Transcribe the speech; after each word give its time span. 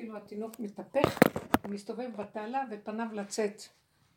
כאילו 0.00 0.16
התינוק 0.16 0.60
מתהפך, 0.60 1.18
מסתובב 1.68 2.10
בתעלה 2.16 2.64
ופניו 2.70 3.06
לצאת 3.12 3.62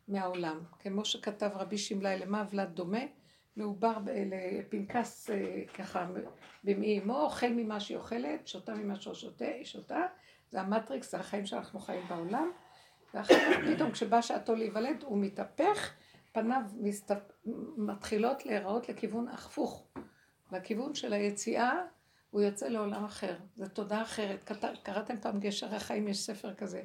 מהעולם. 0.08 0.60
כמו 0.80 1.06
שכתב 1.06 1.50
רבי 1.54 1.78
שמלאי, 1.78 2.20
למה 2.20 2.46
ולד 2.50 2.70
דומה? 2.70 3.00
מעובר 3.56 3.94
לפנקס 4.60 5.30
אה, 5.30 5.64
ככה 5.74 6.08
במעי 6.64 7.00
אמו, 7.00 7.22
אוכל 7.22 7.50
ממה 7.50 7.80
שהיא 7.80 7.98
אוכלת, 7.98 8.48
שותה 8.48 8.76
ממה 8.76 8.96
שהוא 8.96 9.14
שותה, 9.14 9.46
היא 9.46 9.66
שותה, 9.66 10.02
זה 10.52 10.62
המטריקס, 10.62 11.12
זה 11.12 11.18
החיים 11.18 11.46
שאנחנו 11.46 11.80
חיים 11.80 12.08
בעולם, 12.08 12.52
ואחר 13.14 13.34
כך 13.34 13.58
פתאום 13.74 13.92
כשבא 13.92 14.22
שעתו 14.22 14.56
להיוולד 14.56 15.04
הוא 15.04 15.18
מתהפך, 15.18 15.94
פניו 16.32 16.62
מסת... 16.80 17.12
מתחילות 17.78 18.46
להיראות 18.46 18.90
לכיוון 18.90 19.28
הפוך, 19.28 19.88
לכיוון 20.52 20.96
של 20.96 21.14
היציאה 21.14 21.86
הוא 22.34 22.42
יוצא 22.42 22.68
לעולם 22.68 23.06
אחר, 23.06 23.36
זו 23.58 23.66
תודה 23.74 24.02
אחרת. 24.02 24.52
קראתם 24.84 25.16
פעם 25.22 25.40
גשר 25.40 25.76
החיים, 25.76 26.08
יש 26.08 26.20
ספר 26.20 26.54
כזה 26.54 26.82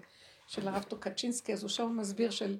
של 0.46 0.68
הרב 0.68 0.82
טוקצ'ינסקי, 0.82 1.52
אז 1.52 1.62
הוא 1.62 1.68
שם 1.68 1.96
מסביר 1.96 2.30
של, 2.30 2.56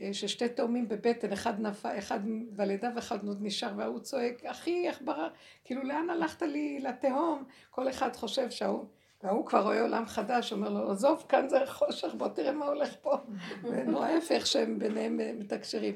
אה, 0.00 0.08
ששתי 0.12 0.48
תאומים 0.48 0.88
בבטן, 0.88 1.32
אחד 1.32 1.60
נפל, 1.60 1.98
אחד 1.98 2.20
בלידה 2.50 2.90
ואחד 2.94 3.26
עוד 3.26 3.38
נשאר, 3.40 3.72
והוא 3.76 4.00
צועק, 4.00 4.44
אחי, 4.44 4.88
איך 4.88 4.98
ברא, 5.04 5.28
כאילו 5.64 5.82
לאן 5.82 6.10
הלכת 6.10 6.42
לי 6.42 6.80
לתהום? 6.80 7.44
כל 7.70 7.88
אחד 7.88 8.16
חושב 8.16 8.50
שההוא, 8.50 8.84
והוא 9.22 9.46
כבר 9.46 9.62
רואה 9.62 9.82
עולם 9.82 10.06
חדש, 10.06 10.52
אומר 10.52 10.68
לו, 10.68 10.90
עזוב, 10.90 11.24
כאן 11.28 11.48
זה 11.48 11.58
חושך, 11.66 12.14
בוא 12.14 12.28
תראה 12.28 12.52
מה 12.52 12.66
הולך 12.66 12.94
פה. 13.02 13.16
ונורא 13.62 14.06
ההפך 14.06 14.46
שהם 14.46 14.78
ביניהם 14.78 15.20
אה, 15.20 15.32
מתקשרים. 15.38 15.94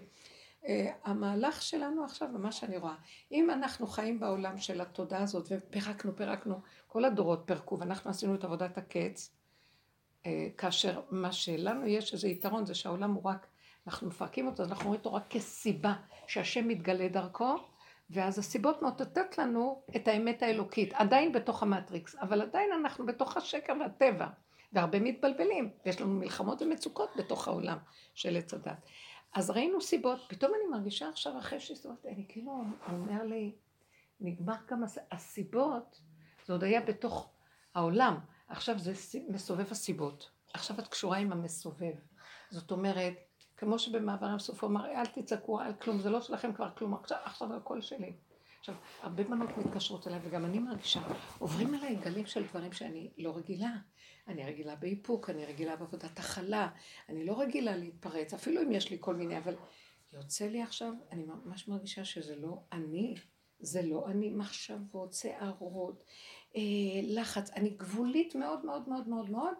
Uh, 0.62 0.69
המהלך 1.05 1.62
שלנו 1.62 2.05
עכשיו, 2.05 2.29
ומה 2.34 2.52
שאני 2.52 2.77
רואה, 2.77 2.95
אם 3.33 3.51
אנחנו 3.51 3.87
חיים 3.87 4.20
בעולם 4.20 4.59
של 4.59 4.80
התודעה 4.80 5.23
הזאת, 5.23 5.48
ופירקנו, 5.51 6.16
פירקנו, 6.16 6.61
כל 6.87 7.05
הדורות 7.05 7.43
פירקו, 7.45 7.79
ואנחנו 7.79 8.11
עשינו 8.11 8.34
את 8.34 8.45
עבודת 8.45 8.79
הקץ, 8.79 9.30
uh, 10.23 10.27
כאשר 10.59 11.01
מה 11.11 11.33
שלנו 11.33 11.87
יש 11.87 12.12
איזה 12.12 12.28
יתרון, 12.28 12.67
זה 12.67 12.75
שהעולם 12.75 13.12
הוא 13.12 13.22
רק, 13.25 13.47
אנחנו 13.87 14.06
מפרקים 14.06 14.47
אותו, 14.47 14.62
אז 14.62 14.70
אנחנו 14.70 14.87
רואים 14.87 14.98
אותו 14.98 15.14
רק 15.14 15.25
כסיבה 15.31 15.95
שהשם 16.27 16.69
מתגלה 16.69 17.09
דרכו, 17.09 17.56
ואז 18.11 18.39
הסיבות 18.39 18.83
מאותתות 18.83 19.39
לנו 19.39 19.83
את 19.97 20.09
האמת 20.09 20.42
האלוקית, 20.42 20.92
עדיין 20.92 21.33
בתוך 21.33 21.62
המטריקס, 21.62 22.17
אבל 22.17 22.42
עדיין 22.42 22.70
אנחנו 22.72 23.06
בתוך 23.06 23.37
השקר 23.37 23.72
והטבע, 23.81 24.27
והרבה 24.72 25.00
מתבלבלים, 25.00 25.70
ויש 25.87 26.00
לנו 26.00 26.15
מלחמות 26.15 26.62
ומצוקות 26.62 27.11
בתוך 27.17 27.48
העולם 27.48 27.78
של 28.15 28.37
עץ 28.37 28.55
הדת. 28.55 28.87
אז 29.34 29.50
ראינו 29.50 29.80
סיבות, 29.80 30.20
פתאום 30.28 30.52
אני 30.55 30.78
מרגישה 30.78 31.08
עכשיו 31.08 31.38
אחרי 31.38 31.61
שהסתובבתי, 31.61 32.08
אני 32.08 32.27
כאילו, 32.28 32.62
אומר 32.88 33.22
לי, 33.25 33.52
נגמר 34.20 34.56
כמה 34.66 34.86
הסיבות, 35.12 36.00
זה 36.47 36.52
עוד 36.52 36.64
היה 36.64 36.80
בתוך 36.80 37.30
העולם, 37.75 38.19
עכשיו 38.48 38.78
זה 38.78 38.92
מסובב 39.28 39.70
הסיבות, 39.70 40.30
עכשיו 40.55 40.78
את 40.78 40.88
קשורה 40.88 41.19
עם 41.19 41.33
המסובב, 41.33 41.94
זאת 42.50 42.70
אומרת, 42.70 43.14
כמו 43.56 43.78
שבמעבר 43.78 44.30
ים 44.30 44.38
סוף 44.38 44.64
הוא 44.64 44.70
אמר, 44.70 44.86
אל 44.86 45.06
תצעקו 45.06 45.60
על 45.60 45.72
כלום, 45.75 46.00
זה 46.00 46.10
לא 46.10 46.20
שלכם 46.20 46.53
כבר 46.53 46.70
כלום, 46.77 46.94
עכשיו, 46.94 47.19
עכשיו 47.25 47.55
הכל 47.55 47.80
שלי. 47.80 48.12
עכשיו, 48.63 48.75
הרבה 49.01 49.25
בנות 49.25 49.59
מתקשרות 49.59 50.09
אליי, 50.09 50.21
וגם 50.25 50.45
אני 50.45 50.59
מרגישה, 50.59 51.01
עוברים 51.39 51.75
אליי 51.75 51.97
גלים 51.97 52.27
של 52.27 52.45
דברים 52.47 52.73
שאני 52.73 53.11
לא 53.19 53.37
רגילה. 53.37 53.77
אני 54.29 54.45
רגילה 54.45 54.77
באיפוק, 54.77 55.31
אני 55.31 55.45
רגילה 55.45 55.77
בעבודת 55.77 56.19
הכלה, 56.19 56.69
אני 57.09 57.27
לא 57.27 57.41
רגילה 57.41 57.77
להתפרץ, 57.77 58.35
אפילו 58.35 58.63
אם 58.63 58.73
יש 58.73 58.91
לי 58.91 58.97
כל 59.01 59.15
מיני, 59.15 59.39
אבל 59.39 59.55
יוצא 60.13 60.47
לי 60.47 60.63
עכשיו, 60.63 60.93
אני 61.11 61.25
ממש 61.25 61.69
מרגישה 61.69 62.05
שזה 62.05 62.37
לא 62.37 62.63
אני, 62.73 63.15
זה 63.61 63.83
לא 63.83 64.07
אני, 64.07 64.31
מחשבות, 64.31 65.13
שערות, 65.13 66.05
אה, 66.57 66.61
לחץ, 67.03 67.51
אני 67.51 67.71
גבולית 67.71 68.35
מאוד 68.35 68.65
מאוד 68.65 68.89
מאוד 68.89 69.09
מאוד 69.09 69.31
מאוד, 69.31 69.55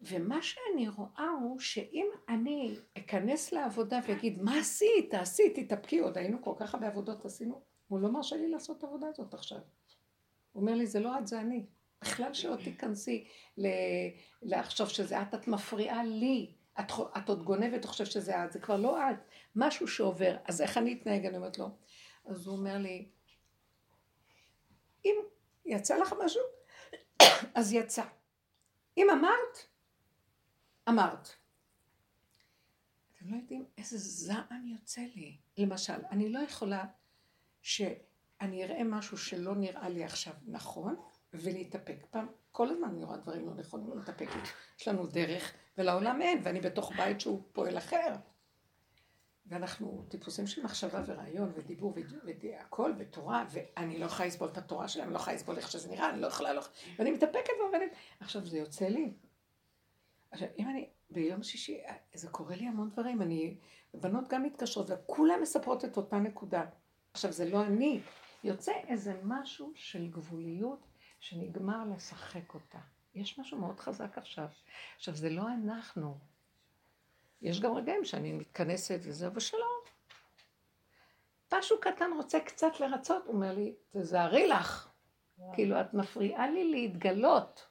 ומה 0.00 0.42
שאני 0.42 0.88
רואה 0.88 1.28
הוא 1.40 1.60
שאם 1.60 2.06
אני 2.28 2.76
אכנס 2.98 3.52
לעבודה 3.52 4.00
ואגיד, 4.08 4.42
מה 4.42 4.58
עשית? 4.58 5.10
תעשי, 5.10 5.50
תתאפקי, 5.54 5.98
עוד 5.98 6.18
היינו 6.18 6.42
כל 6.42 6.54
כך 6.58 6.74
הרבה 6.74 6.86
עבודות 6.86 7.24
עשינו, 7.24 7.60
הוא 7.88 8.00
לא 8.00 8.12
מרשה 8.12 8.36
לי 8.36 8.48
לעשות 8.48 8.78
את 8.78 8.84
העבודה 8.84 9.06
הזאת 9.08 9.34
עכשיו. 9.34 9.58
הוא 10.52 10.60
אומר 10.60 10.74
לי, 10.74 10.86
זה 10.86 11.00
לא 11.00 11.18
את, 11.18 11.26
זה 11.26 11.40
אני. 11.40 11.66
בכלל 12.02 12.34
שלא 12.34 12.56
תיכנסי 12.56 13.28
לחשוב 14.42 14.88
שזה 14.88 15.22
את, 15.22 15.34
את 15.34 15.48
מפריעה 15.48 16.04
לי. 16.04 16.54
את, 16.80 16.92
את 17.16 17.28
עוד 17.28 17.42
גונבת 17.42 17.84
וחושבת 17.84 18.10
שזה 18.10 18.44
את, 18.44 18.52
זה 18.52 18.60
כבר 18.60 18.76
לא 18.76 19.10
את. 19.10 19.16
משהו 19.56 19.88
שעובר, 19.88 20.36
אז 20.44 20.60
איך 20.60 20.78
אני 20.78 20.92
אתנהג? 20.92 21.26
אני 21.26 21.36
אומרת 21.36 21.58
לו. 21.58 21.68
אז 22.26 22.46
הוא 22.46 22.56
אומר 22.56 22.78
לי, 22.78 23.08
אם 25.04 25.14
יצא 25.66 25.96
לך 25.96 26.14
משהו, 26.24 26.42
אז 27.58 27.72
יצא. 27.72 28.04
אם 28.96 29.10
אמרת, 29.10 29.67
אמרת. 30.88 31.28
אתם 33.14 33.30
לא 33.30 33.36
יודעים 33.36 33.64
איזה 33.78 33.98
זעם 33.98 34.66
יוצא 34.66 35.00
לי. 35.00 35.36
למשל, 35.58 36.04
אני 36.10 36.28
לא 36.28 36.38
יכולה 36.38 36.84
שאני 37.62 38.64
אראה 38.64 38.84
משהו 38.84 39.18
שלא 39.18 39.54
נראה 39.54 39.88
לי 39.88 40.04
עכשיו 40.04 40.34
נכון, 40.46 40.96
ולהתאפק. 41.34 42.06
פעם, 42.10 42.26
כל 42.52 42.68
הזמן 42.68 42.88
אני 42.88 43.04
רואה 43.04 43.16
דברים 43.16 43.46
לא 43.46 43.54
נכונים, 43.54 43.98
מתאפקת. 43.98 44.48
יש 44.80 44.88
לנו 44.88 45.06
דרך, 45.06 45.52
ולעולם 45.78 46.22
אין, 46.22 46.40
ואני 46.42 46.60
בתוך 46.60 46.92
בית 46.96 47.20
שהוא 47.20 47.42
פועל 47.52 47.78
אחר. 47.78 48.14
ואנחנו 49.46 50.04
טיפוסים 50.08 50.46
של 50.46 50.62
מחשבה 50.62 51.02
ורעיון 51.06 51.52
ודיבור 51.54 51.94
והכל 52.42 52.92
ותורה, 52.98 53.44
ואני 53.50 53.98
לא 53.98 54.06
יכולה 54.06 54.28
לסבול 54.28 54.48
את 54.48 54.58
התורה 54.58 54.88
שלהם, 54.88 55.06
אני 55.06 55.14
לא 55.14 55.18
יכולה 55.18 55.36
לסבול 55.36 55.56
איך 55.56 55.70
שזה 55.70 55.88
נראה, 55.88 56.10
אני 56.10 56.20
לא 56.20 56.26
יכולה, 56.26 56.52
לא... 56.52 56.62
ואני 56.98 57.10
מתאפקת 57.10 57.52
ועובדת. 57.60 57.90
עכשיו, 58.20 58.46
זה 58.46 58.58
יוצא 58.58 58.88
לי. 58.88 59.12
עכשיו, 60.30 60.48
אם 60.58 60.68
אני, 60.68 60.88
ביום 61.10 61.42
שישי, 61.42 61.80
זה 62.14 62.28
קורה 62.28 62.56
לי 62.56 62.66
המון 62.66 62.90
דברים, 62.90 63.22
אני, 63.22 63.56
בנות 63.94 64.28
גם 64.28 64.42
מתקשרות, 64.42 64.86
וכולן 64.90 65.40
מספרות 65.42 65.84
את 65.84 65.96
אותה 65.96 66.16
נקודה. 66.16 66.64
עכשיו, 67.12 67.32
זה 67.32 67.50
לא 67.50 67.62
אני, 67.66 68.00
יוצא 68.44 68.72
איזה 68.88 69.20
משהו 69.24 69.72
של 69.74 70.08
גבוליות 70.08 70.86
שנגמר 71.20 71.84
לשחק 71.96 72.54
אותה. 72.54 72.78
יש 73.14 73.38
משהו 73.38 73.58
מאוד 73.58 73.80
חזק 73.80 74.18
עכשיו. 74.18 74.48
עכשיו, 74.96 75.14
זה 75.14 75.30
לא 75.30 75.42
אנחנו. 75.48 76.18
יש 77.42 77.60
גם 77.60 77.76
רגעים 77.76 78.04
שאני 78.04 78.32
מתכנסת 78.32 79.00
וזה, 79.02 79.28
ושלום. 79.34 79.78
משהו 81.54 81.76
קטן 81.80 82.10
רוצה 82.16 82.40
קצת 82.40 82.80
לרצות, 82.80 83.26
הוא 83.26 83.34
אומר 83.34 83.54
לי, 83.54 83.74
תזהרי 83.90 84.48
לך. 84.48 84.88
וואו. 85.38 85.54
כאילו, 85.54 85.80
את 85.80 85.94
מפריעה 85.94 86.50
לי 86.50 86.64
להתגלות. 86.70 87.66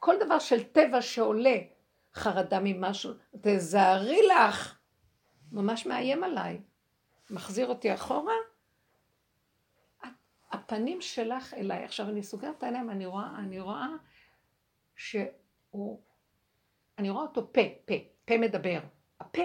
כל 0.00 0.14
דבר 0.20 0.38
של 0.38 0.64
טבע 0.64 1.02
שעולה, 1.02 1.56
חרדה 2.14 2.58
ממשהו, 2.62 3.12
תזהרי 3.40 4.20
לך. 4.26 4.78
ממש 5.52 5.86
מאיים 5.86 6.24
עליי. 6.24 6.60
מחזיר 7.30 7.68
אותי 7.68 7.94
אחורה, 7.94 8.34
הפנים 10.52 11.00
שלך 11.00 11.54
אליי. 11.54 11.84
עכשיו 11.84 12.08
אני 12.08 12.22
סוגרת 12.22 12.58
את 12.58 12.62
העיניים, 12.62 12.90
אני 12.90 13.06
רואה, 13.06 13.38
אני 13.38 13.60
רואה 13.60 13.86
שהוא, 14.96 16.02
אני 16.98 17.10
רואה 17.10 17.22
אותו 17.22 17.52
פה, 17.52 17.60
פה, 17.84 17.94
פה 18.24 18.38
מדבר. 18.38 18.80
הפה, 19.20 19.42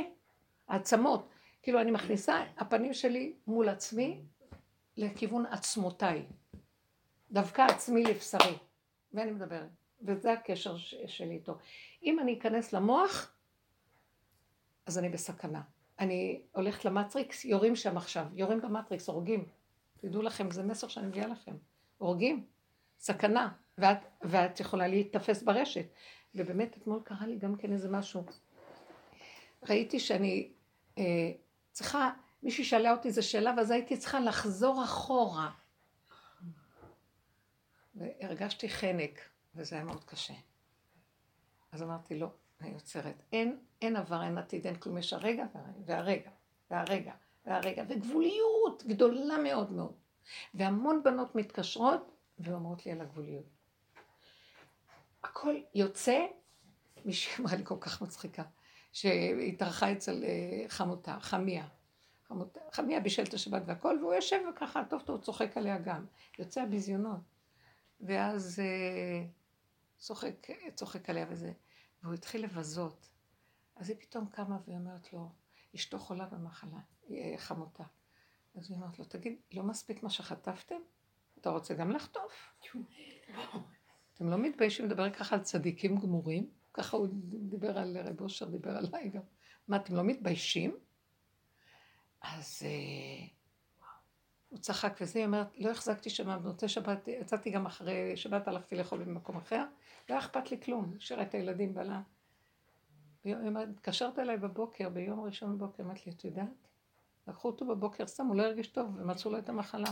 העצמות. 0.67 1.29
כאילו 1.61 1.81
אני 1.81 1.91
מכניסה 1.91 2.43
הפנים 2.57 2.93
שלי 2.93 3.35
מול 3.47 3.69
עצמי 3.69 4.25
לכיוון 4.97 5.45
עצמותיי. 5.45 6.25
דווקא 7.31 7.61
עצמי 7.61 8.03
לבשרי. 8.03 8.57
ואני 9.13 9.31
מדברת. 9.31 9.69
וזה 10.01 10.33
הקשר 10.33 10.77
שלי 11.07 11.33
איתו. 11.33 11.57
אם 12.03 12.19
אני 12.19 12.39
אכנס 12.39 12.73
למוח, 12.73 13.33
אז 14.85 14.97
אני 14.97 15.09
בסכנה. 15.09 15.61
אני 15.99 16.41
הולכת 16.51 16.85
למטריקס, 16.85 17.45
יורים 17.45 17.75
שם 17.75 17.97
עכשיו, 17.97 18.25
יורים 18.33 18.61
במטריקס, 18.61 19.09
הורגים. 19.09 19.45
תדעו 19.97 20.21
לכם, 20.21 20.51
זה 20.51 20.63
מסר 20.63 20.87
שאני 20.87 21.07
מביאה 21.07 21.27
לכם. 21.27 21.55
הורגים, 21.97 22.45
סכנה, 22.99 23.51
ואת, 23.77 23.97
ואת 24.21 24.59
יכולה 24.59 24.87
להיתפס 24.87 25.43
ברשת. 25.43 25.85
ובאמת, 26.35 26.77
אתמול 26.77 27.01
קרה 27.03 27.27
לי 27.27 27.37
גם 27.37 27.55
כן 27.55 27.73
איזה 27.73 27.89
משהו. 27.89 28.23
ראיתי 29.69 29.99
שאני 29.99 30.51
אה, 30.97 31.31
צריכה, 31.71 32.11
מישהי 32.43 32.63
שאלה 32.63 32.91
אותי 32.91 33.07
איזה 33.07 33.21
שאלה, 33.21 33.53
ואז 33.57 33.71
הייתי 33.71 33.97
צריכה 33.97 34.19
לחזור 34.19 34.83
אחורה. 34.83 35.51
והרגשתי 37.95 38.69
חנק, 38.69 39.19
וזה 39.55 39.75
היה 39.75 39.85
מאוד 39.85 40.03
קשה. 40.03 40.33
אז 41.71 41.83
אמרתי, 41.83 42.19
לא, 42.19 42.27
אני 42.61 42.73
עוצרת. 42.73 43.23
אין, 43.31 43.59
אין 43.81 43.95
עבר, 43.95 44.23
אין 44.23 44.37
עתיד, 44.37 44.67
אין 44.67 44.75
כלום, 44.75 44.97
יש 44.97 45.13
הרגע 45.13 45.45
והרגע, 45.85 46.29
והרגע, 46.71 47.13
והרגע, 47.45 47.83
וגבוליות 47.89 48.83
גדולה 48.87 49.37
מאוד 49.37 49.71
מאוד. 49.71 49.93
והמון 50.53 51.03
בנות 51.03 51.35
מתקשרות 51.35 52.11
ואומרות 52.39 52.85
לי 52.85 52.91
על 52.91 53.01
הגבוליות. 53.01 53.45
הכל 55.23 55.55
יוצא, 55.75 56.25
מישהי 57.05 57.43
אמרה 57.43 57.55
לי 57.55 57.65
כל 57.65 57.77
כך 57.79 58.01
מצחיקה, 58.01 58.43
שהתארחה 58.91 59.91
אצל 59.91 60.23
אה, 60.23 60.65
חמותה, 60.67 61.17
חמיה. 61.19 61.67
חמותה, 62.27 62.59
חמיה 62.71 62.99
בישל 62.99 63.23
את 63.23 63.33
השבת 63.33 63.61
והכל, 63.65 63.97
והוא 64.01 64.13
יושב 64.13 64.39
וככה, 64.49 64.83
טוב 64.89 65.01
טוב, 65.01 65.21
צוחק 65.21 65.57
עליה 65.57 65.77
גם. 65.77 66.05
יוצא 66.39 66.61
הביזיונות. 66.61 67.19
ואז 68.01 68.59
אה, 68.59 69.25
צוחק, 69.97 70.47
צוחק 70.75 71.09
עליה 71.09 71.25
וזה. 71.29 71.51
והוא 72.03 72.13
התחיל 72.13 72.43
לבזות. 72.43 73.09
אז 73.75 73.89
היא 73.89 73.97
פתאום 73.99 74.25
קמה 74.25 74.57
והיא 74.65 74.77
אומרת 74.77 75.13
לו, 75.13 75.29
אשתו 75.75 75.99
חולה 75.99 76.25
במחלה, 76.25 76.79
חמותה. 77.37 77.83
אז 78.55 78.69
היא 78.71 78.77
אומרת 78.77 78.99
לו, 78.99 79.05
תגיד, 79.05 79.37
לא 79.53 79.63
מספיק 79.63 80.03
מה 80.03 80.09
שחטפתם? 80.09 80.75
אתה 81.39 81.49
רוצה 81.49 81.73
גם 81.73 81.91
לחטוף? 81.91 82.53
אתם 84.13 84.29
לא 84.29 84.37
מתביישים 84.37 84.85
לדבר 84.85 85.13
ככה 85.13 85.35
על 85.35 85.41
צדיקים 85.41 85.99
גמורים? 85.99 86.49
ככה 86.73 86.97
הוא 86.97 87.07
דיבר 87.49 87.77
על 87.77 87.97
רב 87.97 88.21
אושר, 88.21 88.49
דיבר 88.49 88.77
עליי 88.77 89.09
גם. 89.09 89.21
מה, 89.67 89.77
אתם 89.77 89.95
לא 89.95 90.03
מתביישים? 90.03 90.77
אז 92.21 92.61
אה, 92.65 93.27
הוא 94.55 94.61
צחק 94.61 94.97
וזה, 95.01 95.19
היא 95.19 95.25
אומרת, 95.25 95.47
לא 95.57 95.71
החזקתי 95.71 96.09
שם, 96.09 96.39
במוצאי 96.43 96.67
שבת, 96.67 97.07
יצאתי 97.07 97.49
גם 97.49 97.65
אחרי 97.65 98.17
שבת, 98.17 98.47
הלכתי 98.47 98.75
לאכול 98.75 99.03
במקום 99.03 99.37
אחר, 99.37 99.65
לא 100.09 100.19
אכפת 100.19 100.51
לי 100.51 100.61
כלום, 100.61 100.93
השאירה 100.97 101.23
את 101.23 101.33
הילדים 101.33 101.73
בעלה. 101.73 102.01
היא 103.23 103.35
אומרת, 103.35 103.67
התקשרת 103.69 104.19
אליי 104.19 104.37
בבוקר, 104.37 104.89
ביום 104.89 105.21
ראשון 105.21 105.57
בבוקר, 105.57 105.83
אמרת 105.83 106.05
לי, 106.05 106.11
את 106.11 106.25
יודעת? 106.25 106.67
לקחו 107.27 107.47
אותו 107.47 107.65
בבוקר 107.67 108.07
סתם, 108.07 108.25
הוא 108.25 108.35
לא 108.35 108.43
הרגיש 108.43 108.67
טוב, 108.67 108.95
ומצאו 108.97 109.31
לו 109.31 109.37
את 109.37 109.49
המחלה. 109.49 109.89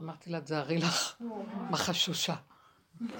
אמרתי 0.00 0.30
לה, 0.30 0.40
תזהרי 0.40 0.78
לך, 0.78 1.22
מחשושה. 1.70 2.34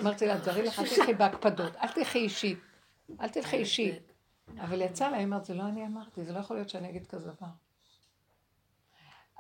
אמרתי 0.01 0.27
לה, 0.27 0.41
תזהרי 0.41 0.63
לך, 0.63 0.79
אל 0.79 0.85
תלכי 0.97 1.15
בהקפדות, 1.15 1.77
אל 1.77 1.89
תלכי 1.89 2.19
אישית, 2.19 2.59
אל 3.21 3.29
תלכי 3.29 3.57
אישית. 3.57 4.13
אבל 4.61 4.81
יצא 4.81 5.09
לה, 5.09 5.17
היא 5.17 5.25
אומרת, 5.25 5.45
זה 5.45 5.55
לא 5.55 5.63
אני 5.63 5.87
אמרתי, 5.87 6.25
זה 6.25 6.33
לא 6.33 6.39
יכול 6.39 6.57
להיות 6.57 6.69
שאני 6.69 6.91
אגיד 6.91 7.07
כזה 7.07 7.31
דבר. 7.31 7.64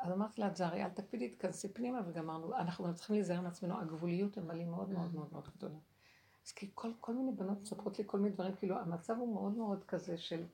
אז 0.04 0.12
אמרתי 0.12 0.40
לה, 0.40 0.50
תזהרי, 0.50 0.84
אל 0.84 0.88
תקפידי, 0.88 1.28
תכנסי 1.28 1.68
פנימה, 1.68 2.00
וגמרנו. 2.06 2.56
אנחנו 2.56 2.94
צריכים 2.94 3.16
להיזהר 3.16 3.40
מעצמנו, 3.40 3.80
הגבוליות 3.80 4.38
הם 4.38 4.50
עלים 4.50 4.70
מאוד 4.70 4.90
מאוד 4.90 5.14
מאוד 5.14 5.28
מאוד 5.32 5.48
גדולה. 5.56 5.78
אז 6.46 6.52
כי 6.52 6.70
כל, 6.74 6.90
כל 7.00 7.14
מיני 7.14 7.32
בנות 7.32 7.62
מספרות 7.62 7.98
לי 7.98 8.04
כל 8.06 8.18
מיני 8.18 8.34
דברים, 8.34 8.54
כאילו 8.56 8.78
המצב 8.78 9.16
הוא 9.18 9.34
מאוד 9.34 9.52
מאוד 9.52 9.84
כזה 9.84 10.18
של, 10.18 10.44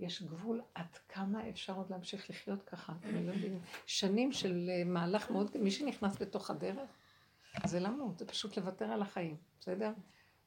יש 0.00 0.22
גבול 0.22 0.62
עד 0.74 0.96
כמה 1.08 1.48
אפשר 1.48 1.76
עוד 1.76 1.90
להמשיך 1.90 2.30
לחיות 2.30 2.62
ככה, 2.62 2.92
אני 3.04 3.26
לא 3.26 3.32
יודעת, 3.32 3.60
שנים 3.86 4.32
של 4.32 4.70
אה, 4.70 4.84
מהלך 4.84 5.30
מאוד, 5.30 5.56
מי 5.56 5.70
שנכנס 5.70 6.20
לתוך 6.20 6.50
הדרך, 6.50 6.90
זה 7.66 7.80
למות, 7.80 8.18
זה 8.18 8.26
פשוט 8.26 8.56
לוותר 8.56 8.84
על 8.84 9.02
החיים, 9.02 9.36
בסדר? 9.60 9.92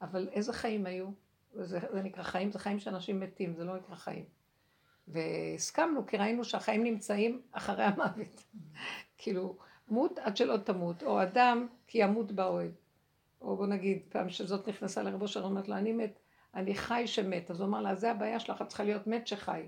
אבל 0.02 0.30
איזה 0.32 0.54
חיים 0.54 0.86
היו? 0.86 1.10
זה, 1.54 1.80
זה 1.94 2.02
נקרא 2.02 2.24
חיים, 2.24 2.52
זה 2.52 2.60
חיים 2.60 2.80
שאנשים 2.80 3.20
מתים, 3.20 3.56
זה 3.56 3.64
לא 3.64 3.78
נקרא 3.78 3.96
חיים. 3.96 4.26
והסכמנו, 5.08 6.06
כי 6.06 6.18
ראינו 6.18 6.44
שהחיים 6.44 6.84
נמצאים 6.84 7.42
אחרי 7.52 7.84
המוות. 7.84 8.44
כאילו, 9.18 9.58
מות 9.88 10.20
עד 10.20 10.38
שלא 10.38 10.58
תמות, 10.58 11.04
או 11.04 11.22
אדם 11.22 11.68
כי 11.88 11.98
ימות 11.98 12.32
באוהל. 12.32 12.72
או 13.42 13.58
בוא 13.58 13.68
נגיד, 13.68 14.00
פעם 14.10 14.30
שזאת 14.30 14.68
נכנסה 14.68 15.04
לרבו 15.04 15.28
שלו, 15.28 15.46
אומרת 15.46 15.68
לו, 15.68 15.76
אני 15.76 15.92
מת, 15.94 16.20
אני 16.56 16.76
חי 16.76 17.04
שמת. 17.06 17.52
אז 17.52 17.60
הוא 17.60 17.68
אמר 17.68 17.82
לה, 17.82 17.96
זה 17.96 18.12
הבעיה 18.12 18.40
שלך, 18.40 18.62
את 18.62 18.68
צריכה 18.68 18.84
להיות 18.84 19.08
מת 19.08 19.28
שחי. 19.28 19.62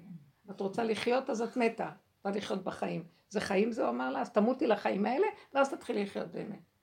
את 0.52 0.60
רוצה 0.60 0.84
לחיות, 0.84 1.30
אז 1.30 1.42
את 1.42 1.58
מתה. 1.58 1.90
לא 2.26 2.32
לחיות 2.32 2.64
בחיים. 2.64 3.04
זה 3.30 3.40
חיים 3.40 3.72
זה, 3.72 3.82
הוא 3.82 3.90
אמר 3.90 4.12
לה, 4.12 4.22
אז 4.22 4.30
תמותי 4.30 4.68
לחיים 4.68 5.06
האלה, 5.06 5.28
ואז 5.54 5.74
תתחילי 5.74 6.04
לחיות 6.04 6.28
באמת. 6.28 6.75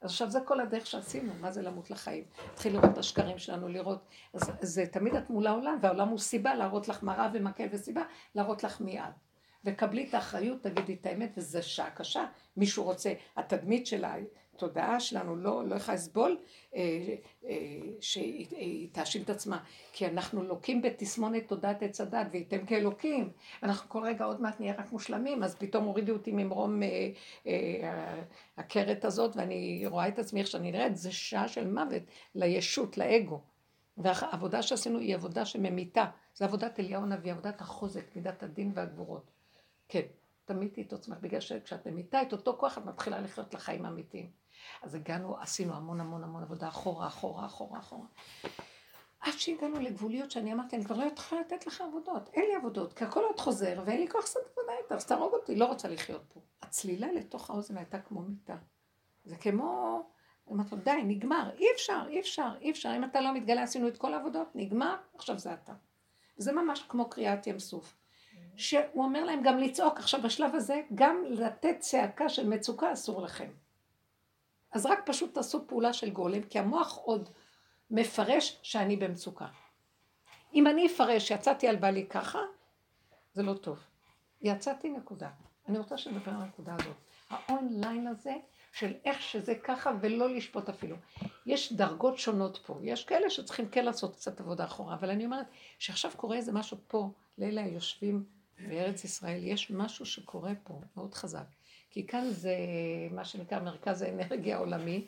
אז 0.00 0.10
עכשיו 0.10 0.30
זה 0.30 0.40
כל 0.40 0.60
הדרך 0.60 0.86
שעשינו, 0.86 1.32
מה 1.40 1.50
זה 1.50 1.62
למות 1.62 1.90
לחיים? 1.90 2.24
תתחיל 2.54 2.72
לראות 2.72 2.92
את 2.92 2.98
השקרים 2.98 3.38
שלנו, 3.38 3.68
לראות, 3.68 4.04
אז 4.34 4.52
זה 4.60 4.86
תמיד 4.86 5.14
את 5.14 5.30
מול 5.30 5.46
העולם, 5.46 5.78
והעולם 5.80 6.08
הוא 6.08 6.18
סיבה 6.18 6.54
להראות 6.54 6.88
לך 6.88 7.02
מראה 7.02 7.28
ומקל 7.34 7.66
וסיבה, 7.72 8.02
להראות 8.34 8.64
לך 8.64 8.80
מיד. 8.80 9.12
וקבלי 9.64 10.08
את 10.08 10.14
האחריות, 10.14 10.62
תגידי 10.62 10.94
את 11.00 11.06
האמת, 11.06 11.32
וזו 11.36 11.62
שעה 11.62 11.90
קשה. 11.90 12.24
מישהו 12.56 12.84
רוצה, 12.84 13.12
התדמית 13.36 13.86
שלה, 13.86 14.14
התודעה 14.64 15.00
שלנו 15.00 15.36
לא, 15.36 15.64
לא 15.64 15.74
יכולה 15.74 15.94
לסבול 15.94 16.38
אה, 16.74 16.80
אה, 17.44 17.56
שהיא 18.00 18.88
תאשים 18.92 19.22
את 19.22 19.30
עצמה, 19.30 19.64
כי 19.92 20.06
אנחנו 20.06 20.42
לוקים 20.42 20.82
בתסמונת 20.82 21.48
תודעת 21.48 21.82
עץ 21.82 22.00
הדת, 22.00 22.26
וייתם 22.30 22.66
כאלוקים, 22.66 23.30
אנחנו 23.62 23.88
כל 23.88 24.02
רגע 24.04 24.24
עוד 24.24 24.40
מעט 24.40 24.60
נהיה 24.60 24.74
רק 24.78 24.92
מושלמים, 24.92 25.42
אז 25.42 25.56
פתאום 25.56 25.84
הורידו 25.84 26.12
אותי 26.12 26.32
ממרום 26.32 26.82
אה, 26.82 26.88
אה, 27.46 28.22
הכרת 28.56 29.04
הזאת, 29.04 29.36
ואני 29.36 29.86
רואה 29.86 30.08
את 30.08 30.18
עצמי 30.18 30.40
איך 30.40 30.48
שאני 30.48 30.72
נראית, 30.72 30.96
זה 30.96 31.12
שעה 31.12 31.48
של 31.48 31.66
מוות 31.66 32.02
לישות, 32.34 32.98
לאגו. 32.98 33.40
והעבודה 33.96 34.62
שעשינו 34.62 34.98
היא 34.98 35.14
עבודה 35.14 35.44
שממיתה, 35.44 36.04
זה 36.34 36.44
עבודת 36.44 36.80
אליהו 36.80 37.02
הנביא, 37.02 37.32
עבודת 37.32 37.60
החוזק, 37.60 38.16
מידת 38.16 38.42
הדין 38.42 38.72
והגבורות. 38.74 39.30
כן, 39.88 40.06
תמיתי 40.44 40.82
את 40.82 40.92
עצמך, 40.92 41.18
בגלל 41.20 41.40
שכשאת 41.40 41.86
ממיתה 41.86 42.22
את 42.22 42.32
אותו 42.32 42.56
כוח, 42.58 42.78
את 42.78 42.84
מתחילה 42.84 43.20
לחיות 43.20 43.54
לחיים 43.54 43.86
אמיתיים. 43.86 44.39
אז 44.82 44.94
הגענו, 44.94 45.36
עשינו 45.40 45.74
המון 45.74 46.00
המון 46.00 46.24
המון 46.24 46.42
עבודה 46.42 46.68
אחורה, 46.68 47.06
אחורה, 47.06 47.46
אחורה, 47.46 47.78
אחורה. 47.78 48.06
עד 49.20 49.32
שהגענו 49.32 49.80
לגבוליות 49.80 50.30
שאני 50.30 50.52
אמרתי, 50.52 50.76
אני 50.76 50.84
כבר 50.84 50.96
לא 50.96 51.04
יכולה 51.04 51.40
לתת 51.40 51.66
לך 51.66 51.80
עבודות. 51.80 52.30
אין 52.32 52.44
לי 52.48 52.54
עבודות, 52.54 52.92
כי 52.92 53.04
הכל 53.04 53.20
עוד 53.24 53.40
חוזר, 53.40 53.82
ואין 53.84 54.00
לי 54.00 54.08
כוח 54.08 54.20
לעשות 54.20 54.42
עבודה 54.52 54.72
איתה, 54.82 54.94
אז 54.94 55.06
תהרוג 55.06 55.32
אותי, 55.32 55.56
לא 55.56 55.64
רוצה 55.64 55.88
לחיות 55.88 56.22
פה. 56.34 56.40
הצלילה 56.62 57.12
לתוך 57.12 57.50
האוזן 57.50 57.76
הייתה 57.76 58.00
כמו 58.00 58.20
מיטה. 58.20 58.56
זה 59.24 59.36
כמו... 59.36 60.02
אמרתי 60.52 60.74
לו, 60.74 60.82
די, 60.82 61.02
נגמר, 61.04 61.50
אי 61.58 61.66
אפשר, 61.74 62.02
אי 62.08 62.20
אפשר, 62.20 62.48
אי 62.60 62.70
אפשר. 62.70 62.92
אם 62.96 63.04
אתה 63.04 63.20
לא 63.20 63.34
מתגלה, 63.34 63.62
עשינו 63.62 63.88
את 63.88 63.98
כל 63.98 64.14
העבודות, 64.14 64.48
נגמר, 64.54 64.96
עכשיו 65.14 65.38
זה 65.38 65.54
אתה. 65.54 65.72
זה 66.36 66.52
ממש 66.52 66.82
כמו 66.88 67.10
קריאת 67.10 67.46
ים 67.46 67.58
סוף. 67.58 67.96
שהוא 68.56 69.04
אומר 69.04 69.24
להם 69.24 69.40
גם 69.42 69.58
לצעוק, 69.58 69.98
עכשיו 69.98 70.22
בשלב 70.22 70.54
הזה, 70.54 70.80
גם 70.94 71.24
לתת 71.24 71.76
צעקה 71.78 72.28
של 72.28 72.48
מצוקה 72.48 72.92
אסור 72.92 73.22
לכם. 73.22 73.50
אז 74.72 74.86
רק 74.86 74.98
פשוט 75.06 75.34
תעשו 75.34 75.66
פעולה 75.66 75.92
של 75.92 76.10
גולם, 76.10 76.42
כי 76.42 76.58
המוח 76.58 76.96
עוד 76.96 77.28
מפרש 77.90 78.58
שאני 78.62 78.96
במצוקה. 78.96 79.46
אם 80.54 80.66
אני 80.66 80.86
אפרש 80.86 81.28
שיצאתי 81.28 81.68
על 81.68 81.76
בעלי 81.76 82.06
ככה, 82.06 82.38
זה 83.34 83.42
לא 83.42 83.54
טוב. 83.54 83.78
יצאתי 84.42 84.88
נקודה. 84.88 85.30
אני 85.68 85.78
רוצה 85.78 85.98
שנדבר 85.98 86.32
על 86.32 86.42
הנקודה 86.42 86.74
הזאת. 86.74 86.96
האונליין 87.30 88.06
הזה, 88.06 88.34
של 88.72 88.92
איך 89.04 89.22
שזה 89.22 89.54
ככה 89.54 89.92
ולא 90.00 90.34
לשפוט 90.34 90.68
אפילו. 90.68 90.96
יש 91.46 91.72
דרגות 91.72 92.18
שונות 92.18 92.58
פה. 92.66 92.78
יש 92.82 93.04
כאלה 93.04 93.30
שצריכים 93.30 93.68
כן 93.68 93.84
לעשות 93.84 94.16
קצת 94.16 94.40
עבודה 94.40 94.64
אחורה, 94.64 94.94
אבל 94.94 95.10
אני 95.10 95.24
אומרת 95.24 95.46
שעכשיו 95.78 96.10
קורה 96.16 96.36
איזה 96.36 96.52
משהו 96.52 96.76
פה, 96.88 97.10
לאלה 97.38 97.62
היושבים 97.62 98.24
בארץ 98.68 99.04
ישראל, 99.04 99.40
יש 99.44 99.70
משהו 99.70 100.06
שקורה 100.06 100.52
פה 100.64 100.80
מאוד 100.96 101.14
חזק. 101.14 101.46
כי 101.90 102.06
כאן 102.06 102.30
זה 102.30 102.56
מה 103.10 103.24
שנקרא 103.24 103.60
מרכז 103.60 104.02
האנרגיה 104.02 104.56
העולמי, 104.56 105.04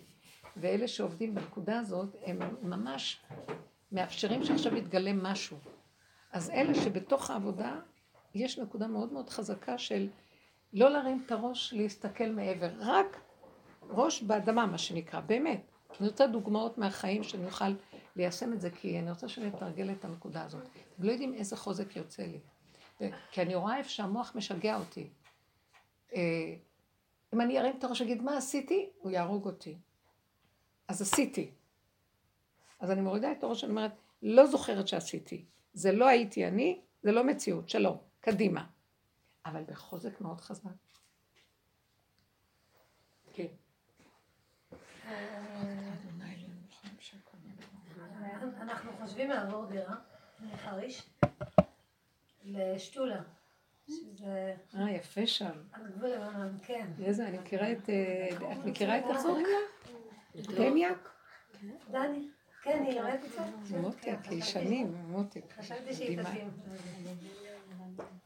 ואלה 0.56 0.88
שעובדים 0.88 1.34
בנקודה 1.34 1.78
הזאת, 1.78 2.16
הם 2.26 2.38
ממש 2.62 3.22
מאפשרים 3.92 4.44
שעכשיו 4.44 4.76
יתגלה 4.76 5.12
משהו. 5.12 5.56
אז 6.32 6.50
אלה 6.50 6.74
שבתוך 6.74 7.30
העבודה, 7.30 7.80
יש 8.34 8.58
נקודה 8.58 8.86
מאוד 8.86 9.12
מאוד 9.12 9.30
חזקה 9.30 9.78
של 9.78 10.08
לא 10.72 10.90
להרים 10.90 11.22
את 11.26 11.32
הראש, 11.32 11.72
להסתכל 11.72 12.28
מעבר, 12.30 12.70
רק 12.78 13.20
ראש 13.90 14.22
באדמה, 14.22 14.66
מה 14.66 14.78
שנקרא, 14.78 15.20
באמת. 15.20 15.60
אני 16.00 16.08
רוצה 16.08 16.26
דוגמאות 16.26 16.78
מהחיים 16.78 17.22
שאני 17.22 17.46
אוכל 17.46 17.74
ליישם 18.16 18.52
את 18.52 18.60
זה, 18.60 18.70
כי 18.70 18.98
אני 18.98 19.10
רוצה 19.10 19.28
שאני 19.28 19.48
אתרגל 19.48 19.90
את 19.90 20.04
הנקודה 20.04 20.44
הזאת. 20.44 20.62
אתם 20.62 21.02
לא 21.02 21.12
יודעים 21.12 21.34
איזה 21.34 21.56
חוזק 21.56 21.96
יוצא 21.96 22.22
לי. 22.22 22.38
כי 23.30 23.42
אני 23.42 23.54
רואה 23.54 23.76
איפה 23.78 23.88
שהמוח 23.88 24.32
משגע 24.36 24.76
אותי. 24.76 25.10
אם 27.34 27.40
אני 27.40 27.58
ארים 27.58 27.76
את 27.78 27.84
הראש 27.84 28.00
ואגיד 28.00 28.22
מה 28.22 28.36
עשיתי, 28.36 28.90
הוא 28.98 29.10
יהרוג 29.10 29.46
אותי. 29.46 29.78
אז 30.88 31.02
עשיתי. 31.02 31.50
אז 32.80 32.90
אני 32.90 33.00
מורידה 33.00 33.32
את 33.32 33.42
הראש, 33.42 33.64
אני 33.64 33.70
אומרת, 33.70 33.92
לא 34.22 34.46
זוכרת 34.46 34.88
שעשיתי. 34.88 35.44
זה 35.74 35.92
לא 35.92 36.08
הייתי 36.08 36.46
אני, 36.46 36.80
זה 37.02 37.12
לא 37.12 37.24
מציאות, 37.24 37.68
שלום, 37.68 37.96
קדימה. 38.20 38.66
אבל 39.46 39.64
בחוזק 39.64 40.20
מאוד 40.20 40.40
חזק. 40.40 40.70
כן. 43.32 43.46
אנחנו 48.60 48.92
חושבים 48.92 49.30
לעבור 49.30 49.66
דירה 49.66 49.96
מחריש 50.40 51.10
לשתולה. 52.44 53.22
שזה... 53.88 54.54
אה, 54.76 54.90
יפה 54.90 55.26
שם. 55.26 55.50
על 55.72 55.82
גבול 55.96 56.10
לבנון, 56.10 56.58
כן. 56.62 56.86
איזה, 57.04 57.28
אני 57.28 57.38
מכירה 57.38 57.72
את... 57.72 57.90
אה, 57.90 58.28
את 58.52 58.64
מכירה 58.64 58.98
את 58.98 59.04
איך 59.04 59.22
קוראים 59.22 59.46
לה? 59.46 60.44
טניאק? 60.56 61.08
דני. 61.90 62.28
כן, 62.62 62.84
היא 62.86 62.98
יורדת 62.98 63.20
קצת. 63.24 63.76
מותק, 63.80 64.18
היא 64.30 64.42
שנים, 64.42 64.94
מותק. 65.08 65.52
חשבתי 65.58 65.94
שהיא 65.94 66.22
תתאים. 66.22 66.50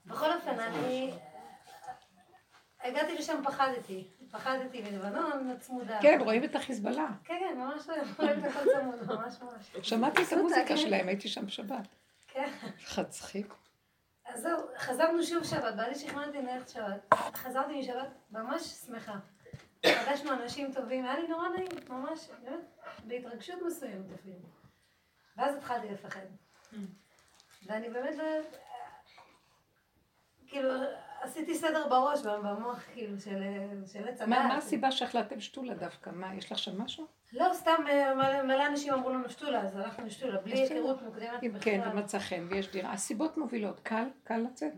בכל 0.06 0.32
אופן, 0.32 0.60
אני... 0.60 1.12
הגעתי 2.80 3.14
לשם, 3.14 3.42
פחדתי. 3.44 4.08
פחדתי 4.30 4.82
בלבנון, 4.82 5.56
צמודה. 5.60 5.98
כן, 6.02 6.18
רואים 6.20 6.44
את 6.44 6.56
החיזבאללה. 6.56 7.08
כן, 7.25 7.34
כן, 7.40 7.58
ממש 7.58 7.86
רואים 8.18 8.38
את 8.38 8.44
הכל 8.44 8.64
צמוד, 8.80 9.18
ממש 9.18 9.34
ממש. 9.42 9.86
שמעתי 9.88 10.22
את 10.22 10.32
המוזיקה 10.32 10.68
כן. 10.68 10.76
שלהם, 10.76 11.08
הייתי 11.08 11.28
שם 11.28 11.46
בשבת. 11.46 11.88
כן. 12.28 12.50
חצחיק. 12.84 13.54
זהו, 14.37 14.61
חזרנו 14.78 15.23
שוב 15.23 15.45
שבת, 15.45 15.75
בעלי 15.75 15.95
שכנעתי 15.95 16.43
ללכת 16.43 16.69
שבת. 16.69 17.14
חזרתי 17.14 17.81
משבת 17.81 18.09
ממש 18.31 18.62
שמחה. 18.62 19.14
פגשנו 19.81 20.33
אנשים 20.33 20.73
טובים, 20.73 21.05
היה 21.05 21.19
לי 21.19 21.28
נורא 21.28 21.49
נעים, 21.49 21.69
ממש, 21.88 22.28
באמת, 22.43 22.61
בהתרגשות 23.05 23.62
מסוימת 23.66 24.07
אפילו. 24.21 24.38
ואז 25.37 25.57
התחלתי 25.57 25.88
לפחד. 25.88 26.26
ואני 27.66 27.90
באמת 27.90 28.16
לא... 28.16 28.25
כאילו, 30.47 30.71
עשיתי 31.20 31.54
סדר 31.54 31.88
בראש, 31.88 32.23
במוח, 32.23 32.85
כאילו, 32.92 33.20
של 33.20 34.08
עץ 34.08 34.20
הדעת. 34.20 34.28
מה 34.28 34.56
הסיבה 34.56 34.92
שהחלטתם 34.92 35.40
שתולה 35.40 35.75
דווקא? 35.75 36.11
מה, 36.11 36.35
יש 36.35 36.52
לך 36.52 36.58
שם 36.58 36.82
משהו? 36.82 37.06
לא, 37.32 37.50
סתם 37.54 37.85
אה, 37.88 38.42
מלא 38.42 38.66
אנשים 38.66 38.92
אמרו 38.92 39.11
לנו 39.11 39.28
שתולה, 39.28 39.61
אז 39.61 39.76
הלכנו 39.76 40.06
לשתולה, 40.06 40.40
בלי 40.40 40.58
היכרות 40.61 41.02
מוקדמת 41.02 41.40
בכלל. 41.42 41.61
כן, 41.61 41.80
ומצא 41.92 42.18
חן, 42.18 42.46
ויש 42.50 42.73
דירה. 42.73 42.92
הסיבות 42.92 43.38
מובילות, 43.38 43.80
קל? 43.80 44.04
קל 44.25 44.38
לצאת? 44.38 44.73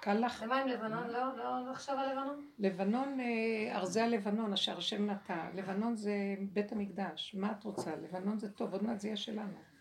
קל 0.00 0.14
לך? 0.14 0.42
ומה 0.46 0.60
עם 0.60 0.68
לבנון? 0.68 1.06
לא, 1.06 1.36
לא 1.36 1.70
לחשוב 1.70 1.94
על 1.94 2.10
לבנון? 2.12 2.46
לבנון, 2.58 3.20
אה, 3.20 3.76
ארזי 3.76 4.00
הלבנון, 4.00 4.52
אשר 4.52 4.78
השם 4.78 5.10
נטע. 5.10 5.36
לבנון 5.54 5.96
זה 5.96 6.14
בית 6.52 6.72
המקדש. 6.72 7.34
מה 7.38 7.52
את 7.58 7.64
רוצה? 7.64 7.90
לבנון 7.96 8.38
זה 8.38 8.52
טוב, 8.52 8.72
עוד 8.72 8.82
מעט 8.82 9.00
זה 9.00 9.08
יהיה 9.08 9.16
שלנו. 9.16 9.71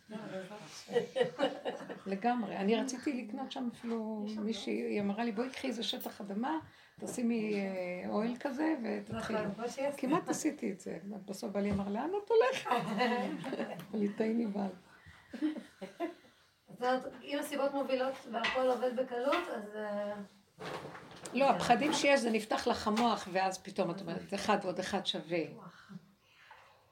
לגמרי. 2.05 2.57
אני 2.57 2.75
רציתי 2.75 3.23
לקנות 3.23 3.51
שם 3.51 3.69
אפילו 3.73 4.25
מישהי, 4.37 4.73
היא 4.73 5.01
אמרה 5.01 5.23
לי, 5.23 5.31
בואי 5.31 5.49
קחי 5.49 5.67
איזה 5.67 5.83
שטח 5.83 6.21
אדמה, 6.21 6.59
תשימי 6.99 7.53
אה, 7.55 8.09
אוהל 8.09 8.35
כזה 8.39 8.75
ותתחילי. 8.83 9.39
נכון, 9.39 9.65
כמעט 9.97 10.29
עשיתי 10.29 10.71
את 10.71 10.79
זה. 10.79 10.97
בסוף 11.25 11.51
בעלי 11.51 11.71
אמר, 11.71 11.89
לאן 11.89 12.09
את 12.23 12.29
הולכת? 12.29 12.69
ליטאי 13.99 14.33
נבהל. 14.33 14.71
זאת 16.69 16.81
אומרת, 16.81 17.07
אם 17.23 17.37
הסיבות 17.39 17.73
מובילות 17.73 18.13
והכל 18.31 18.67
עובד 18.67 18.95
בקלות, 18.95 19.47
אז... 19.55 19.75
אה, 19.75 20.13
לא, 21.33 21.49
הפחדים 21.49 21.93
שיש 21.93 22.19
זה 22.19 22.29
נפתח 22.29 22.67
לך 22.67 22.87
המוח, 22.87 23.27
ואז 23.31 23.57
פתאום 23.57 23.91
את 23.91 24.01
אומרת, 24.01 24.33
אחד 24.33 24.57
ועוד 24.63 24.79
אחד 24.79 25.05
שווה. 25.05 25.43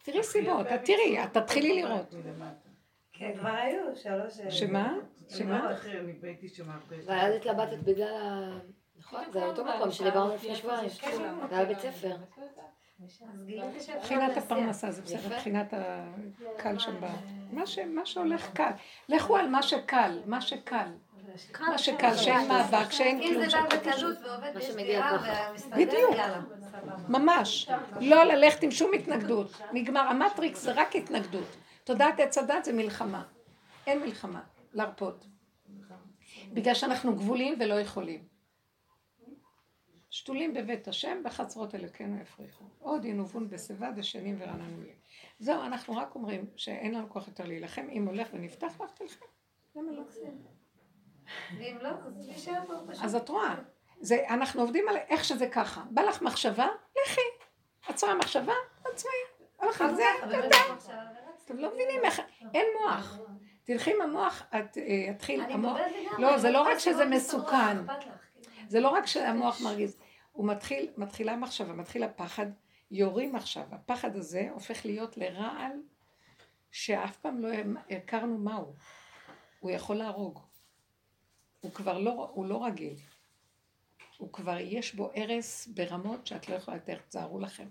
תראי 0.03 0.23
סיבות, 0.23 0.67
תראי, 0.85 1.23
את 1.23 1.37
תתחילי 1.37 1.81
לראות. 1.81 2.15
כן, 3.19 3.31
כבר 3.39 3.49
היו 3.49 3.81
שלוש... 3.95 4.39
אה, 4.39 4.51
שמה? 4.51 4.93
שמה? 5.29 5.71
ואז 7.05 7.35
התלבטת 7.35 7.77
בגלל 7.77 8.15
ה... 8.15 8.49
נכון, 8.99 9.23
זה 9.31 9.45
אותו 9.45 9.65
מקום 9.65 9.91
שדיברנו 9.91 10.35
לפני 10.35 10.55
שבועיים, 10.55 10.89
זה 11.49 11.57
היה 11.57 11.65
בית 11.65 11.79
ספר. 11.79 12.15
מבחינת 13.95 14.37
הפרנסה 14.37 14.91
זה 14.91 15.01
בסדר, 15.01 15.35
מבחינת 15.35 15.73
הקל 15.73 16.79
שם, 16.79 16.95
מה 17.95 18.05
שהולך 18.05 18.53
קל. 18.53 18.71
לכו 19.09 19.37
על 19.37 19.49
מה 19.49 19.63
שקל, 19.63 20.19
מה 20.25 20.41
שקל. 20.41 20.87
מה 21.59 21.77
שקל, 21.77 22.17
שאין 22.17 22.47
מאבק, 22.47 22.91
שאין 22.91 23.21
כלום. 23.21 23.43
אם 23.43 23.49
זה 23.49 23.57
בא 23.57 23.65
בקלות 23.65 24.17
ועובד 24.23 24.51
בסתירה 24.55 25.17
ומסתדר, 25.51 25.75
בדיוק, 25.77 26.15
ממש. 27.07 27.69
לא 28.01 28.23
ללכת 28.23 28.63
עם 28.63 28.71
שום 28.71 28.93
התנגדות. 28.93 29.61
נגמר, 29.73 30.01
המטריקס 30.01 30.61
זה 30.61 30.71
רק 30.71 30.95
התנגדות. 30.95 31.55
תודעת 31.89 32.19
עץ 32.19 32.37
הדת 32.37 32.65
זה 32.65 32.73
מלחמה. 32.73 33.23
אין 33.87 34.01
מלחמה, 34.01 34.43
להרפות. 34.73 35.25
בגלל 36.53 36.73
שאנחנו 36.73 37.15
גבולים 37.15 37.55
ולא 37.59 37.73
יכולים. 37.73 38.27
שתולים 40.09 40.53
בבית 40.53 40.87
השם, 40.87 41.21
בחצרות 41.23 41.75
אלוקינו 41.75 42.21
יפריחו. 42.21 42.65
עוד 42.79 43.05
ינובון 43.05 43.49
בשיבה 43.49 43.91
דשנים 43.91 44.35
ורעננו 44.39 44.81
לי. 44.81 44.93
זהו, 45.39 45.61
אנחנו 45.61 45.97
רק 45.97 46.15
אומרים 46.15 46.45
שאין 46.55 46.93
לנו 46.93 47.09
כוח 47.09 47.27
יותר 47.27 47.45
להילחם. 47.45 47.87
אם 47.91 48.07
הולך 48.07 48.27
ונפתח 48.33 48.81
לך, 48.81 48.91
תלכי. 48.91 49.25
למה 49.75 49.91
לא? 49.91 50.03
ואם 51.57 51.77
לא, 51.81 51.89
אז 51.89 52.29
נשאר 52.29 52.65
פה 52.67 52.73
פשוט. 52.87 53.03
אז 53.03 53.15
את 53.15 53.29
רואה. 53.29 53.55
זה, 53.99 54.25
אנחנו 54.29 54.61
עובדים 54.61 54.89
על 54.89 54.97
איך 54.97 55.23
שזה 55.23 55.49
ככה. 55.49 55.83
בא 55.91 56.01
לך 56.01 56.21
מחשבה, 56.21 56.67
לכי. 57.05 57.21
עצרה 57.87 58.15
מחשבה, 58.15 58.53
עצמאי. 58.85 59.13
הלכה, 59.59 59.93
זה, 59.93 60.03
תודה. 60.21 60.57
אתם 61.49 61.57
לא 61.57 61.73
מבינים 61.73 62.01
איך, 62.03 62.21
אין 62.53 62.65
מוח. 62.81 63.19
תלכי 63.63 63.91
עם 63.95 64.01
המוח, 64.01 64.43
את 64.59 64.77
תתחיל, 65.15 65.41
המוח, 65.41 65.77
לא, 66.17 66.37
זה 66.37 66.51
לא 66.51 66.61
רק 66.61 66.77
שזה 66.77 67.05
מסוכן. 67.05 67.77
זה 68.67 68.79
לא 68.79 68.89
רק 68.89 69.05
שהמוח 69.05 69.61
מרגיז, 69.61 69.97
הוא 70.31 70.47
מתחיל, 70.47 70.91
מתחילה 70.97 71.35
מחשבה, 71.35 71.73
מתחיל 71.73 72.03
הפחד, 72.03 72.45
יורים 72.91 73.35
עכשיו. 73.35 73.63
הפחד 73.71 74.15
הזה 74.15 74.47
הופך 74.53 74.85
להיות 74.85 75.17
לרעל 75.17 75.71
שאף 76.71 77.17
פעם 77.17 77.39
לא 77.39 77.49
הכרנו 77.89 78.37
מהו. 78.37 78.73
הוא 79.59 79.71
יכול 79.71 79.95
להרוג. 79.95 80.39
הוא 81.59 81.71
כבר 81.71 81.97
לא, 81.97 82.29
הוא 82.33 82.45
לא 82.45 82.65
רגיל. 82.65 82.95
הוא 84.17 84.33
כבר, 84.33 84.57
יש 84.59 84.95
בו 84.95 85.11
הרס 85.15 85.67
ברמות 85.67 86.27
שאת 86.27 86.49
לא 86.49 86.55
יכולה 86.55 86.77
לתאר, 86.77 86.97
תזהרו 87.09 87.39
לכם. 87.39 87.67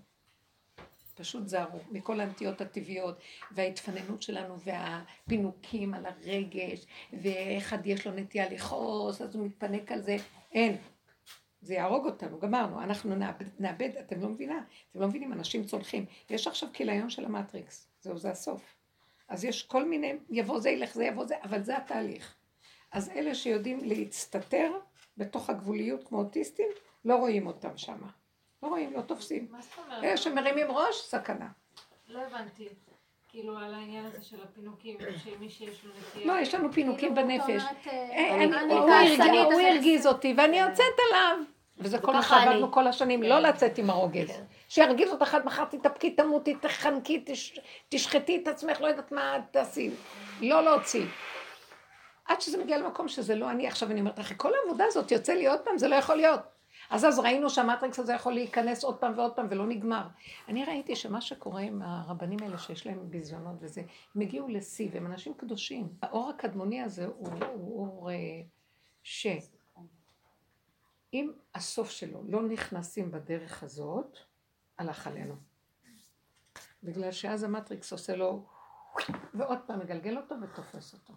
פשוט 1.19 1.47
זהרו 1.47 1.79
מכל 1.91 2.19
הנטיות 2.19 2.61
הטבעיות 2.61 3.19
וההתפננות 3.51 4.21
שלנו 4.21 4.59
והפינוקים 4.59 5.93
על 5.93 6.05
הרגש 6.05 6.85
ואחד 7.13 7.85
יש 7.85 8.07
לו 8.07 8.13
נטייה 8.13 8.49
לכעוס 8.49 9.21
אז 9.21 9.35
הוא 9.35 9.45
מתפנק 9.45 9.91
על 9.91 10.01
זה, 10.01 10.17
אין. 10.51 10.77
זה 11.61 11.73
יהרוג 11.73 12.05
אותנו, 12.05 12.39
גמרנו, 12.39 12.81
אנחנו 12.81 13.15
נאבד, 13.15 13.45
נאבד, 13.59 13.89
אתם 13.99 14.21
לא 14.21 14.29
מבינה, 14.29 14.63
אתם 14.91 14.99
לא 14.99 15.07
מבינים, 15.07 15.33
אנשים 15.33 15.65
צולחים. 15.65 16.05
יש 16.29 16.47
עכשיו 16.47 16.69
כיליון 16.73 17.09
של 17.09 17.25
המטריקס, 17.25 17.89
זהו, 18.01 18.17
זה 18.17 18.31
הסוף. 18.31 18.75
אז 19.27 19.45
יש 19.45 19.63
כל 19.63 19.85
מיני, 19.85 20.13
יבוא 20.29 20.59
זה, 20.59 20.69
ילך 20.69 20.93
זה, 20.93 21.03
יבוא 21.03 21.25
זה, 21.25 21.35
אבל 21.43 21.63
זה 21.63 21.77
התהליך. 21.77 22.35
אז 22.91 23.09
אלה 23.09 23.35
שיודעים 23.35 23.79
להצטטר 23.83 24.71
בתוך 25.17 25.49
הגבוליות 25.49 26.07
כמו 26.07 26.17
אוטיסטים, 26.17 26.67
לא 27.05 27.15
רואים 27.15 27.47
אותם 27.47 27.77
שמה. 27.77 28.09
לא 28.63 28.67
רואים, 28.67 28.93
לא 28.93 29.01
תופסים. 29.01 29.47
מה 29.51 29.61
זאת 29.61 29.71
אומרת? 29.85 30.03
אלה 30.03 30.17
שמרימים 30.17 30.71
ראש, 30.71 31.01
סכנה. 31.01 31.47
לא 32.07 32.19
הבנתי. 32.19 32.69
כאילו 33.29 33.57
על 33.57 33.73
העניין 33.73 34.05
הזה 34.05 34.23
של 34.23 34.37
הפינוקים, 34.43 34.97
שמי 35.23 35.49
שיש 35.49 35.85
לו 35.85 35.91
נטייה... 35.99 36.27
לא, 36.27 36.39
יש 36.39 36.55
לנו 36.55 36.71
פינוקים 36.73 37.15
כאילו, 37.15 37.27
בנפש. 37.27 37.63
אה, 37.87 37.91
אה, 37.91 39.43
הוא 39.43 39.61
הרגיז 39.61 40.07
אותי 40.07 40.33
ואני 40.37 40.59
יוצאת 40.59 40.93
עליו. 41.09 41.37
וזה 41.77 41.99
כל 41.99 42.13
מה 42.13 42.23
שעבדנו 42.23 42.71
כל 42.71 42.87
השנים, 42.87 43.23
לא 43.23 43.35
כן. 43.35 43.43
לצאת 43.43 43.77
עם 43.77 43.89
הרוגז. 43.89 44.27
כן. 44.27 44.43
שירגיז 44.69 45.09
אותך 45.11 45.35
עד 45.35 45.45
מחר 45.45 45.65
תתאפקי, 45.65 46.11
תמותי, 46.11 46.55
תחנקי, 46.55 47.23
תשחטי 47.89 48.39
את 48.43 48.47
עצמך, 48.47 48.81
לא 48.81 48.87
יודעת 48.87 49.11
מה 49.11 49.37
תעשי. 49.51 49.91
לא 50.41 50.63
להוציא. 50.63 51.05
עד 52.25 52.41
שזה 52.41 52.57
מגיע 52.57 52.77
למקום 52.77 53.07
שזה 53.07 53.35
לא 53.35 53.49
אני. 53.49 53.67
עכשיו 53.67 53.91
אני 53.91 53.99
אומרת 53.99 54.19
לך, 54.19 54.33
כל 54.37 54.51
העבודה 54.63 54.85
הזאת 54.85 55.11
יוצא 55.11 55.33
לי 55.33 55.47
עוד 55.47 55.59
פעם, 55.59 55.77
זה 55.77 55.87
לא 55.87 55.95
יכול 55.95 56.15
להיות. 56.15 56.39
אז 56.89 57.05
אז 57.05 57.19
ראינו 57.19 57.49
שהמטריקס 57.49 57.99
הזה 57.99 58.13
יכול 58.13 58.33
להיכנס 58.33 58.83
עוד 58.83 58.97
פעם 58.97 59.13
ועוד 59.17 59.35
פעם 59.35 59.47
ולא 59.49 59.67
נגמר. 59.67 60.07
אני 60.47 60.65
ראיתי 60.65 60.95
שמה 60.95 61.21
שקורה 61.21 61.61
עם 61.61 61.81
הרבנים 61.81 62.39
האלה 62.41 62.57
שיש 62.57 62.87
להם 62.87 63.09
ביזיונות 63.09 63.55
וזה, 63.59 63.81
הם 64.15 64.21
הגיעו 64.21 64.47
לשיא 64.47 64.89
והם 64.93 65.05
אנשים 65.05 65.33
קדושים. 65.33 65.87
האור 66.01 66.29
הקדמוני 66.29 66.81
הזה 66.81 67.05
הוא, 67.05 67.29
הוא 67.53 67.87
אור 67.87 68.11
אה, 68.11 68.15
שאם 69.03 69.71
הסוף 71.55 71.89
שלו 71.89 72.23
לא 72.27 72.41
נכנסים 72.41 73.11
בדרך 73.11 73.63
הזאת, 73.63 74.17
הלך 74.77 75.07
עלינו. 75.07 75.35
בגלל 76.83 77.11
שאז 77.11 77.43
המטריקס 77.43 77.91
עושה 77.91 78.15
לו 78.15 78.45
ועוד 79.33 79.57
פעם 79.65 79.79
מגלגל 79.79 80.17
אותו 80.17 80.35
ותופס 80.41 80.93
אותו. 80.93 81.13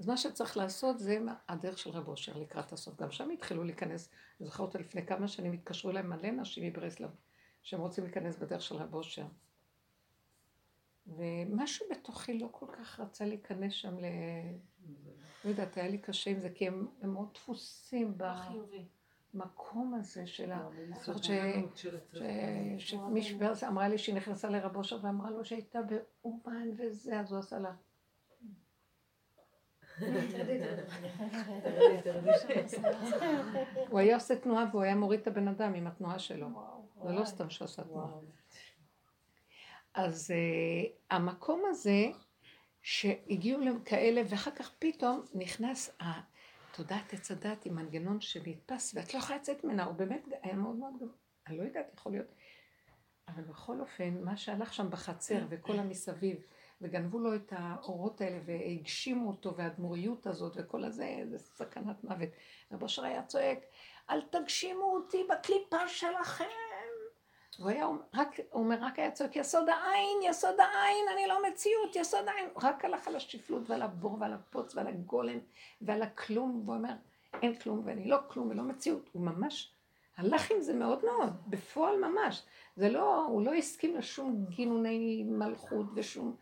אז 0.00 0.06
מה 0.06 0.16
שצריך 0.16 0.56
לעשות 0.56 0.98
זה 0.98 1.18
הדרך 1.48 1.78
של 1.78 1.90
רב 1.90 2.08
אושר 2.08 2.38
לקראת 2.38 2.72
הסוף. 2.72 2.96
גם 2.96 3.10
שם 3.10 3.30
התחילו 3.30 3.64
להיכנס, 3.64 4.10
אני 4.40 4.46
זוכרת 4.46 4.66
אותה 4.66 4.78
לפני 4.78 5.06
כמה 5.06 5.28
שנים 5.28 5.52
התקשרו 5.52 5.90
אליהם 5.90 6.10
מלא 6.10 6.30
נשים 6.30 6.64
מברסלב, 6.66 7.10
שהם 7.62 7.80
רוצים 7.80 8.04
להיכנס 8.04 8.36
בדרך 8.36 8.62
של 8.62 8.74
רב 8.74 8.94
אושר. 8.94 9.26
ומשהו 11.06 11.86
בתוכי 11.90 12.38
לא 12.38 12.48
כל 12.52 12.66
כך 12.72 13.00
רצה 13.00 13.24
להיכנס 13.24 13.72
שם 13.72 13.98
ל... 13.98 14.04
לא 15.44 15.50
יודעת, 15.50 15.76
היה 15.76 15.88
לי 15.88 15.98
קשה 15.98 16.30
עם 16.30 16.40
זה, 16.40 16.50
כי 16.50 16.66
הם, 16.66 16.88
הם 17.02 17.12
מאוד 17.12 17.28
דפוסים 17.34 18.18
במקום 19.34 19.94
הזה 19.94 20.26
של 20.26 20.52
ה... 20.52 20.68
זאת 21.02 21.24
שמישהו 22.78 23.38
אמרה 23.68 23.88
לי 23.88 23.98
שהיא 23.98 24.14
נכנסה 24.14 24.48
לרב 24.48 24.76
אושר 24.76 24.98
ואמרה 25.02 25.30
לו 25.30 25.44
שהייתה 25.44 25.78
באומן 25.82 26.68
וזה, 26.78 27.20
אז 27.20 27.32
הוא 27.32 27.38
עשה 27.38 27.58
לה. 27.58 27.72
הוא 33.88 33.98
היה 33.98 34.14
עושה 34.14 34.36
תנועה 34.36 34.64
והוא 34.70 34.82
היה 34.82 34.94
מוריד 34.94 35.20
את 35.20 35.26
הבן 35.26 35.48
אדם 35.48 35.74
עם 35.74 35.86
התנועה 35.86 36.18
שלו. 36.18 36.48
זה 37.04 37.12
לא 37.12 37.24
סתם 37.24 37.50
שהוא 37.50 37.64
עשה 37.64 37.82
תנועה. 37.82 38.08
אז 39.94 40.30
uh, 40.30 40.34
המקום 41.10 41.62
הזה, 41.68 42.06
שהגיעו 42.82 43.60
לכאלה, 43.60 44.22
ואחר 44.28 44.50
כך 44.50 44.70
פתאום 44.78 45.24
נכנס 45.34 45.96
התודעת 46.00 47.12
עץ 47.12 47.30
הדת 47.30 47.66
עם 47.66 47.76
מנגנון 47.76 48.20
שנתפס, 48.20 48.94
ואת 48.94 49.14
לא 49.14 49.18
יכולה 49.18 49.38
לצאת 49.38 49.64
ממנה, 49.64 49.84
הוא 49.84 49.94
באמת 49.94 50.28
היה 50.42 50.54
מאוד 50.54 50.76
מאוד 50.76 50.96
גבוה. 50.96 51.14
אני 51.46 51.58
לא 51.58 51.62
יודעת, 51.62 51.90
יכול 51.94 52.12
להיות. 52.12 52.34
אבל 53.28 53.42
בכל 53.42 53.80
אופן, 53.80 54.22
מה 54.24 54.36
שהלך 54.36 54.74
שם 54.74 54.90
בחצר 54.90 55.38
וכל 55.48 55.78
המסביב, 55.78 56.36
וגנבו 56.80 57.18
לו 57.18 57.34
את 57.34 57.52
האורות 57.56 58.20
האלה 58.20 58.38
והגשימו 58.44 59.28
אותו 59.28 59.56
והדמוריות 59.56 60.26
הזאת 60.26 60.52
וכל 60.56 60.84
הזה, 60.84 61.22
זה 61.30 61.38
סכנת 61.38 62.04
מוות. 62.04 62.28
רב 62.72 62.82
אושר 62.82 63.04
היה 63.04 63.22
צועק, 63.22 63.58
אל 64.10 64.22
תגשימו 64.22 64.84
אותי 64.84 65.24
בקליפה 65.30 65.88
שלכם, 65.88 66.44
הוא 67.58 67.70
היה, 67.70 67.86
רק, 68.14 68.40
הוא 68.50 68.62
אומר, 68.64 68.76
רק 68.80 68.98
היה 68.98 69.10
צועק, 69.10 69.36
יסוד 69.36 69.68
העין, 69.68 70.18
יסוד 70.24 70.60
העין, 70.60 71.06
אני 71.14 71.26
לא 71.26 71.48
מציאות, 71.48 71.96
יסוד 71.96 72.28
העין. 72.28 72.48
רק 72.62 72.84
הלך 72.84 73.08
על 73.08 73.16
השפלות 73.16 73.70
ועל 73.70 73.82
הבור 73.82 74.16
ועל 74.20 74.32
הפוץ 74.32 74.74
ועל 74.74 74.86
הגולם 74.86 75.38
ועל 75.80 76.02
הכלום, 76.02 76.62
והוא 76.64 76.76
אומר, 76.76 76.92
אין 77.42 77.54
כלום 77.54 77.82
ואני 77.84 78.08
לא 78.08 78.18
כלום 78.28 78.48
ולא 78.50 78.62
מציאות. 78.62 79.10
הוא 79.12 79.22
ממש 79.22 79.74
הלך 80.16 80.50
עם 80.50 80.60
זה 80.60 80.74
מאוד 80.74 81.04
מאוד, 81.04 81.32
בפועל 81.46 81.96
ממש. 81.96 82.42
זה 82.76 82.88
לא, 82.88 83.24
הוא 83.24 83.42
לא 83.42 83.54
הסכים 83.54 83.96
לשום 83.96 84.44
גינוני 84.48 85.24
מלכות 85.26 85.86
ושום... 85.94 86.36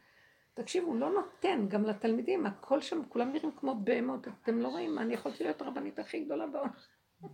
תקשיבו, 0.63 0.87
הוא 0.87 0.97
לא 0.97 1.11
נותן 1.11 1.67
גם 1.69 1.85
לתלמידים, 1.85 2.47
הכל 2.47 2.81
שם, 2.81 3.03
כולם 3.09 3.33
נראים 3.33 3.53
כמו 3.57 3.75
בהמות, 3.85 4.29
אתם 4.29 4.59
לא 4.59 4.69
רואים, 4.69 4.99
אני 4.99 5.15
יכולתי 5.15 5.45
להיות 5.45 5.63
הרבנית 5.63 5.99
הכי 5.99 6.25
גדולה 6.25 6.47
בעולם. 6.47 6.71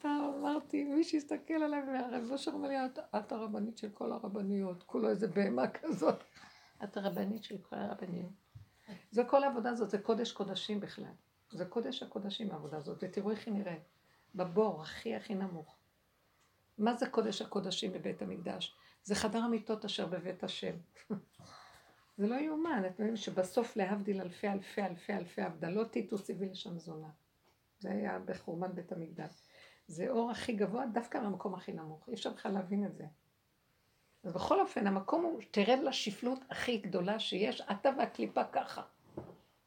פעם 0.00 0.24
אמרתי, 0.24 0.84
מי 0.84 1.04
שיסתכל 1.04 1.54
עליי 1.54 1.82
מהרב 1.82 2.30
אושר 2.30 2.50
אמר 2.50 2.68
לי, 2.68 2.74
את 3.16 3.32
הרבנית 3.32 3.78
של 3.78 3.88
כל 3.88 4.12
הרבניות, 4.12 4.82
כולו 4.82 5.08
איזה 5.08 5.28
בהמה 5.28 5.68
כזאת. 5.68 6.24
את 6.84 6.96
הרבנית 6.96 7.44
של 7.44 7.58
כל 7.58 7.76
הרבניות. 7.76 8.32
זה 9.10 9.24
כל 9.24 9.44
העבודה 9.44 9.70
הזאת, 9.70 9.90
זה 9.90 9.98
קודש 9.98 10.32
קודשים 10.32 10.80
בכלל. 10.80 11.12
זה 11.50 11.64
קודש 11.64 12.02
הקודשים 12.02 12.50
העבודה 12.50 12.76
הזאת, 12.76 12.98
ותראו 13.02 13.30
איך 13.30 13.46
היא 13.46 13.54
נראית. 13.54 13.82
בבור 14.34 14.82
הכי 14.82 15.14
הכי 15.14 15.34
נמוך. 15.34 15.76
מה 16.78 16.94
זה 16.94 17.08
קודש 17.08 17.42
הקודשים 17.42 17.92
בבית 17.92 18.22
המקדש? 18.22 18.76
זה 19.04 19.14
חדר 19.14 19.38
המיטות 19.38 19.84
אשר 19.84 20.06
בבית 20.06 20.44
השם. 20.44 20.74
זה 22.18 22.26
לא 22.26 22.34
יאומן, 22.34 22.82
אתם 22.86 23.02
יודעים 23.02 23.16
שבסוף 23.16 23.76
להבדיל 23.76 24.20
אלפי 24.20 24.48
אלפי 24.48 24.82
אלפי 24.82 25.12
אלפי 25.12 25.42
הבדלות, 25.42 25.90
טיטוס 25.90 26.30
הביא 26.30 26.50
לשם 26.50 26.78
זונה. 26.78 27.08
זה 27.78 27.90
היה 27.90 28.18
בחורבן 28.18 28.74
בית 28.74 28.92
המקדש. 28.92 29.42
זה 29.86 30.10
אור 30.10 30.30
הכי 30.30 30.52
גבוה 30.52 30.86
דווקא 30.86 31.18
מהמקום 31.18 31.54
הכי 31.54 31.72
נמוך. 31.72 32.08
אי 32.08 32.14
אפשר 32.14 32.30
בכלל 32.30 32.52
להבין 32.52 32.86
את 32.86 32.96
זה. 32.96 33.04
אז 34.24 34.32
בכל 34.32 34.60
אופן, 34.60 34.86
המקום 34.86 35.24
הוא, 35.24 35.40
תרד 35.50 35.78
לשפלות 35.84 36.38
הכי 36.50 36.78
גדולה 36.78 37.18
שיש, 37.18 37.60
אתה 37.60 37.90
והקליפה 37.98 38.44
ככה. 38.44 38.82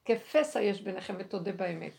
כפסע 0.05 0.61
יש 0.61 0.81
ביניכם 0.81 1.15
ותודה 1.19 1.51
באמת. 1.51 1.93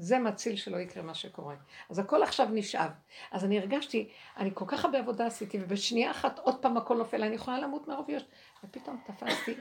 זה 0.00 0.18
מציל 0.18 0.56
שלא 0.56 0.76
יקרה 0.76 1.02
מה 1.02 1.14
שקורה. 1.14 1.54
אז 1.90 1.98
הכל 1.98 2.22
עכשיו 2.22 2.46
נשאב. 2.50 2.90
אז 3.32 3.44
אני 3.44 3.58
הרגשתי, 3.58 4.08
אני 4.36 4.50
כל 4.54 4.64
כך 4.68 4.84
הרבה 4.84 4.98
עבודה 4.98 5.26
עשיתי, 5.26 5.58
ובשנייה 5.62 6.10
אחת 6.10 6.38
עוד 6.38 6.62
פעם 6.62 6.76
הכל 6.76 6.96
נופל, 6.96 7.22
אני 7.22 7.34
יכולה 7.34 7.58
למות 7.58 7.88
מרוב 7.88 8.10
יוש. 8.10 8.22
ופתאום 8.64 9.00
תפסתי, 9.06 9.54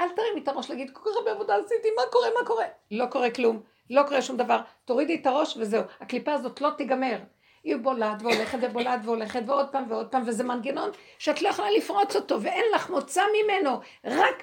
אל 0.00 0.08
תרימי 0.08 0.40
את 0.42 0.48
הראש 0.48 0.70
להגיד, 0.70 0.90
כל 0.90 1.00
כך 1.00 1.16
הרבה 1.16 1.30
עבודה 1.30 1.56
עשיתי, 1.56 1.88
מה 1.96 2.02
קורה, 2.12 2.28
מה 2.40 2.46
קורה? 2.46 2.64
לא 2.90 3.06
קורה 3.06 3.30
כלום, 3.30 3.62
לא 3.90 4.02
קורה 4.08 4.22
שום 4.22 4.36
דבר. 4.36 4.60
תורידי 4.84 5.14
את 5.14 5.26
הראש 5.26 5.56
וזהו. 5.56 5.82
הקליפה 6.00 6.32
הזאת 6.32 6.60
לא 6.60 6.70
תיגמר. 6.76 7.18
היא 7.64 7.76
בולעת 7.76 8.22
והולכת 8.22 8.58
ובולעת 8.62 9.00
והולכת 9.04 9.42
ועוד 9.46 9.68
פעם 9.72 9.84
ועוד 9.88 10.08
פעם, 10.08 10.22
וזה 10.26 10.44
מנגנון 10.44 10.90
שאת 11.18 11.42
לא 11.42 11.48
יכולה 11.48 11.70
לפרוץ 11.70 12.16
אותו, 12.16 12.42
ואין 12.42 12.64
לך 12.74 12.90
מוצא 12.90 13.22
ממנו, 13.44 13.80
רק 14.04 14.42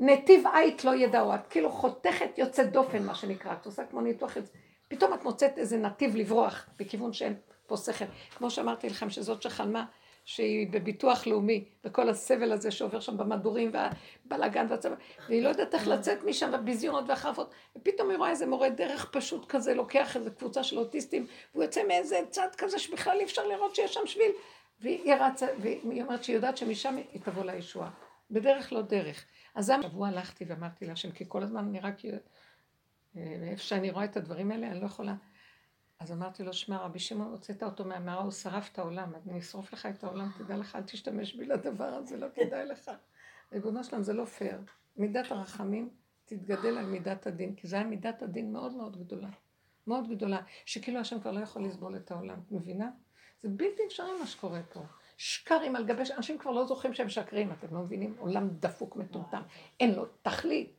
נתיב 0.00 0.44
עית 0.54 0.84
לא 0.84 0.94
ידעו, 0.94 1.34
את 1.34 1.46
כאילו 1.46 1.70
חותכת 1.70 2.38
יוצאת 2.38 2.72
דופן 2.72 3.02
מה 3.02 3.14
שנקרא, 3.14 3.52
את 3.52 3.66
עושה 3.66 3.84
כמו 3.84 4.00
ניתוח, 4.00 4.36
פתאום 4.88 5.14
את 5.14 5.24
מוצאת 5.24 5.58
איזה 5.58 5.76
נתיב 5.76 6.16
לברוח 6.16 6.66
בכיוון 6.78 7.12
שאין 7.12 7.34
פה 7.66 7.76
שכל, 7.76 8.04
כמו 8.36 8.50
שאמרתי 8.50 8.88
לכם 8.88 9.10
שזאת 9.10 9.42
שחלמה 9.42 9.84
שהיא 10.24 10.66
בביטוח 10.70 11.26
לאומי, 11.26 11.64
וכל 11.84 12.08
הסבל 12.08 12.52
הזה 12.52 12.70
שעובר 12.70 13.00
שם 13.00 13.16
במדורים 13.16 13.70
והבלאגן 13.72 14.66
והצבא, 14.68 14.94
והיא 15.28 15.42
לא 15.42 15.48
יודעת 15.48 15.74
איך 15.74 15.88
לצאת 15.88 16.24
משם 16.24 16.52
בביזיונות 16.52 17.04
והחרפות, 17.08 17.54
ופתאום 17.76 18.10
היא 18.10 18.18
רואה 18.18 18.30
איזה 18.30 18.46
מורה 18.46 18.70
דרך 18.70 19.10
פשוט 19.12 19.46
כזה, 19.48 19.74
לוקח 19.74 20.16
איזה 20.16 20.30
קבוצה 20.30 20.62
של 20.62 20.78
אוטיסטים, 20.78 21.26
והוא 21.52 21.64
יוצא 21.64 21.82
מאיזה 21.88 22.20
צד 22.30 22.48
כזה 22.58 22.78
שבכלל 22.78 23.18
אי 23.18 23.24
אפשר 23.24 23.46
לראות 23.46 23.74
שיש 23.74 23.94
שם 23.94 24.06
שביל, 24.06 24.32
והיא 24.80 25.14
רצה, 25.14 25.46
והיא 25.58 26.02
אומרת 26.02 26.24
שהיא 26.24 26.36
יודעת 26.36 26.56
שמשם 26.56 26.96
היא 26.96 27.20
תבוא 27.24 27.44
לישועה, 27.44 27.90
בדרך 28.30 28.72
לא 28.72 28.82
דרך. 28.82 29.24
אז 29.54 29.70
השבוע 29.70 30.08
הלכתי 30.08 30.44
ואמרתי 30.44 30.86
להשם, 30.86 31.12
כי 31.12 31.24
כל 31.28 31.42
הזמן 31.42 31.64
אני 31.64 31.80
רק, 31.80 32.04
אה, 33.16 33.22
איפה 33.42 33.62
שאני 33.62 33.90
רואה 33.90 34.04
את 34.04 34.16
הדברים 34.16 34.50
האלה, 34.50 34.66
אני 34.70 34.80
לא 34.80 34.86
יכולה. 34.86 35.14
אז 35.98 36.12
אמרתי 36.12 36.42
לו, 36.42 36.52
שמע, 36.52 36.76
רבי 36.76 36.98
שמעון, 36.98 37.30
הוצאת 37.30 37.62
אותו 37.62 37.84
מהמערה, 37.84 38.22
הוא 38.22 38.30
שרף 38.30 38.68
את 38.72 38.78
העולם, 38.78 39.12
אני 39.26 39.38
אשרוף 39.38 39.72
לך 39.72 39.86
את 39.86 40.04
העולם, 40.04 40.30
תדע 40.38 40.56
לך, 40.56 40.76
אל 40.76 40.82
תשתמש 40.82 41.34
בי 41.34 41.44
לדבר 41.46 41.84
הזה, 41.84 42.16
לא 42.16 42.26
כדאי 42.34 42.66
לך. 42.66 42.90
ריבונו 43.52 43.84
שלם, 43.84 44.02
זה 44.02 44.12
לא 44.12 44.24
פייר. 44.24 44.60
מידת 44.96 45.30
הרחמים 45.30 45.90
תתגדל 46.24 46.78
על 46.78 46.86
מידת 46.86 47.26
הדין, 47.26 47.54
כי 47.54 47.68
זו 47.68 47.76
הייתה 47.76 47.90
מידת 47.90 48.22
הדין 48.22 48.52
מאוד 48.52 48.72
מאוד 48.72 49.04
גדולה. 49.04 49.28
מאוד 49.86 50.08
גדולה, 50.10 50.40
שכאילו 50.64 51.00
השם 51.00 51.20
כבר 51.20 51.30
לא 51.30 51.40
יכול 51.40 51.64
לסבול 51.64 51.96
את 51.96 52.10
העולם, 52.10 52.40
מבינה? 52.50 52.90
זה 53.42 53.48
בלתי 53.48 53.82
אפשרי 53.86 54.18
מה 54.20 54.26
שקורה 54.26 54.62
פה. 54.62 54.80
שקרים 55.20 55.76
על 55.76 55.84
גבי... 55.84 56.02
אנשים 56.16 56.38
כבר 56.38 56.50
לא 56.50 56.66
זוכרים 56.66 56.94
שהם 56.94 57.08
שקרים, 57.08 57.52
אתם 57.52 57.74
לא 57.74 57.80
מבינים? 57.80 58.14
עולם 58.18 58.48
דפוק 58.60 58.96
מטומטם. 58.96 59.42
אין 59.80 59.94
לו 59.94 60.06
תכלית. 60.22 60.72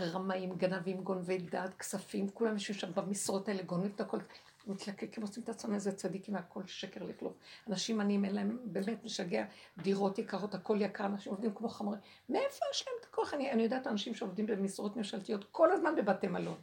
רמאים, 0.00 0.54
גנבים, 0.56 1.02
גונבי 1.02 1.38
דעת, 1.38 1.74
כספים, 1.74 2.28
כולם 2.28 2.52
יושבים 2.54 2.78
שם 2.78 2.90
במשרות 2.94 3.48
האלה, 3.48 3.62
גונבים 3.62 3.90
את 3.94 4.00
הכל, 4.00 4.18
מתלקקים, 4.66 5.22
עושים 5.22 5.42
את 5.42 5.48
עצמם 5.48 5.74
איזה 5.74 5.92
צדיקים 5.92 6.34
והכל 6.34 6.66
שקר 6.66 7.04
לכלוך. 7.04 7.32
אנשים 7.68 8.00
עניים, 8.00 8.24
אין 8.24 8.34
להם, 8.34 8.58
באמת 8.64 9.04
משגע, 9.04 9.44
דירות 9.78 10.18
יקרות, 10.18 10.54
הכל 10.54 10.76
יקר, 10.80 11.06
אנשים 11.06 11.32
עובדים 11.32 11.54
כמו 11.54 11.68
חמורים. 11.68 12.00
מאיפה 12.28 12.64
יש 12.72 12.84
להם 12.86 12.96
את 13.00 13.06
הכוח? 13.10 13.34
אני, 13.34 13.50
אני 13.50 13.62
יודעת 13.62 13.86
אנשים 13.86 14.14
שעובדים 14.14 14.46
במשרות 14.46 14.96
ממשלתיות 14.96 15.44
כל 15.50 15.72
הזמן 15.72 15.96
בבתי 15.96 16.26
מלון. 16.26 16.58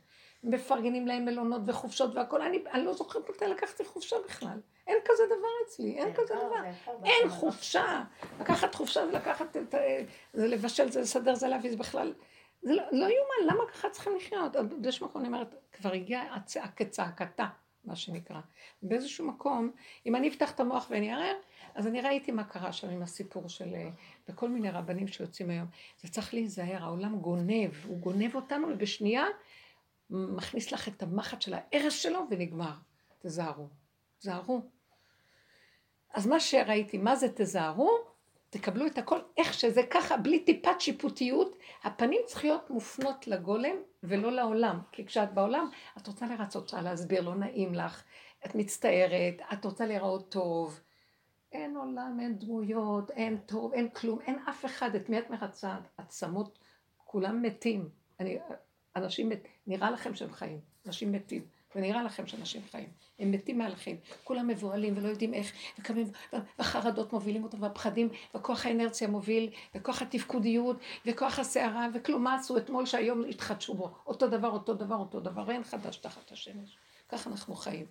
מפרגנים 0.46 1.08
להם 1.08 1.26
מלונות 1.26 1.62
וחופשות 1.66 2.16
והכל, 2.16 2.42
אני, 2.42 2.64
אני 2.74 2.86
לא 2.86 2.94
זוכרת 2.94 3.30
מתי 3.30 3.46
לקחתי 3.46 3.86
חופשה 3.86 4.16
בכלל. 4.26 4.60
אין 4.88 4.98
כזה 5.06 5.24
דבר 5.26 5.48
אצלי, 5.68 5.98
אין 5.98 6.14
כזה 6.14 6.34
דבר. 6.34 6.96
אין 7.04 7.30
חופשה. 7.30 8.04
לקחת 8.42 8.76
חופשה 8.76 9.02
ולקחת 9.02 9.58
את... 9.58 9.76
זה 10.34 10.48
לבשל, 10.48 10.92
זה 10.92 11.02
לסדר, 11.02 11.36
זה 11.36 11.48
להביא, 11.48 11.72
זה 11.72 11.78
בכלל... 11.78 12.14
זה 12.62 12.74
לא, 12.74 12.84
לא 12.92 13.06
יאומן, 13.06 13.54
למה 13.54 13.64
ככה 13.72 13.90
צריכים 13.90 14.16
לחיות? 14.16 14.56
באיזשהו 14.80 15.06
מקום 15.08 15.22
אני 15.22 15.28
אומרת, 15.28 15.56
כבר 15.74 15.92
הגיעה 15.92 16.38
כצעקתה, 16.76 17.46
מה 17.86 17.96
שנקרא. 17.96 18.40
באיזשהו 18.82 19.28
מקום, 19.28 19.72
אם 20.06 20.16
אני 20.16 20.30
אפתח 20.30 20.52
את 20.52 20.60
המוח 20.60 20.88
ואני 20.90 21.14
אערער, 21.14 21.36
אז 21.76 21.88
אני 21.88 22.02
ראיתי 22.02 22.32
מה 22.32 22.44
קרה 22.44 22.74
שם 22.74 22.90
עם 22.90 23.02
הסיפור 23.02 23.50
של... 23.50 23.76
וכל 24.30 24.50
מיני 24.50 24.70
רבנים 24.70 25.08
שיוצאים 25.08 25.50
היום. 25.50 25.68
זה 26.02 26.12
צריך 26.12 26.34
להיזהר, 26.34 26.84
העולם 26.84 27.20
גונב, 27.20 27.72
הוא 27.88 27.98
גונב 27.98 28.36
אותנו, 28.36 28.68
ובשנייה 28.68 29.26
מכניס 30.10 30.72
לך 30.72 30.88
את 30.88 31.04
המחט 31.04 31.42
של 31.42 31.54
ההרס 31.54 31.94
שלו 31.94 32.20
ונגמר. 32.30 32.74
תזהרו, 33.20 33.68
תזהרו. 34.20 34.62
אז 36.14 36.28
מה 36.28 36.40
שראיתי, 36.40 36.98
מה 36.98 37.16
זה 37.16 37.28
תזהרו? 37.36 37.90
תקבלו 38.50 38.88
את 38.88 38.98
הכל 38.98 39.20
איך 39.38 39.54
שזה 39.54 39.82
ככה, 39.90 40.18
בלי 40.18 40.40
טיפת 40.40 40.82
שיפוטיות, 40.82 41.58
הפנים 41.84 42.22
צריכות 42.26 42.70
מופנות 42.70 43.28
לגולם 43.28 43.76
ולא 44.04 44.32
לעולם. 44.32 44.80
כי 44.92 45.06
כשאת 45.06 45.34
בעולם, 45.34 45.70
את 45.98 46.08
רוצה 46.08 46.26
לרצות, 46.26 46.64
רוצה 46.64 46.82
להסביר, 46.82 47.22
לא 47.22 47.36
נעים 47.36 47.74
לך, 47.74 48.04
את 48.46 48.56
מצטערת, 48.56 49.42
את 49.54 49.66
רוצה 49.66 49.86
להיראות 49.86 50.32
טוב. 50.32 50.80
אין 51.52 51.78
עולם, 51.78 52.18
אין 52.22 52.40
דמויות, 52.40 53.12
אין 53.12 53.38
טוב, 53.38 53.74
אין 53.74 53.90
כלום, 53.90 54.20
אין 54.22 54.40
אף 54.50 54.66
אחד. 54.66 54.96
את 54.96 55.10
מי 55.10 55.20
את 55.20 55.30
מרצה? 55.30 55.78
עצמות, 55.98 56.60
כולם 56.98 57.42
מתים. 57.42 57.90
אני, 58.20 58.38
אנשים 58.96 59.30
מתים, 59.30 59.52
נראה 59.68 59.92
לכם 59.92 60.16
שהם 60.16 60.32
חיים, 60.34 60.60
אנשים 60.86 61.12
מתים. 61.12 61.46
ונראה 61.76 62.04
לכם 62.04 62.28
שאנשים 62.28 62.62
חיים. 62.72 62.90
הם 63.20 63.32
מתים 63.32 63.58
מהלכים. 63.58 63.98
כולם 64.24 64.48
מבוהלים 64.48 64.98
ולא 64.98 65.08
יודעים 65.08 65.34
איך, 65.34 65.52
וקמים, 65.80 66.08
והחרדות 66.60 67.14
מובילים 67.14 67.44
אותם, 67.44 67.62
והפחדים, 67.62 68.10
וכוח 68.36 68.66
האנרציה 68.66 69.08
מוביל, 69.08 69.50
וכוח 69.76 70.02
התפקודיות, 70.02 70.78
וכוח 71.06 71.40
הסערה, 71.40 71.88
וכלום 71.94 72.24
מה 72.24 72.36
עשו 72.36 72.58
אתמול 72.58 72.86
שהיום 72.86 73.24
התחדשו 73.30 73.74
בו. 73.74 73.96
אותו 74.08 74.28
דבר, 74.28 74.50
אותו 74.50 74.74
דבר, 74.74 74.96
אותו 74.96 75.20
דבר, 75.20 75.52
אין 75.52 75.64
חדש 75.64 75.98
תחת 75.98 76.32
השמש. 76.32 76.78
ככה 77.10 77.30
אנחנו 77.30 77.56
חיים. 77.56 77.86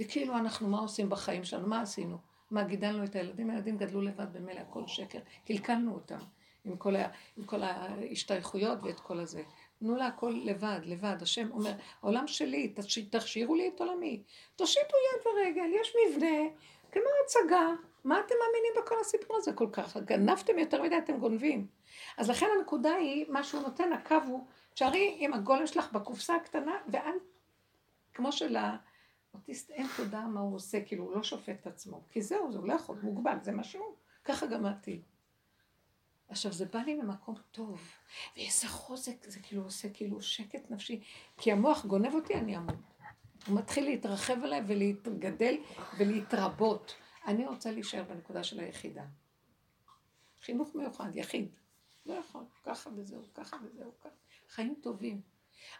וכאילו 0.00 0.36
אנחנו, 0.36 0.68
מה 0.68 0.78
עושים 0.78 1.08
בחיים 1.08 1.44
שלנו? 1.44 1.66
מה 1.66 1.80
עשינו? 1.80 2.18
מה, 2.50 2.62
גידלנו 2.62 3.04
את 3.04 3.16
הילדים? 3.16 3.50
הילדים 3.50 3.78
גדלו 3.78 4.02
לבד 4.02 4.32
במילא, 4.32 4.60
הכל 4.60 4.86
שקר. 4.86 5.18
קלקלנו 5.46 5.94
אותם. 5.94 6.18
עם 6.64 6.76
כל, 6.76 6.96
ה, 6.96 7.08
עם 7.36 7.44
כל 7.44 7.62
ההשתייכויות 7.62 8.78
ואת 8.82 9.00
כל 9.00 9.20
הזה. 9.20 9.42
תנו 9.78 9.96
לה 9.96 10.06
הכל 10.06 10.34
לבד, 10.44 10.80
לבד. 10.84 11.16
השם 11.22 11.50
אומר, 11.50 11.72
העולם 12.02 12.26
שלי, 12.26 12.74
תכשירו 13.10 13.54
לי 13.54 13.68
את 13.68 13.80
עולמי. 13.80 14.22
תושיטו 14.56 14.96
יד 14.96 15.26
ורגל, 15.26 15.70
יש 15.80 15.94
מבנה, 16.08 16.38
כמו 16.92 17.02
הצגה. 17.24 17.68
מה 18.04 18.20
אתם 18.20 18.34
מאמינים 18.40 18.72
בכל 18.82 18.94
הסיפור 19.00 19.36
הזה 19.36 19.52
כל 19.52 19.68
כך? 19.72 19.96
גנבתם 19.96 20.58
יותר 20.58 20.82
מדי, 20.82 20.98
אתם 20.98 21.16
גונבים. 21.16 21.66
אז 22.16 22.30
לכן 22.30 22.46
הנקודה 22.58 22.94
היא, 22.94 23.26
מה 23.28 23.44
שהוא 23.44 23.62
נותן, 23.62 23.92
הקו 23.92 24.16
הוא, 24.26 24.46
תשארי 24.74 25.16
עם 25.18 25.32
הגולם 25.32 25.66
שלך 25.66 25.92
בקופסה 25.92 26.34
הקטנה, 26.34 26.76
ואל, 26.88 27.16
כמו 28.14 28.30
שלאוטיסט 28.32 29.70
אין 29.70 29.86
תודה 29.96 30.20
מה 30.20 30.40
הוא 30.40 30.56
עושה, 30.56 30.80
כאילו 30.80 31.04
הוא 31.04 31.12
לא 31.16 31.22
שופט 31.22 31.56
את 31.60 31.66
עצמו. 31.66 32.02
כי 32.10 32.22
זהו, 32.22 32.52
זה 32.52 32.58
הוא 32.58 32.68
לא 32.68 32.72
יכול, 32.72 32.96
מוגבל, 33.02 33.36
זה 33.42 33.52
מה 33.52 33.64
שהוא. 33.64 33.94
ככה 34.24 34.46
גם 34.46 34.66
עתיד. 34.66 35.02
עכשיו, 36.28 36.52
זה 36.52 36.66
בא 36.66 36.78
לי 36.78 36.94
ממקום 36.94 37.34
טוב, 37.50 37.92
ואיזה 38.36 38.68
חוזק, 38.68 39.30
זה 39.30 39.40
כאילו 39.40 39.62
עושה 39.62 39.88
כאילו 39.88 40.22
שקט 40.22 40.70
נפשי, 40.70 41.00
כי 41.36 41.52
המוח 41.52 41.86
גונב 41.86 42.14
אותי, 42.14 42.34
אני 42.34 42.56
אמות. 42.56 42.74
הוא 43.46 43.56
מתחיל 43.58 43.84
להתרחב 43.84 44.44
עליי 44.44 44.62
ולהתגדל 44.66 45.54
ולהתרבות. 45.98 46.94
אני 47.26 47.46
רוצה 47.46 47.70
להישאר 47.70 48.04
בנקודה 48.04 48.44
של 48.44 48.60
היחידה. 48.60 49.04
חינוך 50.40 50.74
מיוחד, 50.74 51.16
יחיד. 51.16 51.56
לא 52.06 52.14
יכול, 52.14 52.44
ככה 52.64 52.90
וזהו, 52.96 53.22
ככה 53.34 53.56
וזהו, 53.64 53.92
ככה. 54.00 54.08
חיים 54.48 54.74
טובים. 54.82 55.20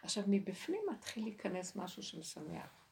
עכשיו, 0.03 0.23
מבפנים 0.27 0.81
מתחיל 0.91 1.23
להיכנס 1.23 1.75
משהו 1.75 2.03
שמשמח. 2.03 2.85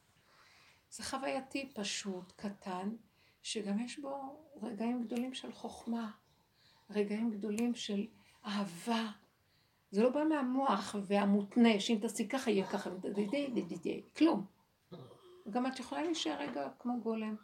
זה 0.90 1.04
חווייתי 1.04 1.72
פשוט, 1.76 2.32
קטן, 2.36 2.96
שגם 3.44 3.80
יש 3.80 4.00
בו 4.00 4.46
רגעים 4.62 5.04
גדולים 5.04 5.34
של 5.34 5.52
חוכמה, 5.52 6.12
רגעים 6.90 7.32
גדולים 7.32 7.76
של 7.76 8.08
אהבה. 8.46 9.08
זה 9.92 10.04
לא 10.04 10.10
בא 10.10 10.24
מהמוח 10.24 10.96
והמותנה, 11.06 11.80
שאם 11.80 11.98
תעשי 12.02 12.28
ככה 12.28 12.52
יהיה 12.52 12.68
ככה, 12.68 12.90
כלום. 14.18 14.46
גם 15.50 15.68
את 15.68 15.80
יכולה 15.80 16.04
להישאר 16.04 16.40
רגע 16.40 16.70
כמו 16.80 17.00
גולם. 17.02 17.36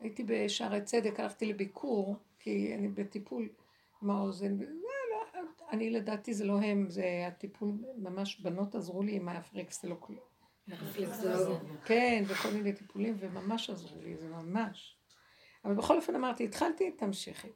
הייתי 0.00 0.24
בשערי 0.26 0.82
צדק, 0.82 1.20
הלכתי 1.20 1.46
לביקור, 1.46 2.16
כי 2.38 2.74
אני 2.74 2.88
בטיפול 2.88 3.48
עם 4.02 4.10
האוזן, 4.10 4.58
אני 5.72 5.90
לדעתי 5.90 6.34
זה 6.34 6.44
לא 6.44 6.60
הם, 6.60 6.90
זה 6.90 7.24
הטיפול, 7.26 7.72
ממש 7.96 8.40
בנות 8.40 8.74
עזרו 8.74 9.02
לי 9.02 9.16
עם 9.16 9.28
האפריקסלוקלו. 9.28 10.20
כן, 11.84 12.24
וכל 12.26 12.50
מיני 12.50 12.72
טיפולים, 12.72 13.16
וממש 13.18 13.70
עזרו 13.70 14.00
לי, 14.02 14.16
זה 14.16 14.28
ממש. 14.28 14.96
אבל 15.64 15.74
בכל 15.74 15.96
אופן 15.96 16.14
אמרתי, 16.14 16.44
התחלתי, 16.44 16.90
תמשיכי. 16.90 17.48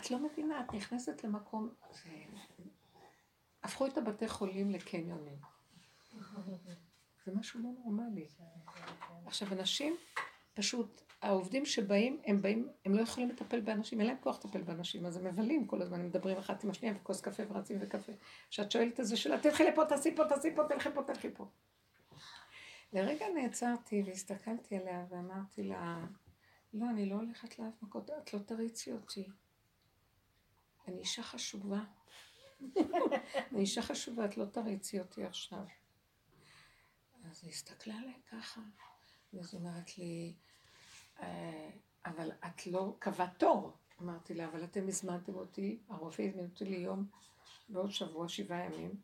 את 0.00 0.10
לא 0.10 0.18
מבינה, 0.18 0.60
את 0.60 0.74
נכנסת 0.74 1.24
למקום. 1.24 1.74
הפכו 3.62 3.86
את 3.86 3.98
הבתי 3.98 4.28
חולים 4.28 4.70
לקניונים. 4.70 5.36
זה 7.24 7.32
משהו 7.34 7.60
לא 7.62 7.68
נורמלי. 7.78 8.26
עכשיו, 9.26 9.52
אנשים, 9.52 9.96
פשוט, 10.54 11.02
העובדים 11.22 11.66
שבאים, 11.66 12.20
הם 12.24 12.42
באים, 12.42 12.68
הם 12.84 12.94
לא 12.94 13.00
יכולים 13.00 13.28
לטפל 13.28 13.60
באנשים, 13.60 14.00
אין 14.00 14.08
להם 14.08 14.16
כוח 14.20 14.36
לטפל 14.36 14.62
באנשים, 14.62 15.06
אז 15.06 15.16
הם 15.16 15.24
מבלים 15.24 15.66
כל 15.66 15.82
הזמן, 15.82 16.00
הם 16.00 16.06
מדברים 16.06 16.38
אחת 16.38 16.64
עם 16.64 16.70
השנייה, 16.70 16.94
וכוס 16.96 17.20
קפה 17.20 17.42
ורצים 17.48 17.78
וקפה. 17.80 18.12
כשאת 18.50 18.70
שואלת 18.70 19.00
איזה 19.00 19.16
שאלה, 19.16 19.40
תלכי 19.40 19.64
לפה, 19.64 19.84
תעשי 19.84 20.16
פה, 20.16 20.24
תעשי 20.28 20.54
פה, 20.56 20.62
תלכי 20.68 20.88
פה, 20.94 21.02
תלכי 21.02 21.28
פה. 21.34 21.46
לרגע 22.92 23.26
נעצרתי 23.34 24.02
והסתכלתי 24.06 24.76
עליה 24.76 25.06
ואמרתי 25.10 25.62
לה, 25.62 26.06
לא, 26.74 26.90
אני 26.90 27.06
לא 27.06 27.14
הולכת 27.14 27.58
לאף 27.58 27.82
מקום, 27.82 28.02
את 28.22 28.34
לא 28.34 28.38
תריצי 28.38 28.92
אותי. 28.92 29.28
אני 30.88 30.98
אישה 30.98 31.22
חשובה. 31.22 31.80
אני 33.52 33.60
אישה 33.60 33.82
חשובה, 33.82 34.24
את 34.24 34.36
לא 34.36 34.44
תריצי 34.44 35.00
אותי 35.00 35.24
עכשיו. 35.24 35.64
אז 37.30 37.40
היא 37.42 37.50
הסתכלה 37.50 37.94
עליי 37.94 38.14
ככה, 38.30 38.60
ואז 39.32 39.54
היא 39.54 39.60
אומרת 39.60 39.98
לי, 39.98 40.34
אה, 41.20 41.70
אבל 42.06 42.32
את 42.46 42.66
לא 42.66 42.94
קבעת 42.98 43.38
תור. 43.38 43.72
אמרתי 44.02 44.34
לה, 44.34 44.44
אבל 44.44 44.64
אתם 44.64 44.88
הזמנתם 44.88 45.34
אותי, 45.34 45.78
הרופא 45.88 46.22
הזמין 46.22 46.44
אותי 46.44 46.64
ליום 46.64 47.04
בעוד 47.68 47.90
שבוע, 47.90 48.28
שבעה 48.28 48.64
ימים, 48.64 48.94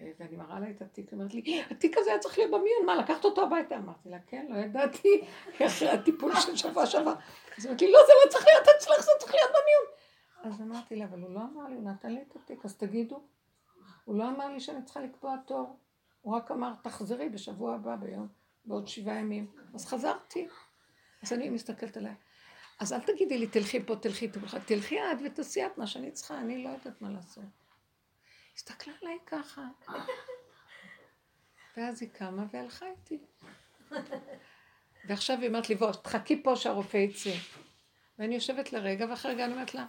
אה, 0.00 0.10
ואני 0.18 0.36
מראה 0.36 0.60
לה 0.60 0.70
את 0.70 0.82
התיק, 0.82 1.08
היא 1.10 1.18
אומרת 1.18 1.34
לי, 1.34 1.62
התיק 1.70 1.98
הזה 1.98 2.10
היה 2.10 2.18
צריך 2.18 2.38
להיות 2.38 2.50
במיון, 2.50 2.86
מה, 2.86 2.94
לקחת 2.96 3.24
אותו 3.24 3.42
הביתה? 3.42 3.76
אמרתי 3.76 4.08
לה, 4.08 4.18
כן, 4.26 4.46
לא 4.50 4.58
ידעתי, 4.58 5.24
אחרי 5.66 5.88
הטיפול 5.88 6.32
של 6.40 6.56
שבוע 6.56 6.86
שעבר. 6.86 7.14
אז 7.58 7.64
היא 7.64 7.68
אמרת 7.68 7.82
לי, 7.82 7.92
לא, 7.92 7.98
זה 8.06 8.12
לא 8.24 8.30
צריך 8.30 8.46
להיות 8.46 8.68
אצלך, 8.76 9.00
זה 9.00 9.10
צריך 9.18 9.34
להיות 9.34 9.50
במיון. 9.50 10.03
אז 10.44 10.60
אמרתי 10.60 10.96
לה, 10.96 11.04
אבל 11.04 11.22
הוא 11.22 11.34
לא 11.34 11.40
אמר 11.40 11.68
לי, 11.68 11.74
הוא 11.74 11.90
נתן 11.90 12.12
לי 12.12 12.22
את 12.22 12.36
התיק, 12.36 12.64
אז 12.64 12.76
תגידו. 12.76 13.22
הוא 14.04 14.18
לא 14.18 14.28
אמר 14.28 14.48
לי 14.48 14.60
שאני 14.60 14.84
צריכה 14.84 15.00
לקבוע 15.00 15.36
תור. 15.46 15.78
הוא 16.22 16.36
רק 16.36 16.50
אמר, 16.50 16.72
תחזרי 16.82 17.28
בשבוע 17.28 17.74
הבא 17.74 17.96
ביום, 17.96 18.28
בעוד 18.64 18.88
שבעה 18.88 19.18
ימים. 19.18 19.52
אז 19.74 19.86
חזרתי. 19.86 20.48
אז 21.22 21.32
אני 21.32 21.50
מסתכלת 21.50 21.96
עליה. 21.96 22.14
אז 22.80 22.92
אל 22.92 23.00
תגידי 23.00 23.38
לי, 23.38 23.46
תלכי 23.46 23.84
פה, 23.86 23.96
תלכי, 23.96 24.28
תלכי, 24.28 24.56
תלכי 24.66 25.00
את 25.00 25.18
ותעשי 25.26 25.66
את 25.66 25.78
מה 25.78 25.86
שאני 25.86 26.10
צריכה, 26.10 26.38
אני 26.38 26.64
לא 26.64 26.68
יודעת 26.68 27.02
מה 27.02 27.10
לעשות. 27.10 27.44
הסתכלה 28.56 28.94
עליי 29.02 29.18
ככה. 29.26 29.62
ואז 31.76 32.02
היא 32.02 32.10
קמה 32.10 32.44
והלכה 32.52 32.86
איתי. 32.86 33.18
ועכשיו 35.08 35.40
היא 35.40 35.48
אומרת 35.48 35.68
לי, 35.68 35.74
בוא, 35.74 35.92
תחכי 35.92 36.42
פה 36.42 36.56
שהרופא 36.56 36.96
יצא. 36.96 37.34
ואני 38.18 38.34
יושבת 38.34 38.72
לרגע, 38.72 39.06
ואחרי 39.10 39.32
רגע 39.32 39.44
אני 39.44 39.52
אומרת 39.52 39.74
לה, 39.74 39.86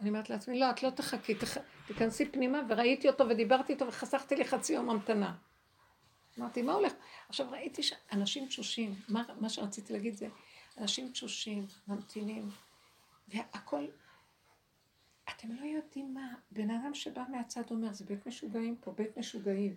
אני 0.00 0.08
אומרת 0.08 0.30
לעצמי, 0.30 0.58
לא, 0.58 0.70
את 0.70 0.82
לא 0.82 0.90
תחכי, 0.90 1.34
תח... 1.34 1.56
תיכנסי 1.86 2.28
פנימה, 2.28 2.60
וראיתי 2.68 3.08
אותו 3.08 3.28
ודיברתי 3.28 3.72
איתו 3.72 3.86
וחסכתי 3.86 4.36
לי 4.36 4.44
חצי 4.44 4.72
יום 4.72 4.90
המתנה. 4.90 5.36
אמרתי, 6.38 6.62
מה 6.62 6.72
הולך? 6.72 6.92
עכשיו 7.28 7.50
ראיתי 7.50 7.82
שאנשים 7.82 8.48
תשושים, 8.48 8.94
מה, 9.08 9.24
מה 9.40 9.48
שרציתי 9.48 9.92
להגיד 9.92 10.14
זה, 10.14 10.28
אנשים 10.78 11.12
תשושים, 11.12 11.66
ממתינים, 11.88 12.48
והכל, 13.28 13.84
אתם 15.28 15.48
לא 15.52 15.66
יודעים 15.66 16.14
מה, 16.14 16.34
בן 16.50 16.70
אדם 16.70 16.94
שבא 16.94 17.22
מהצד 17.30 17.62
אומר, 17.70 17.92
זה 17.92 18.04
בית 18.04 18.26
משוגעים 18.26 18.76
פה, 18.80 18.92
בית 18.92 19.18
משוגעים, 19.18 19.76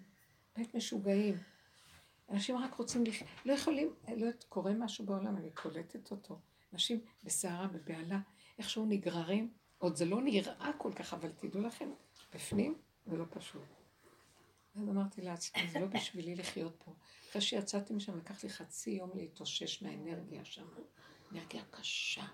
בית 0.58 0.76
משוגעים. 0.76 1.36
אנשים 2.30 2.58
רק 2.58 2.74
רוצים, 2.74 3.04
לח... 3.06 3.16
לא 3.46 3.54
יכולים, 3.54 3.94
לא 4.18 4.28
קורה 4.50 4.74
משהו 4.74 5.06
בעולם, 5.06 5.38
אני 5.38 5.50
קולטת 5.52 6.12
אותו. 6.12 6.40
אנשים 6.74 7.00
בסערה, 7.24 7.68
בבהלה, 7.68 8.20
איכשהו 8.58 8.86
נגררים, 8.86 9.50
עוד 9.82 9.96
זה 9.96 10.06
לא 10.06 10.22
נראה 10.22 10.72
כל 10.78 10.94
כך, 10.94 11.14
אבל 11.14 11.32
תדעו 11.32 11.62
לכם, 11.62 11.90
בפנים 12.34 12.76
זה 13.06 13.18
לא 13.18 13.26
פשוט. 13.30 13.62
ואז 14.76 14.90
אמרתי 14.90 15.22
לעצמי, 15.22 15.70
זה 15.72 15.80
לא 15.80 15.88
בשבילי 15.88 16.36
לחיות 16.36 16.76
פה. 16.86 16.94
אחרי 17.30 17.42
שיצאתי 17.42 17.94
משם, 17.94 18.18
לקח 18.18 18.44
לי 18.44 18.50
חצי 18.50 18.92
יום 18.92 19.12
להתאושש 19.16 19.84
מהאנרגיה 19.84 20.46
שם. 20.46 20.66
אנרגיה 21.32 21.64
קשה. 21.72 22.26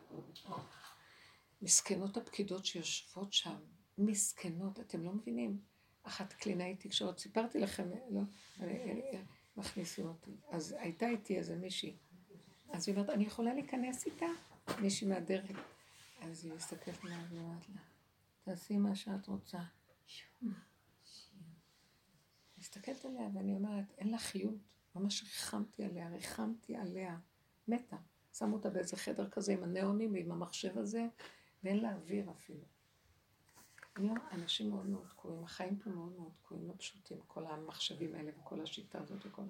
מסכנות 1.61 2.17
הפקידות 2.17 2.65
שיושבות 2.65 3.33
שם, 3.33 3.55
מסכנות, 3.97 4.79
אתם 4.79 5.03
לא 5.03 5.11
מבינים. 5.11 5.59
אחת 6.03 6.33
קלינאית 6.33 6.79
תקשורת, 6.79 7.17
סיפרתי 7.19 7.59
לכם, 7.59 7.89
לא, 8.09 8.21
מכניסים 9.57 10.07
אותי. 10.07 10.31
אז 10.51 10.75
הייתה 10.79 11.09
איתי 11.09 11.37
איזה 11.37 11.55
מישהי. 11.55 11.95
אז 12.69 12.87
היא 12.87 12.95
אומרת, 12.95 13.09
אני 13.09 13.23
יכולה 13.23 13.53
להיכנס 13.53 14.05
איתה? 14.05 14.25
מישהי 14.81 15.07
מהדרך. 15.07 15.76
אז 16.21 16.45
היא 16.45 16.53
מסתכלת 16.53 17.03
עליה 17.03 17.19
ואומרת 17.29 17.69
לה, 17.69 17.81
תעשי 18.43 18.77
מה 18.77 18.95
שאת 18.95 19.27
רוצה. 19.27 19.59
מסתכלת 22.57 23.05
עליה 23.05 23.29
ואני 23.33 23.53
אומרת, 23.53 23.85
אין 23.97 24.11
לה 24.11 24.17
חיות. 24.17 24.55
ממש 24.95 25.23
ריחמתי 25.23 25.83
עליה, 25.83 26.09
ריחמתי 26.09 26.75
עליה. 26.75 27.19
מתה. 27.67 27.97
שמו 28.33 28.55
אותה 28.55 28.69
באיזה 28.69 28.97
חדר 28.97 29.29
כזה 29.29 29.53
עם 29.53 29.63
הניאונים 29.63 30.13
ועם 30.13 30.31
המחשב 30.31 30.77
הזה, 30.77 31.07
ואין 31.63 31.79
לה 31.79 31.93
אוויר 31.95 32.31
אפילו. 32.31 32.65
היום 33.95 34.17
אנשים 34.31 34.69
מאוד 34.69 34.85
מאוד 34.85 35.07
תקועים, 35.07 35.43
החיים 35.43 35.79
פה 35.79 35.89
מאוד 35.89 36.11
מאוד 36.11 36.31
תקועים, 36.41 36.67
לא 36.67 36.73
פשוטים, 36.77 37.17
כל 37.27 37.45
המחשבים 37.45 38.15
האלה 38.15 38.31
וכל 38.39 38.61
השיטה 38.61 38.99
הזאת 39.01 39.25
וכל... 39.25 39.41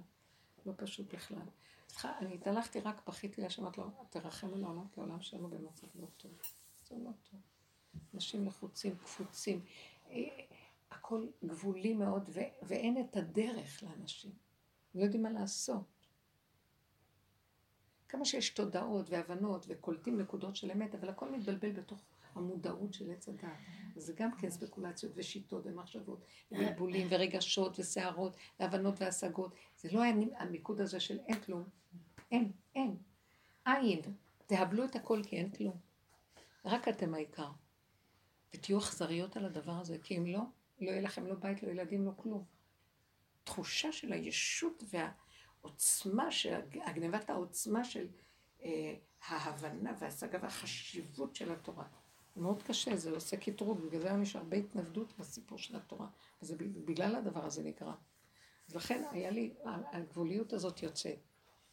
לא 0.66 0.74
פשוט 0.78 1.14
בכלל. 1.14 1.48
אני 2.06 2.36
התהלכתי 2.36 2.80
רק, 2.80 3.08
בכיתי 3.08 3.42
לה, 3.42 3.50
שאמרת 3.50 3.78
לו, 3.78 3.92
תרחם 4.10 4.54
על 4.54 4.64
העולם, 4.64 4.88
כי 4.88 5.00
העולם 5.00 5.22
שלנו 5.22 5.50
במצב 5.50 5.88
לא 5.96 6.08
טוב. 6.18 6.32
זה 6.90 6.96
לא 6.98 7.10
טוב. 7.32 7.40
אנשים 8.14 8.48
לחוצים, 8.48 8.96
קפוצים. 8.96 9.62
הכל 10.92 11.28
גבולי 11.46 11.94
מאוד, 11.94 12.30
ו- 12.34 12.40
ואין 12.64 12.98
את 13.02 13.18
הדרך 13.18 13.84
לאנשים. 13.84 14.32
לא 14.96 15.04
יודעים 15.04 15.24
מה 15.24 15.30
לעשות. 15.30 15.84
כמה 18.10 18.26
שיש 18.26 18.50
תודעות 18.50 19.10
והבנות 19.10 19.66
וקולטים 19.70 20.22
נקודות 20.22 20.56
של 20.56 20.72
אמת, 20.72 20.96
אבל 20.96 21.10
הכל 21.10 21.32
מתבלבל 21.32 21.72
בתוך 21.72 22.00
המודעות 22.36 22.94
של 22.94 23.12
עץ 23.12 23.30
הדעת. 23.30 23.58
אז 23.96 24.04
זה 24.04 24.14
גם 24.14 24.32
כן 24.38 24.50
ספקולציות 24.50 25.12
ושיטות 25.16 25.66
ומחשבות, 25.66 26.20
ובלבולים 26.52 27.08
ורגשות 27.10 27.80
וסערות, 27.80 28.36
והבנות 28.60 29.02
והשגות. 29.02 29.56
זה 29.78 29.90
לא 29.92 30.04
המיקוד 30.38 30.82
הזה 30.82 31.00
של 31.00 31.20
אין 31.20 31.40
כלום. 31.40 31.64
אין, 32.32 32.52
אין. 32.76 32.98
אין. 33.66 34.02
תהבלו 34.46 34.86
את 34.86 34.96
הכל 34.96 35.22
כי 35.24 35.38
אין 35.38 35.52
כלום. 35.52 35.87
רק 36.68 36.88
אתם 36.88 37.14
העיקר. 37.14 37.50
ותהיו 38.54 38.78
אכזריות 38.78 39.38
על 39.38 39.46
הדבר 39.46 39.72
הזה, 39.72 39.98
כי 40.04 40.18
אם 40.18 40.26
לא, 40.26 40.40
לא 40.82 40.92
יהיה 40.92 41.02
לכם 41.02 41.28
לא 41.28 41.36
בית, 41.36 41.64
לא 41.64 41.70
ילדים, 41.70 42.06
לא 42.06 42.12
כלום. 42.18 42.44
תחושה 43.44 43.92
של 43.92 44.14
הישות 44.14 44.84
והעוצמה, 44.90 46.32
של, 46.32 46.54
הגנבת 46.86 47.30
העוצמה 47.30 47.84
של 47.84 48.08
אה, 48.64 48.96
ההבנה 49.28 49.92
וההשגה 50.00 50.40
והחשיבות 50.42 51.36
של 51.36 51.52
התורה. 51.52 51.86
זה 52.36 52.42
מאוד 52.42 52.64
קשה, 52.64 52.96
זה 52.96 53.12
עושה 53.12 53.38
קטרוג, 53.38 53.80
בגלל 53.80 54.02
זה 54.02 54.22
יש 54.22 54.36
הרבה 54.36 54.58
התנגדות 54.58 55.14
בסיפור 55.20 55.58
של 55.58 55.76
התורה, 55.76 56.08
וזה 56.42 56.56
בגלל 56.58 57.16
הדבר 57.16 57.46
הזה 57.46 57.64
נקרא. 57.64 57.94
אז 58.68 58.76
לכן 58.76 59.04
היה 59.12 59.30
לי, 59.30 59.54
הגבוליות 59.92 60.54
הזאת 60.54 60.84
יוצאת. 60.84 61.20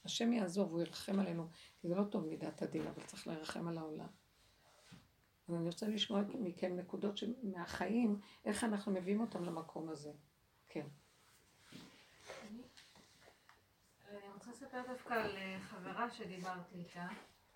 השם 0.05 0.33
יעזור 0.33 0.69
והוא 0.69 0.81
ירחם 0.81 1.21
עלינו, 1.21 1.49
כי 1.81 1.89
זה 1.89 1.95
לא 1.95 2.05
טוב 2.05 2.27
מידת 2.27 2.63
הדין, 2.63 2.87
אבל 2.87 3.03
צריך 3.07 3.27
לרחם 3.27 3.69
על 3.69 3.79
העולם. 3.79 4.07
אז 5.49 5.55
אני 5.55 5.67
רוצה 5.67 5.89
לשמוע 5.89 6.21
מכם 6.35 6.77
נקודות 6.77 7.21
מהחיים, 7.43 8.21
איך 8.45 8.65
אנחנו 8.65 8.93
מביאים 8.93 9.21
אותם 9.21 9.45
למקום 9.45 9.89
הזה. 9.89 10.13
כן. 10.69 10.87
אני 14.11 14.33
רוצה 14.35 14.51
לספר 14.51 14.83
דווקא 14.87 15.15
על 15.15 15.37
אה, 15.37 15.59
חברה 15.61 16.11
שדיברתי 16.11 16.79
איתה, 16.79 17.07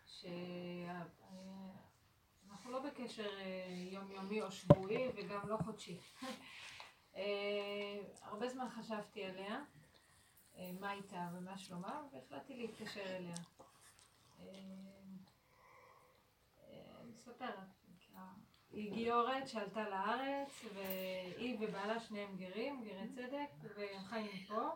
שאנחנו 0.07 1.01
לא 2.66 2.83
בקשר 2.83 3.38
אה, 3.38 3.66
יומיומי 3.92 4.42
או 4.42 4.53
שבועי 4.53 5.09
וגם 5.16 5.48
לא 5.48 5.57
חודשי. 5.57 5.98
הרבה 8.22 8.48
זמן 8.48 8.68
חשבתי 8.68 9.24
עליה, 9.24 9.64
מה 10.81 10.92
איתה 10.92 11.29
ומה 11.35 11.59
שלומה, 11.59 12.03
והחלטתי 12.12 12.57
להתקשר 12.57 13.16
אליה. 13.16 13.35
אני 17.01 17.11
מספרת, 17.11 17.78
היא 18.70 18.92
גיורת 18.92 19.48
שעלתה 19.48 19.88
לארץ, 19.88 20.64
והיא 20.74 21.57
ובעלה 21.61 22.00
שניהם 22.00 22.37
גרים, 22.37 22.85
גרי 22.85 23.09
צדק, 23.09 23.72
והם 23.76 24.04
חיים 24.04 24.44
פה, 24.48 24.68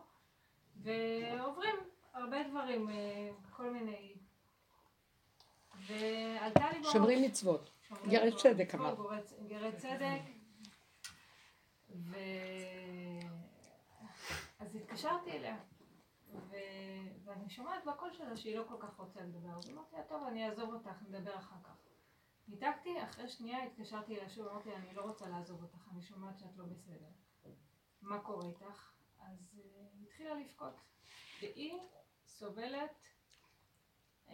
ועוברים 0.76 1.74
הרבה 2.12 2.48
דברים, 2.48 2.90
אה, 2.90 3.30
כל 3.50 3.70
מיני... 3.70 4.14
ועלתה 5.86 6.70
לי 6.72 6.80
בראש... 6.80 6.92
שומרים 6.92 7.22
מצוות. 7.22 7.70
גרי 8.06 8.36
צדק 8.36 8.74
אמר. 8.74 8.94
גרי 9.48 9.72
צדק. 9.76 10.20
ו... 11.94 12.16
אז 14.60 14.76
התקשרתי 14.76 15.30
אליה, 15.30 15.56
ו... 16.34 16.56
ואני 17.24 17.50
שומעת 17.50 17.84
בקול 17.84 18.12
שלה 18.12 18.36
שהיא 18.36 18.56
לא 18.56 18.64
כל 18.68 18.74
כך 18.78 18.98
רוצה 18.98 19.20
לדבר. 19.20 19.58
אז 19.58 19.70
אמרתי 19.70 19.96
לה, 19.96 20.02
טוב, 20.02 20.26
אני 20.26 20.48
אעזוב 20.48 20.74
אותך, 20.74 21.02
נדבר 21.08 21.36
אחר 21.36 21.56
כך. 21.64 21.91
ניתקתי, 22.52 23.04
אחרי 23.04 23.28
שנייה 23.28 23.64
התקשרתי 23.64 24.16
אליה 24.16 24.28
שוב, 24.28 24.48
אמרתי 24.48 24.74
אני 24.74 24.94
לא 24.94 25.02
רוצה 25.02 25.28
לעזוב 25.28 25.62
אותך, 25.62 25.88
אני 25.92 26.02
שומעת 26.02 26.38
שאת 26.38 26.56
לא 26.56 26.64
בסדר. 26.64 27.08
מה 28.02 28.20
קורה 28.20 28.46
איתך? 28.46 28.92
אז 29.20 29.48
היא 29.52 29.62
uh, 29.62 30.02
התחילה 30.02 30.34
לבכות. 30.34 30.74
והיא 31.42 31.78
סובלת, 32.26 33.06
uh, 34.28 34.32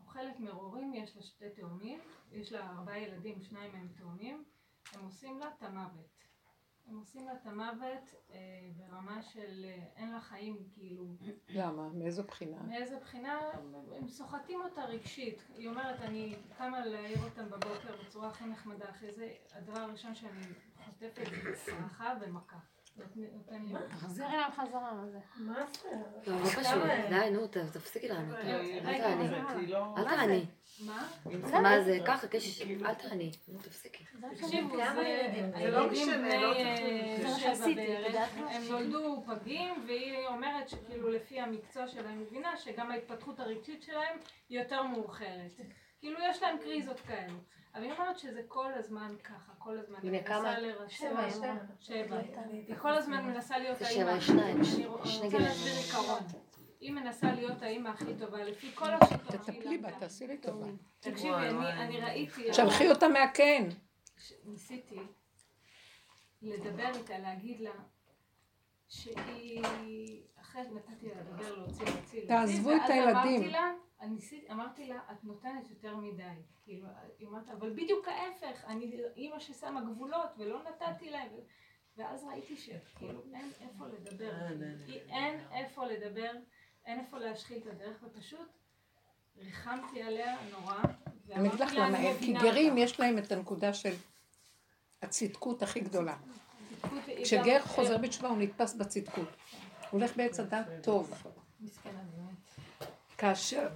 אוכלת 0.00 0.40
מרורים, 0.40 0.94
יש 0.94 1.16
לה 1.16 1.22
שתי 1.22 1.50
תאומים, 1.50 2.00
יש 2.32 2.52
לה 2.52 2.70
ארבעה 2.70 2.98
ילדים, 2.98 3.42
שניים 3.42 3.72
מהם 3.72 3.88
תאומים, 3.96 4.44
הם 4.92 5.04
עושים 5.04 5.38
לה 5.38 5.48
את 5.48 5.62
המוות. 5.62 6.17
הם 6.88 6.98
עושים 6.98 7.26
לה 7.26 7.32
את 7.32 7.46
המוות 7.46 8.14
אה, 8.32 8.38
ברמה 8.76 9.22
של 9.22 9.64
אה, 9.64 9.84
אין 9.96 10.12
לה 10.12 10.20
חיים, 10.20 10.56
כאילו... 10.72 11.04
למה? 11.48 11.88
מאיזו 11.88 12.22
בחינה? 12.22 12.56
מאיזו 12.62 12.96
בחינה? 13.00 13.38
הם 13.96 14.08
סוחטים 14.08 14.60
אותה 14.60 14.84
רגשית. 14.84 15.42
היא 15.54 15.68
אומרת, 15.68 16.00
אני 16.00 16.36
קמה 16.58 16.84
להעיר 16.84 17.18
אותם 17.24 17.50
בבוקר 17.50 17.96
בצורה 18.04 18.28
הכי 18.28 18.44
נחמדה, 18.44 18.90
אחרי 18.90 19.12
זה 19.12 19.32
הדבר 19.52 19.80
הראשון 19.80 20.14
שאני 20.14 20.42
חוטפת 20.84 21.30
זה 21.42 21.52
צרחה 21.54 22.14
ומכה. 22.20 22.58
תחזרי 23.88 24.26
להם 24.26 24.52
חזרה, 24.52 24.92
מה 24.94 25.06
זה? 25.06 25.18
מה 25.36 25.54
זה? 25.82 25.88
לא, 26.26 26.40
לא 26.40 26.46
פשוט, 26.46 26.82
די, 27.10 27.30
נו, 27.32 27.46
תפסיקי 27.46 28.08
לענות. 28.08 28.36
אל 28.38 28.98
תעני. 28.98 29.28
אל 29.96 30.04
תעני. 30.04 30.46
מה? 30.80 31.08
מה 31.62 31.82
זה? 31.84 31.98
ככה, 32.06 32.26
אל 32.86 32.94
תעני. 32.94 33.30
נו, 33.48 33.58
תפסיקי. 33.58 34.04
תקשיבו, 34.30 34.76
זה 35.58 35.70
לא 35.70 35.90
משנה, 35.90 36.40
לא 36.40 36.52
אה, 36.52 38.26
הם 38.50 38.62
נולדו 38.68 39.22
פגים, 39.26 39.84
והיא 39.86 40.26
אומרת 40.26 40.68
שכאילו 40.68 41.10
לפי 41.10 41.40
המקצוע 41.40 41.88
שלה 41.88 42.08
היא 42.08 42.18
מבינה 42.18 42.56
שגם 42.56 42.90
ההתפתחות 42.90 43.40
הרגשית 43.40 43.82
שלהם 43.82 44.18
היא 44.48 44.60
יותר 44.60 44.82
מאוחרת. 44.82 45.60
כאילו 46.00 46.18
יש 46.30 46.42
להם 46.42 46.58
קריזות 46.58 47.00
כאלו. 47.00 47.38
אבל 47.74 47.82
היא 47.82 47.92
אומרת 47.92 48.18
שזה 48.18 48.40
כל 48.48 48.72
הזמן 48.74 49.14
ככה, 49.24 49.52
כל 49.58 49.78
הזמן. 49.78 49.98
הנה 50.02 50.22
כמה? 50.22 50.54
שבע, 50.88 51.30
שבע. 51.80 52.20
היא 52.50 52.76
כל 52.78 52.94
הזמן 52.94 53.24
מנסה 53.24 53.58
להיות 53.58 53.82
האימא. 53.82 54.14
זה 54.14 54.20
שבע, 54.20 54.34
שניים. 54.34 54.60
אני 54.60 54.86
רוצה 54.86 55.38
להסביר 55.38 55.72
עיקרון. 55.72 56.22
היא 56.80 56.92
מנסה 56.92 57.32
להיות 57.32 57.62
האימא 57.62 57.88
הכי 57.88 58.14
טובה, 58.18 58.44
לפי 58.44 58.72
כל 58.74 58.90
השיטות. 58.90 59.34
תטפלי 59.34 59.78
בה, 59.78 59.98
תעשי 60.00 60.26
לי 60.26 60.38
טובה. 60.38 60.66
תקשיבי, 61.00 61.34
אני 61.34 62.00
ראיתי... 62.00 62.54
שלחי 62.54 62.90
אותה 62.90 63.08
מהקן. 63.08 63.68
ניסיתי 64.44 65.00
לדבר 66.42 66.88
איתה, 66.94 67.18
להגיד 67.18 67.60
לה 67.60 67.72
שהיא... 68.88 69.64
אחרי 70.40 70.62
נתתי 70.62 71.08
לה 71.08 71.20
לדבר, 71.20 71.56
להוציא, 71.56 71.84
להוציא, 71.84 72.26
תעזבו 72.28 72.72
את 72.72 72.90
הילדים. 72.90 73.42
אמרתי 73.42 73.50
לה... 73.50 73.72
אמרתי 74.50 74.88
לה, 74.88 75.00
את 75.12 75.24
נותנת 75.24 75.70
יותר 75.70 75.96
מדי. 75.96 76.22
כאילו, 76.62 76.86
היא 77.18 77.26
אומרת, 77.26 77.48
אבל 77.48 77.70
בדיוק 77.70 78.08
ההפך, 78.08 78.64
אני 78.64 79.00
אימא 79.16 79.38
ששמה 79.38 79.80
גבולות 79.80 80.30
ולא 80.38 80.62
נתתי 80.62 81.10
להם. 81.10 81.30
ואז 81.96 82.24
ראיתי 82.24 82.56
שכאילו 82.56 83.22
אין 83.34 83.50
איפה 83.60 83.86
לדבר. 83.86 84.32
אין 85.08 85.40
איפה 85.52 85.86
לדבר, 85.86 86.30
אין 86.88 87.00
איפה 87.00 87.18
להשחיל 87.18 87.58
את 87.58 87.66
הדרך, 87.66 87.96
ופשוט 88.02 88.48
ריחמתי 89.38 90.02
עליה 90.02 90.36
נורא. 90.50 90.74
אני 91.32 91.48
אגיד 91.48 91.60
לך 91.60 91.72
למה, 91.72 91.98
כי 92.18 92.32
גרים 92.32 92.78
יש 92.78 93.00
להם 93.00 93.18
את 93.18 93.32
הנקודה 93.32 93.74
של 93.74 93.94
הצדקות 95.02 95.62
הכי 95.62 95.80
גדולה. 95.80 96.16
כשגר 97.24 97.62
חוזר 97.62 97.98
בתשובה 97.98 98.28
הוא 98.28 98.38
נתפס 98.38 98.74
בצדקות. 98.74 99.28
הוא 99.90 100.00
הולך 100.00 100.16
בעץ 100.16 100.40
הדת 100.40 100.66
טוב. 100.82 101.22
כאשר, 103.18 103.68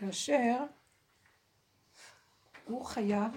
כאשר 0.00 0.56
הוא 2.64 2.84
חייב, 2.84 3.32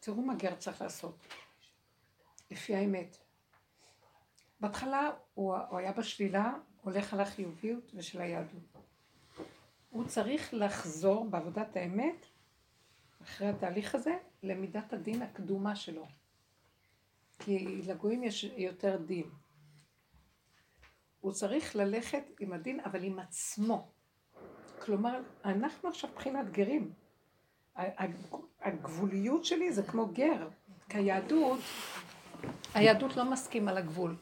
תראו 0.00 0.22
מה 0.22 0.34
גר 0.34 0.54
צריך 0.54 0.82
לעשות, 0.82 1.16
לפי 2.50 2.74
האמת. 2.74 3.25
בהתחלה 4.60 5.10
הוא, 5.34 5.56
הוא 5.56 5.78
היה 5.78 5.92
בשלילה, 5.92 6.52
הולך 6.82 7.14
על 7.14 7.20
החיוביות 7.20 7.92
ושל 7.94 8.20
היהדות. 8.20 8.78
הוא 9.90 10.04
צריך 10.04 10.54
לחזור 10.54 11.28
בעבודת 11.30 11.76
האמת, 11.76 12.26
אחרי 13.22 13.48
התהליך 13.48 13.94
הזה, 13.94 14.18
למידת 14.42 14.92
הדין 14.92 15.22
הקדומה 15.22 15.76
שלו. 15.76 16.06
כי 17.38 17.82
לגויים 17.82 18.22
יש 18.22 18.44
יותר 18.44 18.96
דין. 18.96 19.30
הוא 21.20 21.32
צריך 21.32 21.76
ללכת 21.76 22.24
עם 22.40 22.52
הדין, 22.52 22.80
אבל 22.80 23.04
עם 23.04 23.18
עצמו. 23.18 23.88
כלומר, 24.78 25.20
אנחנו 25.44 25.88
עכשיו 25.88 26.10
מבחינת 26.10 26.50
גרים. 26.50 26.92
הגבוליות 28.60 29.44
שלי 29.44 29.72
זה 29.72 29.82
כמו 29.82 30.06
גר. 30.06 30.48
כי 30.88 30.98
היהדות, 30.98 31.60
היהדות 32.74 33.16
לא 33.16 33.30
מסכימה 33.30 33.72
לגבול. 33.72 34.16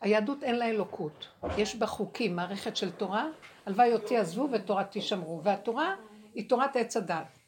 היהדות 0.00 0.42
אין 0.42 0.58
לה 0.58 0.68
אלוקות. 0.68 1.28
יש 1.56 1.76
בה 1.76 1.86
חוקים, 1.86 2.36
מערכת 2.36 2.76
של 2.76 2.90
תורה, 2.90 3.26
הלוואי 3.66 3.92
אותי 3.92 4.16
עזבו 4.16 4.48
ותורה 4.52 4.84
תשמרו. 4.90 5.42
והתורה 5.44 5.94
היא 6.34 6.48
תורת 6.48 6.76
עץ 6.76 6.96
הדת. 6.96 7.38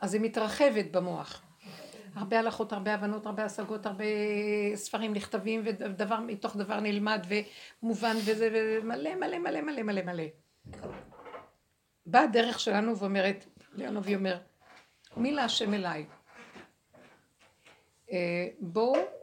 אז 0.00 0.14
היא 0.14 0.22
מתרחבת 0.22 0.90
במוח. 0.90 1.42
הרבה 2.14 2.38
הלכות, 2.38 2.72
הרבה 2.72 2.94
הבנות, 2.94 3.26
הרבה 3.26 3.44
השגות, 3.44 3.86
הרבה 3.86 4.04
ספרים 4.74 5.12
נכתבים, 5.12 5.62
ודבר 5.64 6.20
מתוך 6.20 6.56
דבר 6.56 6.80
נלמד 6.80 7.26
ומובן 7.82 8.16
וזה, 8.24 8.48
ומלא 8.52 9.14
מלא 9.14 9.38
מלא 9.38 9.60
מלא 9.60 9.82
מלא 9.82 10.02
מלא. 10.02 10.24
באה 12.06 12.22
הדרך 12.22 12.60
שלנו 12.60 12.96
ואומרת, 12.96 13.46
ליאונובי 13.74 14.14
אומר, 14.14 14.38
מי 15.16 15.32
להשם 15.32 15.74
אליי? 15.74 16.06
אה, 18.12 18.48
בואו 18.60 19.15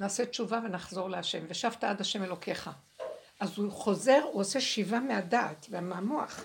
נעשה 0.00 0.26
תשובה 0.26 0.60
ונחזור 0.64 1.10
להשם, 1.10 1.44
ושבת 1.48 1.84
עד 1.84 2.00
השם 2.00 2.24
אלוקיך. 2.24 2.70
אז 3.40 3.58
הוא 3.58 3.72
חוזר, 3.72 4.20
הוא 4.32 4.40
עושה 4.40 4.60
שיבה 4.60 5.00
מהדעת 5.00 5.66
ומהמוח, 5.70 6.44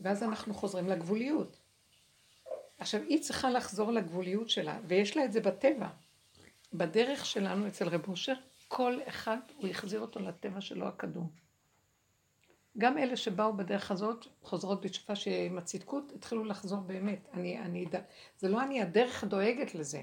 ואז 0.00 0.22
אנחנו 0.22 0.54
חוזרים 0.54 0.88
לגבוליות. 0.88 1.56
עכשיו, 2.78 3.00
היא 3.02 3.22
צריכה 3.22 3.50
לחזור 3.50 3.92
לגבוליות 3.92 4.50
שלה, 4.50 4.78
ויש 4.86 5.16
לה 5.16 5.24
את 5.24 5.32
זה 5.32 5.40
בטבע. 5.40 5.88
בדרך 6.72 7.26
שלנו 7.26 7.68
אצל 7.68 7.88
רב 7.88 8.08
אושר, 8.08 8.34
כל 8.68 8.98
אחד, 9.08 9.38
הוא 9.56 9.68
החזיר 9.68 10.00
אותו 10.00 10.20
לטבע 10.20 10.60
שלו 10.60 10.88
הקדום. 10.88 11.30
גם 12.78 12.98
אלה 12.98 13.16
שבאו 13.16 13.52
בדרך 13.56 13.90
הזאת, 13.90 14.26
חוזרות 14.42 14.80
בתשובה 14.80 15.16
שעם 15.16 15.58
הצדקות, 15.58 16.12
התחילו 16.14 16.44
לחזור 16.44 16.80
באמת. 16.80 17.28
אני, 17.32 17.58
אני, 17.58 17.86
זה 18.38 18.48
לא 18.48 18.62
אני, 18.62 18.82
הדרך 18.82 19.24
דואגת 19.24 19.74
לזה. 19.74 20.02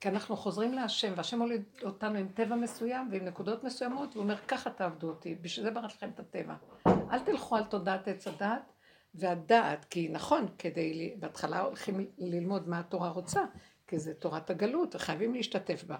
כי 0.00 0.08
אנחנו 0.08 0.36
חוזרים 0.36 0.72
להשם, 0.72 1.12
והשם 1.16 1.40
הוליד 1.40 1.62
אותנו 1.82 2.18
עם 2.18 2.28
טבע 2.34 2.54
מסוים 2.54 3.08
ועם 3.12 3.24
נקודות 3.24 3.64
מסוימות, 3.64 4.10
והוא 4.12 4.22
אומר, 4.22 4.36
ככה 4.36 4.70
תעבדו 4.70 5.08
אותי, 5.08 5.34
בשביל 5.34 5.66
זה 5.66 5.70
בראת 5.70 5.94
לכם 5.94 6.10
את 6.14 6.20
הטבע. 6.20 6.54
אל 6.86 7.20
תלכו 7.20 7.56
על 7.56 7.64
תודעת 7.64 8.08
עץ 8.08 8.28
הדת, 8.28 8.72
והדעת, 9.14 9.84
כי 9.84 10.08
נכון, 10.08 10.46
כדי, 10.58 11.14
בהתחלה 11.18 11.60
הולכים 11.60 12.06
ללמוד 12.18 12.68
מה 12.68 12.78
התורה 12.78 13.08
רוצה, 13.08 13.40
כי 13.86 13.98
זה 13.98 14.14
תורת 14.14 14.50
הגלות, 14.50 14.94
וחייבים 14.94 15.34
להשתתף 15.34 15.84
בה. 15.84 15.96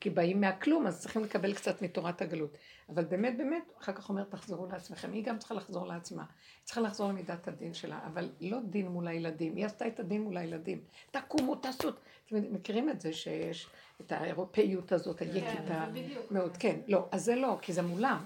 כי 0.00 0.10
באים 0.10 0.40
מהכלום, 0.40 0.86
אז 0.86 1.00
צריכים 1.00 1.24
לקבל 1.24 1.54
קצת 1.54 1.82
מתורת 1.82 2.22
הגלות. 2.22 2.56
אבל 2.88 3.04
באמת, 3.04 3.36
באמת, 3.38 3.62
אחר 3.80 3.92
כך 3.92 4.08
אומר, 4.08 4.24
תחזרו 4.24 4.66
לעצמכם. 4.66 5.12
היא 5.12 5.24
גם 5.24 5.38
צריכה 5.38 5.54
לחזור 5.54 5.86
לעצמה. 5.86 6.22
היא 6.22 6.64
צריכה 6.64 6.80
לחזור 6.80 7.08
למידת 7.08 7.48
הדין 7.48 7.74
שלה, 7.74 8.00
אבל 8.06 8.30
לא 8.40 8.58
דין 8.70 8.88
מול 8.88 9.08
הילדים. 9.08 9.56
היא 9.56 9.66
עשתה 9.66 9.86
את 9.86 10.00
הדין 10.00 10.22
מול 10.22 10.36
הילדים. 10.36 10.80
תקומו, 11.10 11.54
תעשו. 11.54 11.88
אתם 12.26 12.36
מכירים 12.54 12.90
את 12.90 13.00
זה 13.00 13.12
שיש 13.12 13.66
את 14.00 14.12
האירופאיות 14.12 14.92
הזאת, 14.92 15.18
כן, 15.18 15.30
היקית 15.32 15.60
המאוד. 15.68 16.56
כן, 16.56 16.80
לא, 16.88 17.08
אז 17.12 17.24
זה 17.24 17.36
לא, 17.36 17.58
כי 17.62 17.72
זה 17.72 17.82
מולם. 17.82 18.24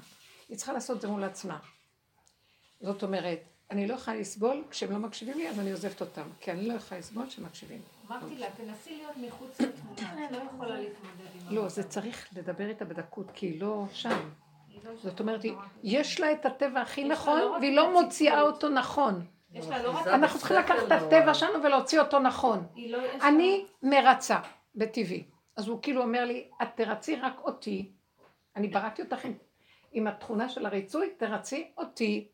היא 0.49 0.57
צריכה 0.57 0.73
לעשות 0.73 0.97
את 0.97 1.03
זה 1.03 1.09
מול 1.09 1.25
עצמה. 1.25 1.59
זאת 2.81 3.03
אומרת, 3.03 3.39
אני 3.71 3.87
לא 3.87 3.95
יכולה 3.95 4.17
לסבול, 4.17 4.65
כשהם 4.71 4.93
לא 4.93 4.99
מקשיבים 4.99 5.39
לי, 5.39 5.49
אז 5.49 5.59
אני 5.59 5.73
עוזבת 5.73 6.01
אותם, 6.01 6.29
כי 6.41 6.53
אני 6.53 6.69
לא 6.69 6.75
יכולה 6.75 7.01
לסבול 7.01 7.31
שמקשיבים. 7.31 7.81
אמרתי 8.09 8.37
לה, 8.39 8.47
תנסי 8.57 8.97
להיות 8.97 9.17
מחוץ 9.17 9.61
לתמונה, 9.61 10.25
את 10.27 10.33
לא 10.33 10.37
יכולה 10.37 10.81
להתמודד 10.81 11.49
עם... 11.49 11.57
לא, 11.57 11.69
זה 11.69 11.89
צריך 11.89 12.29
לדבר 12.37 12.69
איתה 12.69 12.85
בדקות, 12.85 13.31
כי 13.31 13.47
היא 13.47 13.61
לא 13.61 13.85
שם. 13.93 14.31
לא 14.85 14.91
זאת 14.97 15.21
אומרת, 15.21 15.41
יש 15.83 16.21
לה 16.21 16.33
את 16.33 16.47
הטבע 16.47 16.81
הכי 16.81 17.05
נכון, 17.05 17.41
לא 17.41 17.57
והיא 17.61 17.77
לא 17.77 18.03
מוציאה 18.03 18.41
אותו 18.41 18.69
נכון. 18.69 19.23
אנחנו 20.07 20.39
צריכים 20.39 20.57
לקחת 20.57 20.87
את 20.87 20.93
הטבע 20.93 21.35
שלנו 21.35 21.63
ולהוציא 21.65 22.01
אותו 22.01 22.19
נכון. 22.19 22.67
לא- 22.77 22.99
אני 23.23 23.67
מרצה, 23.83 24.39
בטבעי. 24.75 25.25
אז 25.57 25.69
הוא 25.69 25.83
כאילו 25.83 26.03
אומר 26.03 26.25
לי, 26.25 26.49
את 26.63 26.69
תרצי 26.75 27.17
רק 27.17 27.41
אותי. 27.45 27.93
אני 28.57 28.69
בראתי 28.69 29.03
אותך 29.03 29.19
עם 29.93 30.07
התכונה 30.07 30.49
של 30.49 30.67
הריצוי, 30.67 31.11
תרצי 31.17 31.71
אותי. 31.79 32.29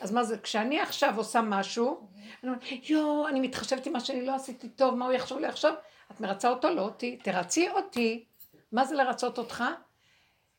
אז 0.00 0.12
מה 0.12 0.24
זה, 0.24 0.38
כשאני 0.38 0.80
עכשיו 0.80 1.14
עושה 1.16 1.40
משהו, 1.40 2.08
אני 2.42 2.50
אומרת, 2.50 2.90
יואו, 2.90 3.28
אני 3.28 3.40
מתחשבת 3.40 3.86
עם 3.86 3.92
מה 3.92 4.00
שאני 4.00 4.26
לא 4.26 4.34
עשיתי 4.34 4.68
טוב, 4.68 4.94
מה 4.94 5.04
הוא 5.04 5.12
יחשוב 5.12 5.38
לי 5.38 5.46
עכשיו? 5.46 5.74
את 6.12 6.20
מרצה 6.20 6.48
אותו, 6.48 6.70
לא 6.70 6.82
אותי, 6.82 7.16
תרצי 7.16 7.70
אותי. 7.70 8.24
מה 8.72 8.84
זה 8.84 8.94
לרצות 8.94 9.38
אותך? 9.38 9.64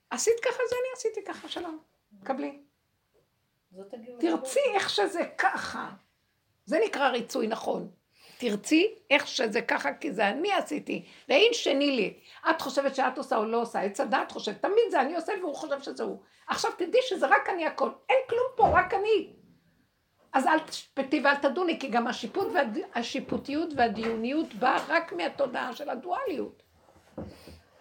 עשית 0.10 0.40
ככה, 0.42 0.58
זה 0.70 0.76
אני 0.76 0.94
עשיתי 0.96 1.26
ככה, 1.26 1.48
שלום, 1.50 1.80
קבלי. 2.24 2.60
תרצי 4.20 4.60
איך 4.74 4.90
שזה 4.90 5.22
ככה. 5.38 5.90
זה 6.66 6.80
נקרא 6.86 7.10
ריצוי 7.10 7.48
נכון. 7.48 7.92
תרצי 8.38 8.96
איך 9.12 9.28
שזה 9.28 9.62
ככה, 9.62 9.94
כי 9.94 10.12
זה 10.12 10.30
אני 10.30 10.54
עשיתי, 10.54 11.06
ואין 11.30 11.54
שני 11.54 11.92
לי. 11.92 12.14
את 12.50 12.62
חושבת 12.62 12.96
שאת 12.96 13.18
עושה 13.18 13.38
או 13.38 13.46
לא 13.46 13.62
עושה, 13.62 13.80
עץ 13.80 14.00
הדת 14.00 14.32
חושב, 14.32 14.54
תמיד 14.54 14.84
זה 14.92 15.02
אני 15.02 15.16
עושה 15.16 15.34
והוא 15.42 15.56
חושב 15.56 15.82
שזה 15.82 16.04
הוא. 16.04 16.22
עכשיו 16.48 16.72
תדעי 16.78 17.02
שזה 17.02 17.28
רק 17.28 17.50
אני 17.50 17.66
הכל, 17.66 17.90
אין 18.10 18.18
כלום 18.30 18.48
פה, 18.56 18.80
רק 18.80 18.94
אני. 18.94 19.34
אז 20.34 20.48
אל 20.48 20.60
תשפטי 20.60 21.22
ואל 21.24 21.36
תדוני, 21.36 21.80
כי 21.80 21.88
גם 21.88 22.08
השיפוט 22.08 22.48
והשיפוטיות 22.54 23.70
והדיוניות 23.76 24.54
באה 24.54 24.86
רק 24.88 25.14
מהתודעה 25.14 25.76
של 25.76 25.90
הדואליות. 25.90 26.64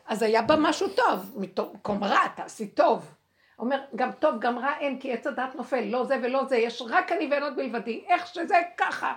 אז 0.06 0.22
היה 0.22 0.42
בה 0.42 0.56
משהו 0.58 0.88
טוב, 0.88 1.36
מקום 1.36 2.04
רע, 2.04 2.28
תעשי 2.36 2.66
טוב. 2.66 3.14
אומר, 3.58 3.80
גם 3.96 4.12
טוב, 4.12 4.34
גם 4.40 4.58
רע 4.58 4.72
אין, 4.80 5.00
כי 5.00 5.12
עץ 5.12 5.26
הדת 5.26 5.54
נופל, 5.54 5.84
לא 5.84 6.04
זה 6.04 6.16
ולא 6.22 6.44
זה, 6.44 6.56
יש 6.56 6.82
רק 6.82 7.12
אני 7.12 7.28
ואין 7.30 7.42
עוד 7.42 7.56
בלבדי, 7.56 8.04
איך 8.08 8.26
שזה 8.26 8.56
ככה. 8.76 9.14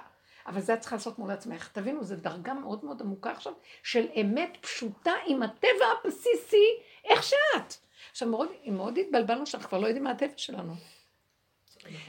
אבל 0.48 0.62
זה 0.62 0.74
את 0.74 0.80
צריכה 0.80 0.96
לעשות 0.96 1.20
מול 1.20 1.32
עצמך. 1.32 1.70
תבינו, 1.72 2.04
זו 2.04 2.16
דרגה 2.16 2.54
מאוד 2.54 2.86
מאוד 2.86 3.02
עמוקה 3.02 3.32
עכשיו, 3.32 3.54
של 3.84 4.08
אמת 4.22 4.58
פשוטה 4.62 5.14
עם 5.28 5.44
הטבע 5.44 5.86
הבסיסי, 6.04 6.66
איך 7.06 7.24
שאת. 7.24 7.76
עכשיו, 8.12 8.28
מאוד, 8.28 8.50
מאוד 8.66 8.98
התבלבלנו 8.98 9.46
שאנחנו 9.46 9.70
כבר 9.70 9.78
לא 9.78 9.88
יודעים 9.88 10.04
מה 10.04 10.12
הטבע 10.12 10.34
שלנו. 10.38 10.74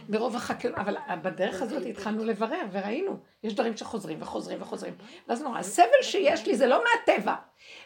ברוב 0.09 0.37
החקירות, 0.37 0.79
אבל 0.79 0.97
בדרך 1.23 1.63
הזאת 1.63 1.87
התחלנו 1.87 2.25
לברר 2.25 2.63
וראינו, 2.73 3.19
יש 3.43 3.55
דברים 3.55 3.77
שחוזרים 3.77 4.23
וחוזרים 4.23 4.63
וחוזרים. 4.63 4.95
ואז 5.29 5.43
נורא, 5.43 5.59
הסבל 5.59 6.03
שיש 6.03 6.47
לי 6.47 6.57
זה 6.57 6.67
לא 6.67 6.83
מהטבע, 6.85 7.35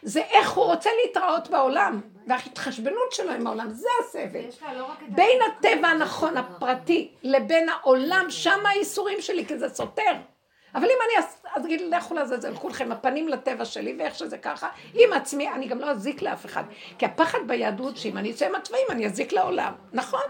זה 0.01 0.21
איך 0.21 0.51
הוא 0.51 0.65
רוצה 0.65 0.89
להתראות 1.05 1.49
בעולם, 1.49 2.01
וההתחשבנות 2.27 3.11
שלו 3.11 3.31
עם 3.31 3.47
העולם, 3.47 3.69
זה 3.69 3.87
הסבל. 3.99 4.73
לא 4.77 4.87
בין 5.09 5.39
הטבע 5.47 5.87
הנכון 5.87 6.37
הפרטי 6.37 7.11
לבין 7.23 7.69
העולם, 7.69 8.25
שם 8.29 8.65
האיסורים 8.65 9.21
שלי, 9.21 9.45
כי 9.45 9.57
זה 9.57 9.69
סותר. 9.69 10.13
אבל 10.75 10.83
אם 10.83 10.97
אני 11.05 11.25
אז 11.55 11.65
אגיד, 11.65 11.81
לכו 11.81 12.13
לעזאזל, 12.13 12.55
כולכם, 12.55 12.91
הפנים 12.91 13.27
לטבע 13.27 13.65
שלי, 13.65 13.95
ואיך 13.99 14.15
שזה 14.15 14.37
ככה, 14.37 14.69
עם 14.93 15.13
עצמי, 15.13 15.49
אני 15.51 15.67
גם 15.67 15.79
לא 15.79 15.91
אזיק 15.91 16.21
לאף 16.21 16.45
אחד. 16.45 16.63
כי 16.97 17.05
הפחד 17.05 17.39
ביהדות, 17.47 17.97
שאם 17.97 18.17
אני 18.17 18.31
אצא 18.31 18.45
עם 18.45 18.55
התוואים, 18.55 18.87
אני 18.89 19.05
אזיק 19.05 19.33
לעולם, 19.33 19.73
נכון? 19.93 20.23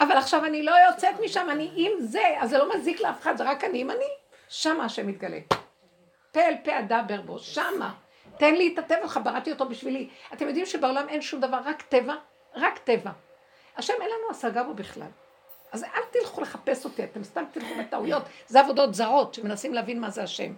אבל 0.00 0.16
עכשיו 0.16 0.44
אני 0.44 0.62
לא 0.62 0.72
יוצאת 0.90 1.20
משם, 1.24 1.46
אני 1.50 1.70
עם 1.76 1.92
זה, 1.98 2.22
אז 2.40 2.50
זה 2.50 2.58
לא 2.58 2.76
מזיק 2.76 3.00
לאף 3.00 3.20
אחד, 3.20 3.36
זה 3.36 3.44
רק 3.44 3.64
אני 3.64 3.80
עם 3.80 3.90
אני. 3.90 4.06
שמה 4.48 4.84
השם 4.84 5.06
מתגלה. 5.06 5.38
פה 6.32 6.40
אל 6.40 6.54
פה 6.64 6.78
אדבר 6.78 7.20
בו, 7.20 7.38
שמה. 7.38 7.94
תן 8.38 8.54
לי 8.54 8.74
את 8.74 8.78
הטבע, 8.78 9.08
חברתי 9.08 9.52
אותו 9.52 9.68
בשבילי. 9.68 10.08
אתם 10.32 10.46
יודעים 10.46 10.66
שבעולם 10.66 11.08
אין 11.08 11.22
שום 11.22 11.40
דבר, 11.40 11.58
רק 11.64 11.82
טבע, 11.82 12.14
רק 12.54 12.78
טבע. 12.78 13.10
השם 13.76 13.94
אין 14.00 14.10
לנו 14.10 14.30
השגה 14.30 14.62
בו 14.62 14.74
בכלל. 14.74 15.06
אז 15.76 15.84
אל 15.84 16.00
תלכו 16.10 16.40
לחפש 16.40 16.84
אותי, 16.84 17.04
אתם 17.04 17.24
סתם 17.24 17.44
תלכו 17.52 17.74
בטעויות, 17.78 18.22
זה 18.46 18.60
עבודות 18.60 18.94
זרות 18.94 19.34
שמנסים 19.34 19.74
להבין 19.74 20.00
מה 20.00 20.10
זה 20.10 20.22
השם. 20.22 20.52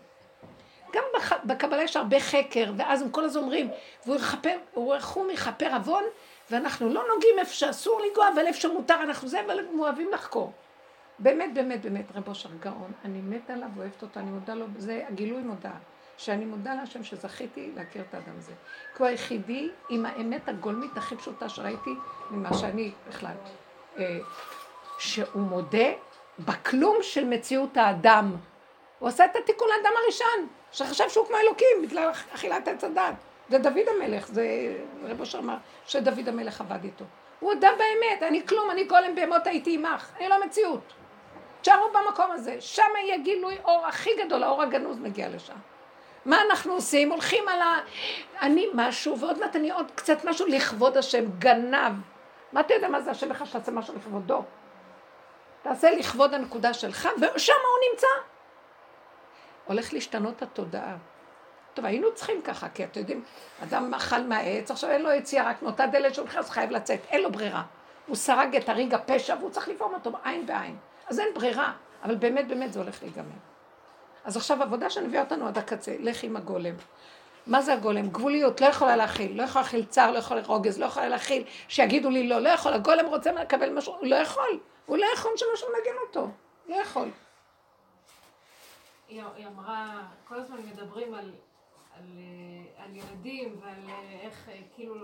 גם 0.92 1.02
בקבלה 1.44 1.83
יש 1.83 1.96
הרבה 1.96 2.20
חקר, 2.20 2.72
ואז 2.76 3.02
הם 3.02 3.11
כל 3.11 3.24
הזמן 3.24 3.42
אומרים, 3.42 3.70
והוא 4.07 4.16
יכפר, 4.16 4.57
הוא 4.74 4.94
רחום 4.94 5.31
יכפר 5.31 5.74
עוון, 5.74 6.04
ואנחנו 6.50 6.88
לא 6.88 7.04
נוגעים 7.14 7.38
איפה 7.38 7.52
שאסור 7.52 8.00
לנגוע, 8.00 8.28
אבל 8.35 8.46
איפה 8.46 8.61
שמותר 8.61 9.02
אנחנו 9.02 9.28
זה, 9.28 9.40
אבל 9.46 9.59
הם 9.59 9.81
אוהבים 9.81 10.11
לחקור. 10.12 10.52
באמת, 11.18 11.54
באמת, 11.54 11.83
באמת, 11.83 12.04
רב 12.14 12.28
אושר 12.28 12.48
גאון, 12.61 12.92
אני 13.04 13.20
מתה 13.20 13.52
עליו, 13.52 13.68
אוהבת 13.76 14.02
אותו, 14.02 14.20
אני 14.20 14.31
מודה 14.31 14.54
לו, 14.54 14.66
זה 14.76 15.04
הגילוי 15.09 15.42
מודעה. 15.42 15.78
שאני 16.16 16.44
מודה 16.44 16.74
להשם 16.74 17.04
שזכיתי 17.04 17.70
להכיר 17.76 18.02
את 18.09 18.14
האדם 18.14 18.37
הזה. 18.38 18.52
כי 18.96 19.02
הוא 19.02 19.07
היחידי 19.07 19.70
עם 19.88 20.07
האמת 20.07 20.48
הגולמית 20.48 20.96
הכי 20.96 21.16
פשוטה 21.16 21.48
שראיתי 21.48 21.90
ממה 22.31 22.54
שאני 22.54 22.92
בכלל. 23.09 23.35
שהוא 24.98 25.42
מודה 25.42 25.88
בכלום 26.38 26.96
של 27.02 27.24
מציאות 27.24 27.76
האדם. 27.76 28.37
הוא 28.98 29.08
עשה 29.08 29.24
את 29.24 29.37
התיקון 29.37 29.68
לאדם 29.68 29.92
הראשון, 30.04 30.48
שחשב 30.72 31.08
שהוא 31.08 31.26
כמו 31.26 31.37
אלוקים 31.37 31.82
בגלל 31.82 32.11
אכילת 32.34 32.68
עץ 32.68 32.84
הדת. 32.84 33.14
זה 33.48 33.58
דוד 33.58 33.84
המלך, 33.96 34.26
זה 34.28 34.46
רבו 35.02 35.26
שאמר 35.26 35.56
שדוד 35.87 36.28
המלך 36.28 36.61
עבד 36.61 36.84
איתו. 36.84 37.04
הוא 37.40 37.52
הודה 37.52 37.70
באמת, 37.70 38.22
אני 38.22 38.46
כלום, 38.46 38.70
אני 38.70 38.84
גולם 38.84 39.14
בהמות 39.14 39.46
הייתי 39.46 39.74
עמך, 39.74 40.11
אני 40.18 40.28
לא 40.28 40.46
מציאות. 40.46 40.92
תשארו 41.61 41.88
במקום 41.92 42.30
הזה, 42.30 42.56
שם 42.61 42.82
יהיה 43.04 43.18
גילוי 43.18 43.56
אור 43.64 43.87
הכי 43.87 44.11
גדול, 44.24 44.42
האור 44.42 44.62
הגנוז 44.62 44.98
מגיע 44.98 45.28
לשם. 45.28 45.54
מה 46.24 46.42
אנחנו 46.50 46.72
עושים? 46.72 47.12
הולכים 47.12 47.48
על 47.48 47.61
ה... 47.61 47.78
אני 48.40 48.66
משהו, 48.74 49.18
ועוד 49.18 49.38
מעט 49.38 49.56
אני 49.56 49.70
עוד 49.70 49.90
קצת 49.94 50.24
משהו 50.24 50.46
לכבוד 50.46 50.96
השם, 50.96 51.24
גנב. 51.38 51.92
מה 52.52 52.61
אתה 52.61 52.74
יודע 52.74 52.88
מה 52.88 53.00
זה 53.00 53.11
השם 53.11 53.30
לך 53.30 53.46
שתעשה 53.46 53.72
משהו 53.72 53.94
לכבודו? 53.96 54.42
תעשה 55.62 55.90
לכבוד 55.90 56.34
הנקודה 56.34 56.74
שלך, 56.74 57.08
ושם 57.16 57.52
הוא 57.52 57.90
נמצא. 57.90 58.06
הולך 59.64 59.92
להשתנות 59.92 60.42
התודעה. 60.42 60.96
טוב, 61.74 61.84
היינו 61.84 62.14
צריכים 62.14 62.42
ככה, 62.42 62.68
כי 62.68 62.84
אתם 62.84 63.00
יודעים, 63.00 63.24
אדם 63.62 63.94
אכל 63.94 64.20
מהעץ, 64.20 64.70
עכשיו 64.70 64.90
אין 64.90 65.02
לו 65.02 65.10
יציאה, 65.10 65.50
רק 65.50 65.62
מאותה 65.62 65.86
דלת 65.86 66.14
שהוא 66.14 66.26
נכנס, 66.26 66.50
חייב 66.50 66.70
לצאת, 66.70 67.00
אין 67.08 67.22
לו 67.22 67.32
ברירה. 67.32 67.62
הוא 68.06 68.16
סרג 68.16 68.56
את 68.56 68.68
הריג 68.68 68.94
הפשע 68.94 69.36
והוא 69.38 69.50
צריך 69.50 69.68
לפעום 69.68 69.94
אותו 69.94 70.10
עין 70.24 70.46
בעין. 70.46 70.76
אז 71.08 71.20
אין 71.20 71.28
ברירה, 71.34 71.72
אבל 72.04 72.14
באמת 72.14 72.48
באמת 72.48 72.72
זה 72.72 72.80
הולך 72.80 73.02
להיגמר. 73.02 73.38
אז 74.24 74.36
עכשיו 74.36 74.62
עבודה 74.62 74.90
שנביאה 74.90 75.22
אותנו 75.22 75.48
עד 75.48 75.58
הקצה, 75.58 75.96
לך 75.98 76.22
עם 76.22 76.36
הגולם. 76.36 76.74
מה 77.48 77.62
זה 77.62 77.74
הגולם? 77.74 78.08
גבוליות, 78.08 78.61
לא 78.61 78.66
יכולה 78.66 78.96
להכיל, 78.96 79.37
לא 79.37 79.42
יכולה 79.42 79.62
להכיל 79.62 79.84
צער, 79.84 80.11
לא 80.11 80.18
יכולה 80.18 80.42
רוגז, 80.46 80.78
לא 80.78 80.87
יכולה 80.87 81.08
להכיל 81.08 81.44
שיגידו 81.68 82.11
לי 82.11 82.28
לא, 82.28 82.38
לא 82.38 82.48
יכול, 82.48 82.72
הגולם 82.72 83.06
רוצה 83.06 83.32
לקבל 83.32 83.72
משהו, 83.72 83.94
הוא 83.94 84.06
לא 84.06 84.16
יכול, 84.16 84.61
הוא 84.87 84.96
לא 84.96 85.06
יכול 85.14 85.30
שמשהו 85.37 85.68
מנגן 85.68 85.98
אותו, 86.08 86.28
לא 86.68 86.76
יכול. 86.76 87.08
היא 89.08 89.22
אמרה, 89.46 90.02
כל 90.28 90.34
הזמן 90.34 90.56
מדברים 90.56 91.14
על, 91.14 91.32
על, 91.96 92.04
אה, 92.18 92.84
על 92.84 92.96
ילדים 92.96 93.56
ועל 93.61 93.88
אה, 93.88 94.20
איך 94.20 94.48
אה, 94.48 94.61
כאילו 94.74 94.94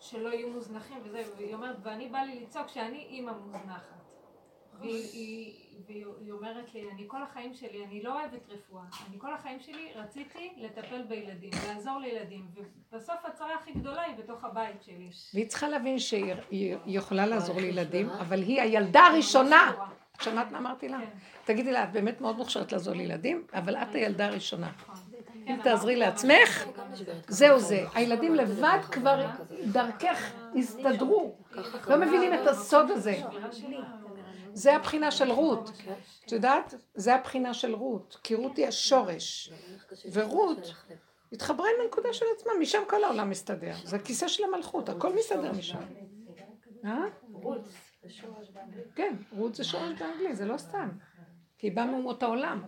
שלא 0.00 0.28
יהיו 0.28 0.48
מוזנחים 0.48 0.98
וזה, 1.04 1.22
והיא 1.36 1.54
אומרת, 1.54 1.76
ואני 1.82 2.08
בא 2.08 2.18
לי 2.18 2.40
לצעוק 2.40 2.68
שאני 2.68 3.06
אימא 3.10 3.32
מוזנחת. 3.32 4.02
והיא 4.80 5.61
אומרת 6.30 6.74
לי, 6.74 6.90
אני 6.90 7.04
כל 7.06 7.22
החיים 7.22 7.54
שלי, 7.54 7.84
אני 7.84 8.02
לא 8.02 8.20
אוהבת 8.20 8.48
רפואה, 8.48 8.82
אני 9.08 9.18
כל 9.18 9.34
החיים 9.34 9.60
שלי 9.60 9.92
רציתי 9.94 10.52
לטפל 10.56 11.02
בילדים, 11.02 11.50
לעזור 11.68 11.98
לילדים, 11.98 12.46
ובסוף 12.54 13.16
הצרה 13.24 13.54
הכי 13.54 13.72
גדולה 13.72 14.02
היא 14.02 14.16
בתוך 14.16 14.44
הבית 14.44 14.82
שלי. 14.82 15.08
והיא 15.34 15.48
צריכה 15.48 15.68
להבין 15.68 15.98
שהיא 15.98 16.76
יכולה 16.86 17.26
לעזור 17.26 17.56
לילדים, 17.60 18.08
אבל 18.10 18.42
היא 18.42 18.60
הילדה 18.60 19.00
הראשונה. 19.00 19.72
שמעת 20.20 20.52
מה 20.52 20.58
אמרתי 20.58 20.88
לה? 20.88 20.98
כן. 20.98 21.04
תגידי 21.44 21.72
לה, 21.72 21.84
את 21.84 21.92
באמת 21.92 22.20
מאוד 22.20 22.36
מוכשרת 22.36 22.72
לעזור 22.72 22.94
לילדים, 22.94 23.46
אבל 23.54 23.76
את 23.76 23.94
הילדה 23.94 24.26
הראשונה. 24.26 24.70
נכון. 24.76 24.94
אם 25.46 25.56
תעזרי 25.62 25.96
לעצמך, 25.96 26.64
זהו 27.28 27.58
זה. 27.58 27.84
הילדים 27.94 28.34
לבד 28.34 28.78
כבר 28.90 29.26
דרכך 29.64 30.32
הסתדרו. 30.58 31.34
לא 31.88 31.96
מבינים 31.96 32.34
את 32.34 32.46
הסוד 32.46 32.90
הזה. 32.90 33.22
זה 34.54 34.76
הבחינה 34.76 35.10
של 35.10 35.30
רות. 35.30 35.70
את 36.26 36.32
יודעת? 36.32 36.74
זה 36.94 37.14
הבחינה 37.14 37.54
של 37.54 37.74
רות. 37.74 38.18
כי 38.22 38.34
רות 38.34 38.56
היא 38.56 38.66
השורש. 38.66 39.52
ורות 40.12 40.74
התחברה 41.32 41.66
עם 41.66 41.84
הנקודה 41.84 42.12
של 42.12 42.24
עצמה, 42.36 42.52
משם 42.60 42.82
כל 42.88 43.04
העולם 43.04 43.30
מסתדר. 43.30 43.74
זה 43.84 43.96
הכיסא 43.96 44.28
של 44.28 44.44
המלכות, 44.44 44.88
הכל 44.88 45.14
מסתדר 45.14 45.52
משם. 45.52 45.78
אה? 46.84 47.04
רות 47.32 47.64
זה 48.02 48.10
שורש 48.10 48.48
באנגלית. 48.48 48.86
כן, 48.94 49.14
רות 49.32 49.54
זה 49.54 49.64
שורש 49.64 49.92
באנגלית, 49.98 50.36
זה 50.36 50.44
לא 50.44 50.58
סתם. 50.58 50.88
כי 51.58 51.66
היא 51.66 51.76
באה 51.76 51.86
מאומות 51.86 52.22
העולם. 52.22 52.62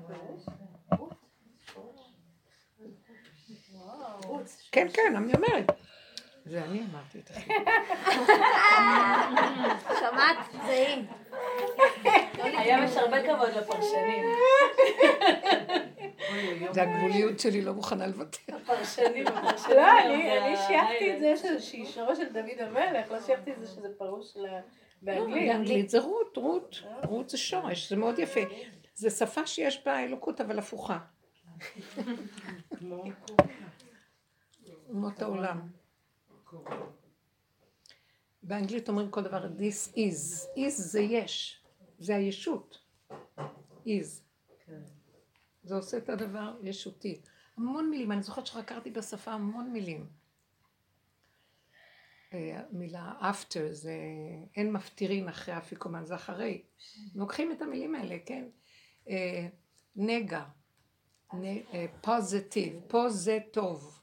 כן, 4.73 4.87
כן, 4.93 5.17
אני 5.17 5.33
אומרת. 5.35 5.67
זה 6.47 6.65
אני 6.65 6.85
אמרתי 6.91 7.19
את 7.19 7.27
זה. 7.27 7.35
שמעת? 10.01 10.37
זה 10.53 10.71
היא. 10.71 11.05
היה 12.47 12.85
יש 12.85 12.97
הרבה 12.97 13.23
כבוד 13.23 13.49
לפרשנים. 13.49 14.25
זה 16.71 16.83
הגבוליות 16.83 17.41
שלי, 17.41 17.63
לא 17.63 17.75
מוכנה 17.75 18.07
לוותר. 18.07 18.57
הפרשנים, 18.57 19.27
הפרשנים. 19.27 19.77
לא, 19.77 20.01
אני 20.01 20.57
שייכתי 20.67 21.15
את 21.15 21.21
זה 21.21 21.37
שאיזושהי 21.37 21.87
שורש 21.87 22.19
של 22.19 22.33
דוד 22.33 22.61
המלך, 22.61 23.11
לא 23.11 23.21
שייכתי 23.21 23.53
את 23.53 23.61
זה 23.61 23.67
שזה 23.67 23.89
פרוש 23.99 24.37
באנגלית. 25.03 25.49
באנגלית 25.49 25.91
זה 25.91 26.01
רות, 26.01 26.37
רות. 26.37 26.83
רות 27.05 27.31
זה 27.31 27.39
שורש, 27.39 27.89
זה 27.89 27.97
מאוד 27.97 28.19
יפה. 28.19 28.41
זה 28.95 29.11
שפה 29.11 29.47
שיש 29.47 29.85
בה 29.87 30.05
אלוקות, 30.05 30.41
אבל 30.41 30.59
הפוכה. 30.59 30.99
אומות 34.89 35.23
העולם. 35.23 35.61
באנגלית 38.43 38.89
אומרים 38.89 39.11
כל 39.11 39.23
דבר 39.23 39.45
this 39.45 39.97
is. 39.97 40.47
is 40.57 40.69
זה 40.69 41.01
יש. 41.01 41.64
זה 42.05 42.17
הישות. 42.17 42.79
is. 43.87 44.23
זה 45.63 45.75
עושה 45.75 45.97
את 45.97 46.09
הדבר 46.09 46.57
ישותי. 46.63 47.21
המון 47.57 47.91
מילים, 47.91 48.13
אני 48.13 48.23
זוכרת 48.23 48.47
שחקרתי 48.47 48.91
בשפה 48.91 49.31
המון 49.31 49.71
מילים. 49.73 50.07
אה, 52.33 52.63
מילה 52.73 53.13
after 53.21 53.73
זה 53.73 53.95
אין 54.57 54.73
מפטירין 54.73 55.29
אחרי 55.29 55.59
אפיקומן, 55.59 56.05
זה 56.05 56.15
אחרי. 56.15 56.63
לוקחים 57.15 57.53
את 57.53 57.63
המילים 57.63 57.95
האלה, 57.95 58.17
כן? 58.27 58.45
אה, 59.09 59.49
נגע, 59.97 60.45
פוזיטיב, 62.01 62.81
פה 62.89 63.09
זה 63.09 63.39
טוב. 63.51 64.01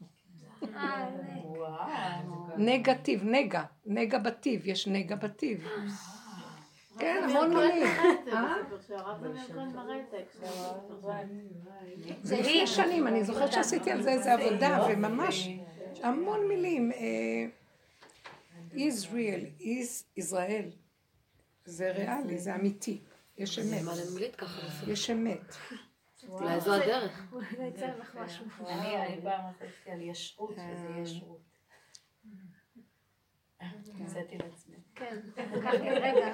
נגטיב, 2.58 3.24
נגע, 3.24 3.64
נגע 3.86 4.20
בטיב, 4.20 4.68
יש 4.68 4.88
נגע 4.88 5.16
בטיב. 5.16 5.68
כן, 7.02 7.24
המון 7.30 7.54
מילים. 7.56 7.88
זה 12.24 12.38
לפני 12.38 12.68
שנים, 12.68 13.08
אני 13.08 13.24
זוכרת 13.24 13.54
שעשיתי 13.54 13.92
על 13.92 14.02
זה 14.02 14.10
איזה 14.12 14.34
עבודה, 14.34 14.86
וממש 14.90 15.50
המון 16.04 16.48
מילים. 16.48 16.92
Israel, 18.72 19.62
is 19.62 20.04
ישראל. 20.18 20.70
זה 21.66 21.92
ריאלי, 21.92 22.38
זה 22.38 22.56
אמיתי. 22.56 23.02
יש 23.38 23.60
אמת. 23.60 23.82
יש 24.88 25.10
אמת. 25.10 25.56
אולי 26.30 26.60
זו 26.60 26.74
הדרך. 26.74 27.34
אני 27.60 27.72
פעם 29.24 29.54
חשבתי 29.54 29.92
על 29.92 30.02
ישרות, 30.02 30.52
וזה 30.52 30.88
ישרות. 31.02 31.42
המצאתי 33.60 34.38
לעצמי. 34.38 34.76
כן, 34.96 35.20
רגע. 35.70 36.34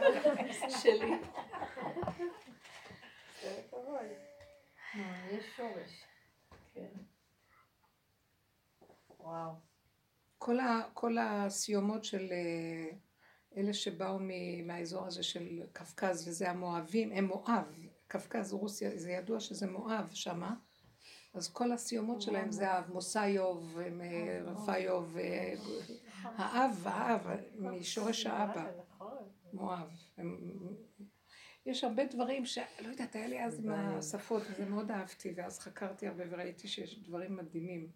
שלי. 0.70 1.12
יש 5.32 5.46
שורש. 5.58 6.04
כן. 6.74 6.88
וואו. 9.20 9.52
כל, 10.38 10.60
ה, 10.60 10.82
כל 10.94 11.18
הסיומות 11.18 12.04
של 12.04 12.28
אה, 12.32 12.98
אלה 13.58 13.74
שבאו 13.74 14.20
מהאזור 14.64 15.06
הזה 15.06 15.24
של 15.24 15.62
קווקז, 15.76 16.28
וזה 16.28 16.50
המואבים, 16.50 17.12
הם 17.12 17.26
מואב, 17.26 17.88
קווקז, 18.12 18.54
רוסיה, 18.54 18.98
זה 18.98 19.12
ידוע 19.12 19.40
שזה 19.40 19.68
מואב 19.68 20.10
שמה, 20.14 20.56
אז 21.34 21.54
כל 21.54 21.72
הסיומות 21.72 22.22
שלהם 22.22 22.52
זה 22.52 22.78
אב, 22.78 22.84
מוסאיוב, 22.94 23.80
אה, 23.80 24.40
רפאיוב, 24.46 25.18
אה, 25.18 25.54
האב, 26.24 26.82
האב, 26.86 27.28
משורש 27.60 28.26
האבא, 28.26 28.66
מואב. 29.54 29.90
יש 31.66 31.84
הרבה 31.84 32.06
דברים 32.06 32.46
שלא 32.46 32.88
יודעת, 32.88 33.16
היה 33.16 33.28
לי 33.28 33.46
אז 33.46 33.60
עם 33.60 33.72
השפות, 33.72 34.44
וזה 34.52 34.66
מאוד 34.66 34.92
אהבתי, 34.92 35.34
ואז 35.36 35.60
חקרתי 35.60 36.08
הרבה 36.08 36.24
וראיתי 36.30 36.68
שיש 36.68 37.00
דברים 37.00 37.36
מדהימים. 37.36 37.92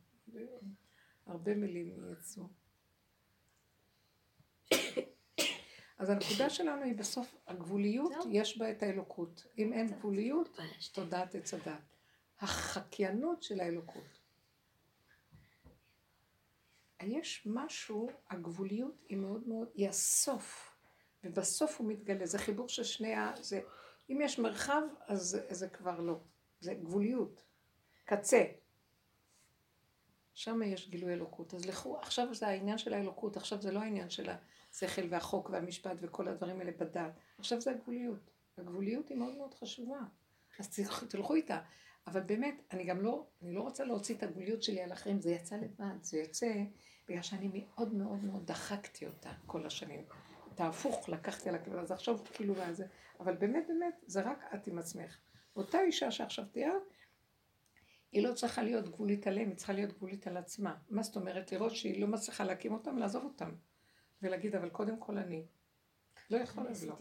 הרבה 1.25 1.55
מילים 1.55 2.13
יצאו. 2.13 2.43
אז 5.97 6.09
הנקודה 6.09 6.49
שלנו 6.49 6.83
היא 6.83 6.95
בסוף, 6.95 7.35
הגבוליות, 7.47 8.13
יש 8.31 8.57
בה 8.57 8.71
את 8.71 8.83
האלוקות. 8.83 9.47
אם 9.57 9.73
אין 9.73 9.87
גבוליות, 9.87 10.59
תודעת 10.93 11.35
עץ 11.35 11.53
הדת. 11.53 11.95
החקיינות 12.39 13.43
של 13.43 13.59
האלוקות. 13.59 14.19
יש 17.01 17.43
משהו, 17.45 18.09
הגבוליות 18.29 19.05
היא 19.09 19.17
מאוד 19.17 19.47
מאוד, 19.47 19.69
היא 19.73 19.89
הסוף, 19.89 20.70
ובסוף 21.23 21.79
הוא 21.79 21.87
מתגלה, 21.87 22.25
זה 22.25 22.37
חיבור 22.37 22.69
של 22.69 22.83
שני 22.83 23.13
ה... 23.15 23.33
זה, 23.41 23.61
אם 24.09 24.19
יש 24.21 24.39
מרחב, 24.39 24.81
אז 25.07 25.39
זה, 25.49 25.69
כבר 25.69 25.99
לא, 25.99 26.19
זה 26.59 26.73
גבוליות, 26.73 27.43
קצה. 28.05 28.43
שם 30.33 30.61
יש 30.63 30.89
גילוי 30.89 31.13
אלוקות. 31.13 31.53
אז 31.53 31.65
לכו, 31.65 31.99
עכשיו 31.99 32.33
זה 32.33 32.47
העניין 32.47 32.77
של 32.77 32.93
האלוקות, 32.93 33.37
עכשיו 33.37 33.61
זה 33.61 33.71
לא 33.71 33.79
העניין 33.79 34.09
של 34.09 34.29
השכל 34.71 35.01
והחוק 35.09 35.49
והמשפט 35.49 35.97
וכל 35.99 36.27
הדברים 36.27 36.59
האלה 36.59 36.71
בדעת. 36.71 37.13
עכשיו 37.37 37.61
זה 37.61 37.71
הגבוליות. 37.71 38.31
הגבוליות 38.57 39.09
היא 39.09 39.17
מאוד 39.17 39.37
מאוד 39.37 39.53
חשובה. 39.53 39.99
אז 40.59 40.79
תלכו 41.09 41.35
איתה. 41.35 41.61
אבל 42.07 42.21
באמת, 42.21 42.55
אני 42.71 42.83
גם 42.83 43.01
לא, 43.01 43.25
אני 43.41 43.53
לא 43.53 43.61
רוצה 43.61 43.83
להוציא 43.83 44.15
את 44.15 44.23
הגבוליות 44.23 44.63
שלי 44.63 44.81
על 44.81 44.93
אחרים, 44.93 45.21
זה 45.21 45.31
יצא 45.31 45.55
לבד, 45.55 46.03
זה 46.03 46.17
יוצא 46.17 46.53
בגלל 47.07 47.21
שאני 47.21 47.49
מאוד 47.53 47.93
מאוד 47.93 48.23
מאוד 48.23 48.45
דחקתי 48.45 49.05
אותה 49.05 49.31
כל 49.45 49.65
השנים. 49.65 50.03
את 50.53 50.59
ההפוך 50.59 51.09
לקחתי 51.09 51.49
על 51.49 51.55
הכיוון, 51.55 51.79
אז 51.79 51.91
עכשיו 51.91 52.19
כאילו 52.33 52.55
מה 52.55 52.73
זה, 52.73 52.85
אבל 53.19 53.35
באמת 53.35 53.67
באמת, 53.67 54.03
זה 54.07 54.21
רק 54.21 54.43
את 54.55 54.67
עם 54.67 54.77
עצמך. 54.77 55.17
אותה 55.55 55.81
אישה 55.81 56.11
שעכשיו 56.11 56.45
תיארת, 56.45 56.81
היא 58.11 58.27
לא 58.27 58.33
צריכה 58.33 58.63
להיות 58.63 58.89
גבולית 58.89 59.27
עליהם, 59.27 59.49
היא 59.49 59.55
צריכה 59.55 59.73
להיות 59.73 59.93
גבולית 59.93 60.27
על 60.27 60.37
עצמה. 60.37 60.75
מה 60.89 61.03
זאת 61.03 61.15
אומרת? 61.15 61.51
לראות 61.51 61.75
שהיא 61.75 62.01
לא 62.01 62.07
מצליחה 62.07 62.43
להקים 62.43 62.73
אותם, 62.73 62.97
לעזוב 62.97 63.23
אותם. 63.23 63.51
ולהגיד, 64.21 64.55
אבל 64.55 64.69
קודם 64.69 64.99
כל 64.99 65.17
אני. 65.17 65.45
לא 66.29 66.37
יכולה, 66.37 66.69
לא. 66.87 66.95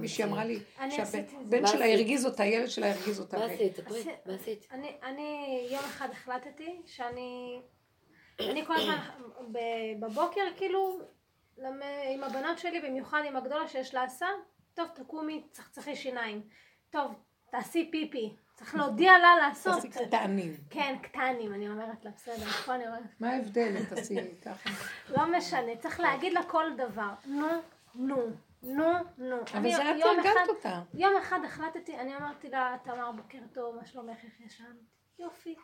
מישהי 0.00 0.24
אמרה 0.24 0.44
לי 0.44 0.58
שהבן 0.90 1.66
שלה 1.66 1.92
הרגיז 1.92 2.26
אותה, 2.26 2.42
הילד 2.42 2.68
שלה 2.68 2.92
הרגיז 2.92 3.20
אותה. 3.20 3.38
מה 3.38 3.44
עשית? 3.44 3.78
מה 4.26 4.34
עשית? 4.34 4.68
אני 5.02 5.68
יום 5.70 5.84
אחד 5.84 6.08
החלטתי 6.10 6.82
שאני, 6.86 7.60
אני 8.40 8.66
כל 8.66 8.74
הזמן 8.76 8.98
בבוקר 10.00 10.40
כאילו 10.56 10.98
עם 12.14 12.24
הבנות 12.24 12.58
שלי, 12.58 12.80
במיוחד 12.80 13.22
עם 13.26 13.36
הגדולה 13.36 13.68
שיש 13.68 13.94
לה 13.94 14.02
הסע, 14.02 14.26
טוב 14.74 14.88
תקומי, 14.94 15.44
צחצחי 15.50 15.96
שיניים, 15.96 16.42
טוב 16.90 17.14
תעשי 17.50 17.88
פיפי, 17.92 18.36
צריך 18.54 18.74
להודיע 18.74 19.18
לה 19.18 19.36
לעשות. 19.36 19.74
תעשי 19.74 19.88
קטנים. 20.06 20.56
כן, 20.70 20.96
קטנים, 21.02 21.54
אני 21.54 21.68
אומרת 21.68 22.04
לה, 22.04 22.10
בסדר, 22.10 22.46
פה 22.46 22.74
אני 22.74 22.86
אומרת. 22.86 23.02
מה 23.20 23.30
ההבדל? 23.30 23.84
תעשי 23.84 24.16
ככה. 24.44 24.70
לא 25.08 25.38
משנה, 25.38 25.76
צריך 25.76 26.00
להגיד 26.00 26.32
לה 26.32 26.42
כל 26.42 26.66
דבר. 26.76 27.10
נו, 27.26 27.48
נו. 27.94 28.16
נו, 28.62 28.92
נו. 29.18 29.36
אבל 29.54 29.70
זה 29.70 29.90
את 29.90 30.02
הרגלת 30.04 30.48
אותה. 30.48 30.82
יום 30.94 31.16
אחד 31.16 31.38
החלטתי, 31.44 31.98
אני 31.98 32.16
אמרתי 32.16 32.50
לה, 32.50 32.76
תמר, 32.84 33.12
בוקר 33.12 33.38
טוב, 33.52 33.76
מה 33.76 33.86
שלומך, 33.86 34.24
איך 34.24 34.40
ישנת? 34.40 34.66
יופי. 35.18 35.54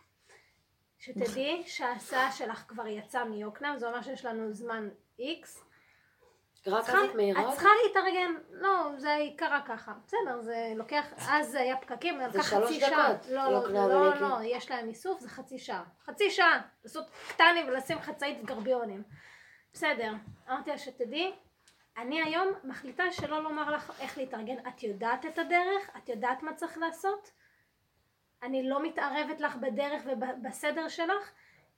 שתדעי 0.99 1.63
שההסעה 1.67 2.33
שלך 2.33 2.65
כבר 2.69 2.87
יצאה 2.87 3.25
מיוקנעם, 3.25 3.79
זה 3.79 3.89
אומר 3.89 4.03
שיש 4.03 4.25
לנו 4.25 4.53
זמן 4.53 4.89
איקס. 5.19 5.65
מהירה? 7.15 7.49
את 7.49 7.53
צריכה 7.53 7.69
להתארגן, 7.87 8.35
לא, 8.51 8.91
זה 8.97 9.19
קרה 9.37 9.61
ככה. 9.67 9.93
בסדר, 10.07 10.41
זה 10.41 10.73
לוקח, 10.77 11.13
אז 11.29 11.55
היה 11.55 11.77
פקקים, 11.77 12.21
זה 12.31 12.43
חצי 12.43 12.81
שעה. 12.81 13.13
לא, 13.31 13.53
לא, 13.53 13.89
לא, 13.89 14.21
לא, 14.21 14.39
יש 14.43 14.71
להם 14.71 14.89
איסוף, 14.89 15.21
זה 15.21 15.29
חצי 15.29 15.59
שעה. 15.59 15.85
חצי 16.05 16.31
שעה, 16.31 16.61
לעשות 16.85 17.11
קטנים 17.29 17.69
ולשים 17.69 17.99
חצאית 17.99 18.45
גרביונים. 18.45 19.03
בסדר, 19.73 20.13
אמרתי 20.49 20.71
לה 20.71 20.79
שתדעי, 20.79 21.33
אני 21.97 22.23
היום 22.23 22.49
מחליטה 22.65 23.13
שלא 23.13 23.43
לומר 23.43 23.71
לך 23.71 23.93
איך 24.01 24.19
להתארגן, 24.19 24.69
את 24.69 24.83
יודעת 24.83 25.27
את 25.27 25.39
הדרך, 25.39 25.91
את 25.97 26.09
יודעת 26.09 26.43
מה 26.43 26.55
צריך 26.55 26.79
לעשות, 26.79 27.31
אני 28.43 28.69
לא 28.69 28.83
מתערבת 28.83 29.41
לך 29.41 29.57
בדרך 29.57 30.03
ובסדר 30.07 30.89
שלך, 30.89 31.31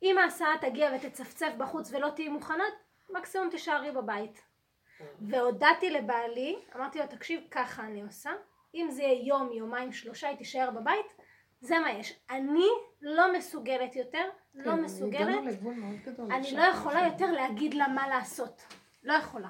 אם 0.03 0.19
ההסעה 0.19 0.55
תגיע 0.61 0.91
ותצפצף 0.97 1.53
בחוץ 1.59 1.93
ולא 1.93 2.09
תהיי 2.09 2.29
מוכנה, 2.29 2.65
מקסימום 3.11 3.51
תישארי 3.51 3.91
בבית. 3.91 4.48
והודעתי 5.21 5.91
לבעלי, 5.91 6.57
אמרתי 6.77 6.99
לו 6.99 7.07
תקשיב 7.07 7.41
ככה 7.51 7.83
אני 7.83 8.03
עושה, 8.03 8.31
אם 8.75 8.91
זה 8.91 9.03
יהיה 9.03 9.27
יום, 9.27 9.53
יומיים, 9.53 9.93
שלושה, 9.93 10.29
היא 10.29 10.37
תישאר 10.37 10.71
בבית, 10.71 11.15
זה 11.61 11.79
מה 11.79 11.91
יש. 11.91 12.21
אני 12.31 12.67
לא 13.03 13.33
מסוגלת 13.33 13.97
יותר, 13.97 14.29
לא 14.55 14.73
כן, 14.73 14.81
מסוגלת. 14.83 15.63
מאוד 15.63 15.97
גדול. 16.05 16.33
אני. 16.33 16.57
לא 16.57 16.63
יכולה 16.63 17.07
יותר 17.07 17.33
להגיד 17.33 17.75
לה 17.75 17.89
מה 17.89 18.09
לעשות. 18.09 18.63
לא 19.03 19.13
יכולה. 19.13 19.49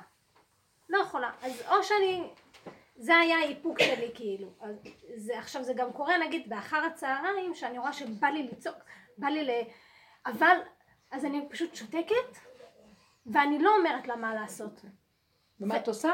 לא 0.88 0.99
יכולה. 0.99 1.30
אז 1.42 1.62
או 1.70 1.82
שאני... 1.82 2.22
זה 2.96 3.16
היה 3.16 3.36
האיפוק 3.36 3.78
שלי 3.82 4.11
כאילו. 4.14 4.49
אז 4.61 4.76
זה, 5.16 5.38
עכשיו 5.38 5.64
זה 5.64 5.72
גם 5.74 5.92
קורה 5.92 6.18
נגיד 6.18 6.49
באחר 6.49 6.76
הצהריים 6.76 7.55
שאני 7.55 7.78
רואה 7.78 7.92
שבא 7.92 8.28
לי 8.28 8.42
לצעוק, 8.42 8.76
בא 9.18 9.28
לי 9.28 9.44
ל... 9.44 9.51
אבל 10.26 10.57
אז 11.11 11.24
אני 11.24 11.49
פשוט 11.51 11.74
שותקת 11.74 12.38
ואני 13.26 13.59
לא 13.59 13.76
אומרת 13.78 14.07
לה 14.07 14.16
מה 14.16 14.34
לעשות. 14.34 14.80
ומה 15.61 15.76
את 15.76 15.88
עושה? 15.88 16.11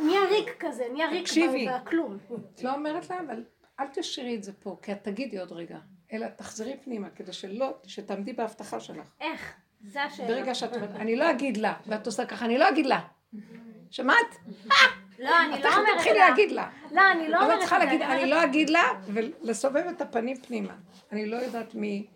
נהיה, 0.00 0.20
ריק 0.30 0.56
כזה, 0.58 0.84
נהיה 0.92 1.08
ריק 1.08 1.28
בכלום. 1.82 2.18
את 2.54 2.62
לא 2.62 2.74
אומרת 2.74 3.10
לה, 3.10 3.20
אבל 3.20 3.44
אל 3.80 3.86
תשאירי 3.92 4.34
את 4.34 4.42
זה 4.44 4.52
פה, 4.52 4.76
כי 4.82 4.92
את 4.92 5.04
תגידי 5.04 5.38
עוד 5.38 5.52
רגע. 5.52 5.78
אלא 6.12 6.26
תחזרי 6.36 6.76
פנימה, 6.84 7.10
כדי 7.10 7.32
שלא, 7.32 7.74
שתעמדי 7.86 8.32
בהבטחה 8.32 8.80
שלך. 8.80 9.10
איך? 9.20 9.54
זה 9.86 10.02
השאלה. 10.02 10.28
ברגע 10.28 10.54
שאת 10.54 10.76
אומרת, 10.76 10.90
אני 10.90 11.16
לא 11.16 11.30
אגיד 11.30 11.56
לה, 11.56 11.74
ואת 11.86 12.06
עושה 12.06 12.26
ככה, 12.26 12.44
אני 12.44 12.58
לא 12.58 12.68
אגיד 12.68 12.86
לה. 12.86 13.00
שמעת? 13.90 14.36
לא, 15.18 15.30
אני 15.44 15.58
את 15.58 15.64
לא 15.64 15.76
אומרת 15.76 15.96
תתחילי 15.96 16.18
לה. 16.18 16.28
להגיד 16.28 16.52
לה. 16.52 16.70
לא, 16.92 17.00
אני 17.12 17.28
לא 17.28 17.42
אומרת 17.42 17.54
את 17.54 17.60
צריכה 17.60 17.76
את 17.76 17.80
זה, 17.80 17.86
להגיד, 17.86 18.02
אני 18.02 18.30
לא 18.30 18.44
אגיד 18.44 18.70
לה, 18.70 18.82
ולסובב 19.06 19.84
את 19.90 20.00
הפנים 20.00 20.36
פנימה. 20.36 20.74
אני 21.12 21.26
לא 21.26 21.36
יודעת 21.36 21.74
מי, 21.74 22.06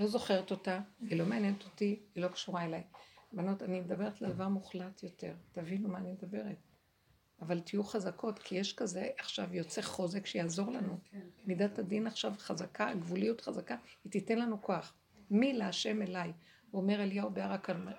לא 0.00 0.06
זוכרת 0.06 0.50
אותה, 0.50 0.78
היא 1.00 1.18
לא 1.18 1.24
מעניינת 1.24 1.64
אותי, 1.64 2.00
היא 2.14 2.22
לא 2.22 2.28
קשורה 2.28 2.64
אליי. 2.64 2.82
בנות, 3.32 3.62
אני 3.62 3.80
מדברת 3.80 4.22
על 4.22 4.32
דבר 4.32 4.48
מוחלט 4.48 5.02
יותר, 5.02 5.34
תבינו 5.52 5.88
מה 5.88 5.98
אני 5.98 6.12
מדברת. 6.12 6.56
אבל 7.40 7.60
תהיו 7.60 7.84
חזקות, 7.84 8.38
כי 8.38 8.54
יש 8.54 8.72
כזה 8.72 9.08
עכשיו 9.18 9.54
יוצא 9.54 9.82
חוזק 9.82 10.26
שיעזור 10.26 10.70
לנו. 10.70 10.98
מידת 11.46 11.78
הדין 11.78 12.06
עכשיו 12.06 12.34
חזקה, 12.38 12.88
הגבוליות 12.88 13.40
חזקה, 13.40 13.76
היא 14.04 14.12
תיתן 14.12 14.38
לנו 14.38 14.62
כוח. 14.62 14.94
מי 15.30 15.52
להשם 15.52 16.02
אליי? 16.02 16.32
אומר 16.72 17.02
אליהו 17.02 17.30
בהר 17.30 17.52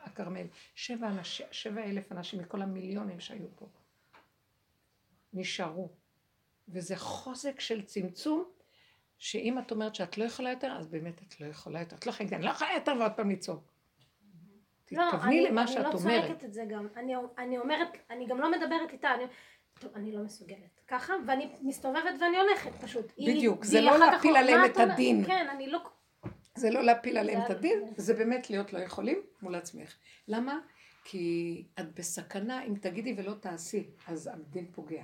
הכרמל- 0.03 0.47
שבע, 0.75 1.07
אנש, 1.07 1.41
שבע 1.51 1.83
אלף 1.83 2.11
אנשים 2.11 2.39
מכל 2.41 2.61
המיליונים 2.61 3.19
שהיו 3.19 3.47
פה. 3.55 3.67
נשארו. 5.33 5.89
וזה 6.69 6.95
חוזק 6.95 7.59
של 7.59 7.81
צמצום, 7.81 8.45
שאם 9.17 9.59
את 9.59 9.71
אומרת 9.71 9.95
שאת 9.95 10.17
לא 10.17 10.23
יכולה 10.23 10.49
יותר, 10.49 10.71
אז 10.79 10.87
באמת 10.87 11.21
את 11.27 11.41
לא 11.41 11.45
יכולה 11.45 11.79
יותר. 11.79 11.95
את 11.95 12.05
לא 12.05 12.11
יכולה 12.11 12.23
להגיד, 12.25 12.33
אני 12.33 12.45
לא 12.45 12.49
יכולה 12.49 12.71
יותר 12.73 12.93
ועוד 12.99 13.11
פעם 13.11 13.31
לצעוק. 13.31 13.68
לא, 14.91 15.03
תתכווני 15.11 15.39
אני- 15.39 15.49
למה 15.51 15.67
שאת 15.67 15.77
אני 15.77 15.83
לא 15.85 15.91
אומרת. 15.99 16.25
צועקת 16.27 16.43
את 16.43 16.53
זה 16.53 16.63
גם. 16.69 16.87
אני, 16.97 17.13
אני 17.37 17.57
אומרת, 17.57 17.87
אני 18.09 18.27
גם 18.27 18.37
לא 18.41 18.51
מדברת 18.51 18.91
איתה, 18.93 19.13
אני... 19.15 19.23
טוב, 19.79 19.91
אני 19.95 20.11
לא 20.11 20.23
מסוגלת. 20.23 20.81
ככה, 20.87 21.13
ואני 21.27 21.49
מסתובבת 21.61 22.13
ואני 22.21 22.37
הולכת 22.37 22.71
פשוט. 22.81 23.11
היא- 23.17 23.35
בדיוק, 23.35 23.63
זה 23.65 23.77
והיא 23.77 23.85
לא 23.89 23.97
להפיל 23.99 24.29
אומרת, 24.31 24.43
עליהם 24.43 24.59
"מה 24.59 24.65
את 24.65 24.75
אומרת?" 24.77 24.91
הדין. 24.93 25.25
כן, 25.25 25.47
אני 25.51 25.67
לא... 25.67 25.79
זה 26.55 26.69
לא 26.69 26.81
להפיל 26.83 27.17
עליהם 27.17 27.39
זה- 27.39 27.45
את 27.45 27.51
הדין, 27.51 27.83
זה 27.97 28.13
באמת 28.13 28.49
להיות 28.49 28.73
לא 28.73 28.79
יכולים 28.79 29.21
מול 29.41 29.55
עצמך. 29.55 29.95
למה? 30.27 30.59
כי 31.03 31.65
את 31.79 31.93
בסכנה 31.99 32.63
אם 32.63 32.75
תגידי 32.75 33.15
ולא 33.17 33.33
תעשי, 33.33 33.89
אז 34.07 34.29
הדין 34.33 34.65
פוגע. 34.71 35.03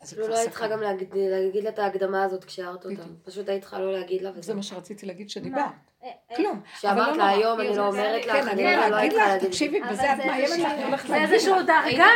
אז 0.00 0.10
זה 0.10 0.16
כבר 0.16 0.28
לא 0.28 0.36
היית 0.36 0.48
צריכה. 0.50 0.68
גם 0.68 0.80
להגיד 0.80 1.08
להגיד 1.14 1.64
לה 1.64 1.70
את 1.70 1.78
ההקדמה 1.78 2.24
הזאת 2.24 2.44
כשהערת 2.44 2.84
אותה. 2.86 3.02
פשוט 3.24 3.48
היית 3.48 3.62
צריכה 3.62 3.78
לא 3.78 3.92
להגיד 3.92 4.22
לה 4.22 4.30
זה. 4.40 4.54
מה 4.54 4.62
שרציתי 4.62 5.06
להגיד 5.06 5.30
שדיברת. 5.30 5.64
אה, 6.04 6.08
אה, 6.30 6.36
כלום. 6.36 6.60
שאמרת 6.80 6.96
לא 6.96 7.16
לה 7.16 7.16
נורא. 7.16 7.28
היום 7.28 7.60
אני 7.60 7.74
זה- 7.74 7.80
לא 7.80 7.90
זה- 7.90 7.98
אומרת 8.00 8.26
לך, 8.26 8.32
כן, 8.32 8.48
אני 8.48 8.66
אני 8.68 8.76
לא 8.76 8.86
לא 8.88 8.98
אגיד 8.98 9.12
לך. 9.12 9.22
תקשיבי, 9.44 9.80
בזה 9.80 9.92
את 10.12 10.16
זה 10.16 10.24
מאיימת 10.24 10.40
איזושהי- 10.42 10.62
לך, 10.64 10.72
אני 10.72 10.84
הולכת 10.84 11.06
זה 11.06 11.12
להגיד 11.14 11.40
לך. 11.40 11.66
דרגה, 11.66 12.06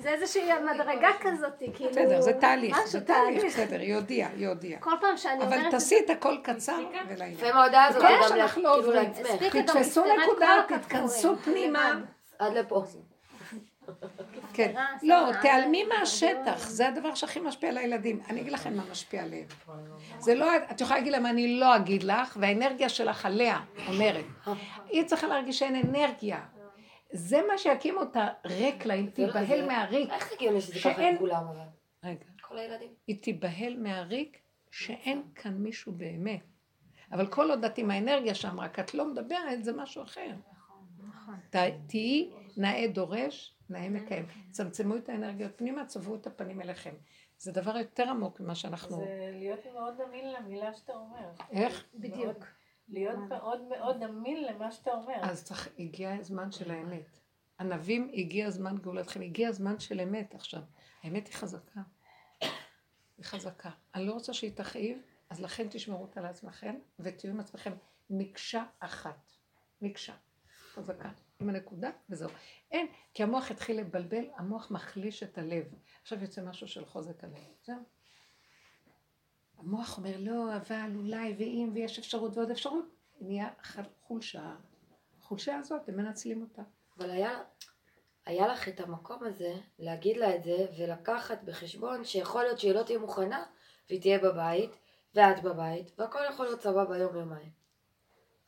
זה 0.00 0.08
איזושהי 0.10 0.42
מדרגה 0.74 1.08
כזאת, 1.20 1.52
כאילו... 1.74 1.90
בסדר, 1.90 2.20
זה 2.20 2.32
תהליך, 2.32 2.80
זה 2.86 3.00
תהליך, 3.00 3.44
בסדר, 3.44 3.80
היא 3.80 3.94
הודיעה, 3.94 4.28
היא 4.36 4.48
הודיעה. 4.48 4.80
כל 4.80 4.90
פעם 5.00 5.16
שאני 5.16 5.34
אומרת... 5.34 5.52
אבל 5.52 5.62
זה- 5.62 5.70
תעשי 5.70 5.96
את 6.04 6.10
הכל 6.10 6.36
קצר 6.42 6.76
ולעניין. 7.08 7.32
לפעמים 7.38 7.56
ההודעה 7.56 7.86
הזאת 7.86 8.02
זה 8.02 8.08
גם 8.08 8.62
לא. 8.62 8.94
לעצמך. 8.94 9.30
תתפסו 9.56 10.04
נקודה, 10.22 10.56
תתכנסו 10.68 11.36
פנימה. 11.44 11.92
עד 12.38 12.52
לפה. 12.52 12.84
כן. 14.52 14.68
נפתרה, 14.68 14.86
לא, 15.02 15.30
תיעלמי 15.40 15.84
מהשטח, 15.84 16.68
זה 16.68 16.88
הדבר 16.88 17.14
שהכי 17.14 17.40
משפיע 17.40 17.68
על 17.70 17.78
הילדים. 17.78 18.20
אני 18.28 18.40
אגיד 18.40 18.52
לכם 18.52 18.76
מה 18.76 18.82
משפיע 18.90 19.22
עליהם. 19.22 19.46
זה 20.18 20.34
לא, 20.34 20.46
את 20.70 20.80
יכולה 20.80 20.98
להגיד 20.98 21.12
להם, 21.12 21.26
אני 21.26 21.56
לא 21.60 21.76
אגיד 21.76 22.02
לך, 22.02 22.36
והאנרגיה 22.40 22.88
שלך 22.88 23.26
עליה 23.26 23.60
אומרת. 23.88 24.24
היא 24.88 25.04
צריכה 25.04 25.26
להרגיש 25.26 25.58
שאין 25.58 25.76
אנרגיה. 25.76 26.40
זה 27.12 27.40
מה 27.52 27.58
שיקים 27.58 27.96
אותה 27.96 28.28
ריק 28.44 28.86
לה, 28.86 28.94
היא 28.94 29.04
לא- 29.04 29.10
תיבהל 29.10 29.66
מהריק. 29.66 30.10
איך 30.12 30.32
הגיוני 30.32 30.60
שזה 30.60 30.74
ככה 30.84 31.08
עם 31.08 31.18
כולם 31.18 31.44
אבל? 31.46 31.64
רגע. 32.04 32.24
כל 32.40 32.58
הילדים. 32.58 32.88
היא 33.06 33.22
תיבהל 33.22 33.76
מהריק 33.78 34.38
שאין 34.70 35.22
כאן 35.34 35.54
מישהו 35.54 35.92
באמת. 35.92 36.40
אבל 37.12 37.26
כל 37.26 37.50
עוד 37.50 37.64
את 37.64 37.78
עם 37.78 37.90
האנרגיה 37.90 38.34
שם, 38.34 38.60
רק 38.60 38.78
את 38.78 38.94
לא 38.94 39.04
מדברת, 39.12 39.64
זה 39.64 39.72
משהו 39.72 40.02
אחר. 40.02 40.30
נכון. 41.08 41.34
תהיי 41.86 42.30
נאה 42.56 42.86
דורש, 42.88 43.53
נאה 43.70 43.88
מקיים. 43.88 44.26
צמצמו 44.50 44.96
את 44.96 45.08
האנרגיות 45.08 45.52
פנימה, 45.58 45.86
צבעו 45.86 46.14
את 46.14 46.26
הפנים 46.26 46.60
אליכם. 46.60 46.94
זה 47.38 47.52
דבר 47.52 47.76
יותר 47.76 48.08
עמוק 48.08 48.40
ממה 48.40 48.54
שאנחנו... 48.54 48.96
זה 48.96 49.30
להיות 49.32 49.66
מאוד 49.74 50.00
אמין 50.00 50.32
למילה 50.32 50.74
שאתה 50.74 50.92
אומר. 50.92 51.30
איך? 51.50 51.84
בדיוק. 51.94 52.44
להיות 52.88 53.18
מאוד 53.28 53.62
מאוד 53.62 54.02
אמין 54.02 54.44
למה 54.44 54.72
שאתה 54.72 54.90
אומר. 54.90 55.16
אז 55.22 55.44
צריך, 55.44 55.68
הגיע 55.78 56.14
הזמן 56.14 56.52
של 56.52 56.70
האמת. 56.70 57.18
ענבים, 57.60 58.10
הגיע 58.14 58.50
זמן 58.50 58.76
גאולתכם, 58.78 59.20
הגיע 59.20 59.48
הזמן 59.48 59.78
של 59.78 60.00
אמת 60.00 60.34
עכשיו. 60.34 60.62
האמת 61.02 61.26
היא 61.26 61.34
חזקה. 61.34 61.80
היא 63.16 63.24
חזקה. 63.24 63.70
אני 63.94 64.06
לא 64.06 64.12
רוצה 64.12 64.32
שהיא 64.34 64.56
תכאיב, 64.56 64.98
אז 65.30 65.40
לכן 65.40 65.66
תשמרו 65.70 66.02
אותה 66.02 66.20
לעצמכם, 66.20 66.74
ותהיו 66.98 67.32
עם 67.32 67.40
עצמכם 67.40 67.72
מקשה 68.10 68.64
אחת. 68.80 69.32
מקשה. 69.82 70.14
חזקה. 70.72 71.10
עם 71.40 71.48
הנקודה, 71.48 71.90
וזהו. 72.10 72.30
אין, 72.70 72.86
כי 73.14 73.22
המוח 73.22 73.50
התחיל 73.50 73.80
לבלבל, 73.80 74.24
המוח 74.36 74.70
מחליש 74.70 75.22
את 75.22 75.38
הלב. 75.38 75.64
עכשיו 76.02 76.22
יוצא 76.22 76.42
משהו 76.42 76.68
של 76.68 76.86
חוזק 76.86 77.24
הלב. 77.24 77.34
זהו. 77.66 77.76
המוח 79.58 79.98
אומר, 79.98 80.16
לא, 80.18 80.56
אבל 80.56 80.90
אולי, 80.96 81.34
ואם, 81.38 81.70
ויש 81.74 81.98
אפשרות 81.98 82.36
ועוד 82.36 82.50
אפשרות, 82.50 82.84
נהיה 83.20 83.48
חולשה. 84.02 84.54
החולשה 85.20 85.56
הזאת, 85.56 85.88
הם 85.88 85.96
מנצלים 85.96 86.42
אותה. 86.42 86.62
אבל 86.98 87.10
היה, 87.10 87.42
היה 88.26 88.46
לך 88.46 88.68
את 88.68 88.80
המקום 88.80 89.24
הזה 89.24 89.54
להגיד 89.78 90.16
לה 90.16 90.36
את 90.36 90.44
זה 90.44 90.66
ולקחת 90.78 91.42
בחשבון 91.44 92.04
שיכול 92.04 92.42
להיות 92.42 92.58
שהיא 92.58 92.72
לא 92.72 92.82
תהיה 92.82 92.98
מוכנה 92.98 93.44
והיא 93.88 94.00
תהיה 94.00 94.18
בבית 94.18 94.70
ואת 95.14 95.42
בבית 95.42 95.92
והכל 95.98 96.18
יכול 96.30 96.46
להיות 96.46 96.60
סבבה 96.60 96.98
יום 96.98 97.16
יומיים. 97.16 97.50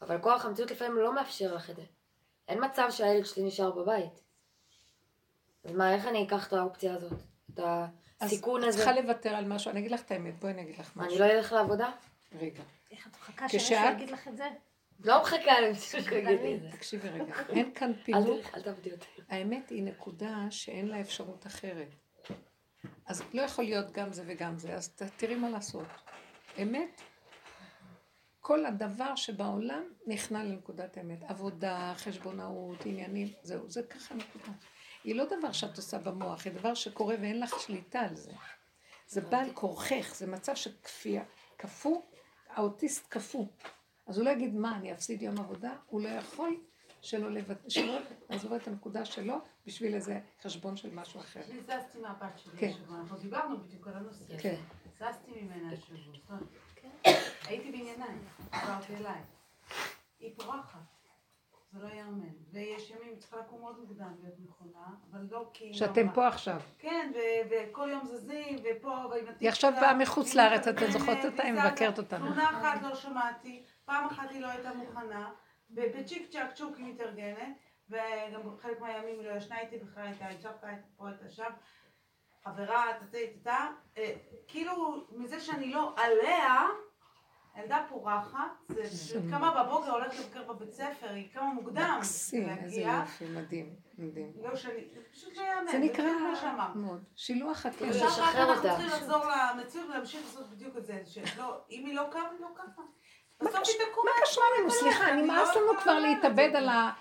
אבל 0.01 0.22
כוח 0.22 0.45
המציאות 0.45 0.70
לפעמים 0.70 0.97
לא 0.97 1.14
מאפשר 1.14 1.55
לך 1.55 1.70
את 1.70 1.76
זה. 1.76 1.82
אין 2.49 2.64
מצב 2.64 2.88
שהילד 2.90 3.24
שלי 3.26 3.44
נשאר 3.44 3.70
בבית. 3.70 4.22
אז 5.64 5.72
מה, 5.72 5.94
איך 5.94 6.07
אני 6.07 6.26
אקח 6.26 6.49
את 6.49 6.53
האופציה 6.53 6.94
הזאת? 6.94 7.12
את 7.55 7.61
הסיכון 8.20 8.61
אז 8.61 8.64
את 8.64 8.68
הזה? 8.68 8.78
צריכה 8.84 9.01
לוותר 9.01 9.30
על 9.30 9.44
משהו. 9.44 9.70
אני 9.70 9.80
אגיד 9.80 9.90
לך 9.90 10.03
את 10.03 10.11
האמת, 10.11 10.40
בואי 10.40 10.53
אני 10.53 10.62
אגיד 10.62 10.78
לך 10.78 10.97
משהו. 10.97 11.11
אני 11.12 11.28
לא 11.28 11.34
אלך 11.38 11.53
לעבודה? 11.53 11.90
רגע, 12.40 12.62
איך 12.90 13.07
את 13.07 13.16
מחכה 13.16 13.47
כשאת- 13.49 13.61
שמישהו 13.61 13.86
יגיד 13.92 14.11
לך 14.11 14.28
את 14.28 14.36
זה? 14.36 14.49
לא 15.05 15.22
מחכה 15.22 15.61
למישהו 15.61 16.03
שיגיד 16.03 16.40
לי 16.40 16.55
את 16.57 16.62
זה. 16.62 16.68
תקשיבי 16.72 17.09
רגע. 17.09 17.34
אין 17.49 17.74
כאן 17.74 17.92
פילוג. 18.05 18.40
אל 18.55 18.62
תעבדי 18.62 18.92
אותי. 18.92 19.07
האמת 19.28 19.70
היא 19.70 19.82
נקודה 19.82 20.36
שאין 20.51 20.88
לה 20.88 21.01
אפשרות 21.01 21.47
אחרת. 21.47 21.88
אז 23.07 23.22
לא 23.34 23.42
יכול 23.42 23.64
להיות 23.64 23.92
גם 23.92 24.12
זה 24.12 24.22
וגם 24.26 24.59
זה, 24.59 24.74
אז 24.74 24.88
תראי 25.16 25.34
מה 25.34 25.51
לעשות. 25.51 25.86
אמת, 26.62 27.01
כל 28.47 28.66
הדבר 28.66 29.16
שבעולם 29.16 29.82
נכנע 30.07 30.44
לנקודת 30.44 30.97
האמת. 30.97 31.22
עבודה, 31.22 31.92
חשבונאות, 31.97 32.86
עניינים, 32.86 33.28
זהו, 33.42 33.70
זה 33.70 33.82
ככה 33.82 34.14
נקודה. 34.14 34.53
היא 35.05 35.14
לא 35.14 35.24
דבר 35.24 35.53
שאת 35.53 35.76
עושה 35.76 35.99
במוח, 35.99 36.44
היא 36.44 36.53
דבר 36.53 36.74
שקורה 36.74 37.14
ואין 37.20 37.40
לך 37.40 37.61
שליטה 37.61 38.01
על 38.01 38.16
זה. 38.16 38.32
זה 39.09 39.20
בא 39.20 39.38
על 39.38 39.53
כורכך, 39.53 40.14
זה 40.14 40.26
מצב 40.26 40.55
של 40.55 40.70
כפייה. 40.82 41.24
כפו, 41.59 42.03
האוטיסט 42.49 43.07
כפו. 43.11 43.49
אז 44.07 44.18
הוא 44.18 44.24
לא 44.24 44.30
יגיד, 44.30 44.55
מה, 44.55 44.76
אני 44.76 44.92
אפסיד 44.92 45.22
יום 45.22 45.38
עבודה? 45.38 45.74
הוא 45.86 46.01
לא 46.01 46.09
יכול. 46.09 46.57
שלא 47.03 47.40
לעזוב 48.30 48.53
את 48.53 48.68
הנקודה 48.68 49.05
שלו 49.05 49.34
בשביל 49.66 49.94
איזה 49.94 50.20
חשבון 50.42 50.76
של 50.76 50.94
משהו 50.94 51.20
אחר. 51.20 51.40
אני 51.51 51.61
זזתי 51.61 51.99
מהבת 51.99 52.38
שלי 52.38 52.59
כן. 52.59 52.68
השבוע, 52.68 53.01
אנחנו 53.01 53.18
דיברנו 53.18 53.59
בדיוק 53.61 53.88
על 53.88 53.94
הנושא. 53.94 54.38
כן. 54.38 54.57
זזתי 54.99 55.30
ממנה 55.40 55.72
השבוע. 55.72 56.38
הייתי 57.47 57.72
בענייניים, 57.72 58.24
עברתי 58.53 58.97
אליי. 58.97 59.20
היא 60.18 60.34
פורחת. 60.36 60.78
זה 61.72 61.78
לא 61.82 61.88
ייאמן. 61.88 62.28
ויש 62.53 62.90
ימים, 62.90 63.16
צריכה 63.18 63.36
לקום 63.36 63.61
מאוד 63.61 63.78
מוקדם 63.80 64.14
להיות 64.22 64.34
נכונה, 64.47 64.86
אבל 65.11 65.26
לא 65.30 65.51
כי... 65.53 65.74
שאתם 65.74 66.09
פה 66.14 66.28
עכשיו. 66.28 66.61
כן, 66.78 67.12
וכל 67.51 67.88
יום 67.92 68.05
זזים, 68.05 68.59
ופה, 68.64 68.97
היא 69.40 69.49
עכשיו 69.49 69.72
באה 69.80 69.94
מחוץ 69.94 70.34
לארץ, 70.34 70.68
אתן 70.68 70.90
זוכרות 70.90 71.18
אותה? 71.24 71.42
היא. 71.42 71.53
מבקרת 71.53 71.99
אותנו. 71.99 72.26
תמונה 72.26 72.51
אחת 72.51 72.82
לא 72.82 72.94
שמעתי, 72.94 73.64
פעם 73.84 74.05
אחת 74.07 74.30
היא 74.30 74.40
לא 74.40 74.47
הייתה 74.47 74.74
מוכנה, 74.74 75.32
ובצ'יק 75.70 76.30
צ'אק 76.30 76.53
צ'וק 76.53 76.76
היא 76.76 76.94
מתארגנת, 76.94 77.57
וגם 77.90 78.57
חלק 78.62 78.80
מהימים 78.80 79.20
היא 79.20 79.28
לא 79.28 79.34
ישנה 79.36 79.61
איתי 79.61 79.78
בכלל, 79.78 80.03
הייתה 80.03 80.24
המשכת 80.24 80.84
פה, 80.97 81.09
הייתה 81.09 81.28
שם, 81.28 81.51
חברה, 82.44 82.84
טטה, 83.01 83.18
טטה, 83.40 83.68
אה, 83.99 84.14
כאילו, 84.49 85.07
מזה 85.12 85.40
שאני 85.40 85.70
לא 85.70 85.94
עליה, 85.97 86.66
הילדה 87.57 87.84
פורחת, 87.88 88.72
זה 88.84 89.20
קמה 89.30 89.64
בבוקר, 89.64 89.90
הולכת 89.90 90.18
לבקר 90.18 90.42
בבית 90.42 90.72
ספר, 90.72 91.09
היא 91.09 91.28
קמה 91.32 91.54
מוקדם 91.54 91.94
מקסים, 91.98 92.48
איזה. 92.48 92.80
יופי, 92.80 93.24
מדהים, 93.24 93.74
מדהים. 93.98 94.32
לא 94.42 94.57
שאני, 94.57 94.84
פשוט 95.12 95.36
לא 95.36 95.42
יאמן, 95.42 95.66
זה 95.72 95.78
נקרא. 95.78 96.04
מאוד. 96.74 97.04
שילוח 97.16 97.66
רק 97.66 97.80
לשחרר 97.80 98.50
אנחנו 98.50 98.54
אותה. 98.54 98.68
צריכים 98.68 98.86
לחזור 98.86 99.24
למציאות 99.26 99.88
ולהמשיך 99.88 100.20
לעשות 100.24 100.50
בדיוק 100.50 100.76
את 100.76 100.86
זה, 100.86 101.02
שלא, 101.07 101.61
אם 101.70 101.86
היא 101.86 101.94
לא 101.94 102.02
קמה, 102.11 102.28
היא 102.30 102.40
לא 102.40 102.48
קמה. 102.54 102.84
בסוף 103.40 103.54
היא 103.54 103.86
תקום 103.92 104.04
מה 104.04 104.26
קשור 104.26 104.44
לנו? 104.61 104.70
סליחה, 104.70 105.11
אני 105.11 105.22
נמאס 105.22 105.48
לא 105.54 105.62
לנו 105.62 105.72
יכולה 105.72 105.82
כבר 105.82 105.98
להתאבד. 105.98 106.57
על 106.57 106.68
ה... 106.68 106.92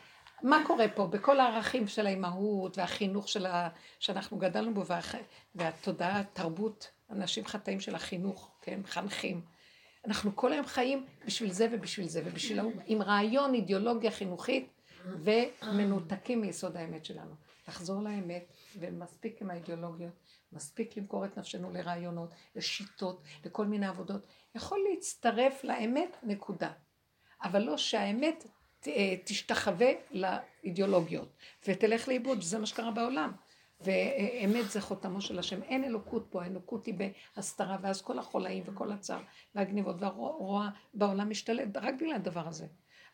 מה 0.43 0.64
קורה 0.68 0.86
פה? 0.95 1.08
בכל 1.08 1.39
הערכים 1.39 1.88
של 1.88 2.08
האימהות 2.08 2.78
והחינוך 2.78 3.30
של 3.30 3.45
ה... 3.45 3.70
שאנחנו 3.99 4.38
גדלנו 4.38 4.74
בו. 4.74 4.84
והתודעה, 5.56 6.20
התרבות, 6.20 6.91
אנשים 7.12 7.45
חטאים 7.45 7.80
של 7.80 7.95
החינוך, 7.95 8.51
כן? 8.62 8.80
מחנכים. 8.80 9.55
אנחנו 10.08 10.36
כל 10.36 10.53
היום 10.53 10.66
חיים 10.66 11.06
בשביל 11.26 11.51
זה 11.51 11.68
ובשביל 11.72 12.08
זה 12.08 12.22
ובשביל 12.26 12.60
ההוא, 12.60 12.74
עם 12.86 13.01
רעיון, 13.01 13.53
אידיאולוגיה 13.53 14.12
חינוכית, 14.12 14.68
ומנותקים 15.06 16.41
מיסוד 16.41 16.78
האמת 16.78 17.06
שלנו. 17.06 17.36
לחזור 17.68 18.01
לאמת, 18.01 18.51
ומספיק 18.80 19.41
עם 19.41 19.49
האידיאולוגיות, 19.49 20.14
מספיק 20.51 20.97
למכור 20.97 21.26
את 21.26 21.38
נפשנו 21.38 21.72
לרעיונות, 21.72 22.30
לשיטות, 22.56 23.22
לכל 23.45 23.66
מיני 23.66 23.88
עבודות. 23.88 24.28
יכול 24.56 24.80
להצטרף 24.89 25.64
לאמת, 25.64 26.18
נקודה. 26.24 26.72
אבל 27.43 27.62
לא 27.62 27.78
שהאמת 27.78 28.45
אה, 28.88 29.16
תשתחווה 29.24 29.91
לאידיאולוגיות, 30.12 31.30
ותלך 31.68 32.08
לאיבוד, 32.08 32.38
וזה 32.38 32.60
מה 32.60 32.66
שקרה 32.66 32.91
בעולם. 32.91 33.32
ואמת 33.86 34.72
זה 34.72 34.82
חותמו 34.82 35.22
של 35.22 35.40
השם, 35.40 35.64
אין 35.64 35.84
אלוקות 35.84 36.28
פה, 36.30 36.44
האלוקות 36.44 36.86
היא 36.86 36.94
בהסתרה, 37.36 37.78
ואז 37.82 38.02
כל 38.02 38.20
החולאים 38.20 38.64
וכל 38.66 38.92
הצער 38.92 39.22
והגניבות 39.56 39.96
והרוע 40.00 40.70
בעולם 40.94 41.30
משתלט 41.30 41.78
רק 41.78 41.94
בגלל 41.96 42.14
הדבר 42.14 42.48
הזה. 42.48 42.66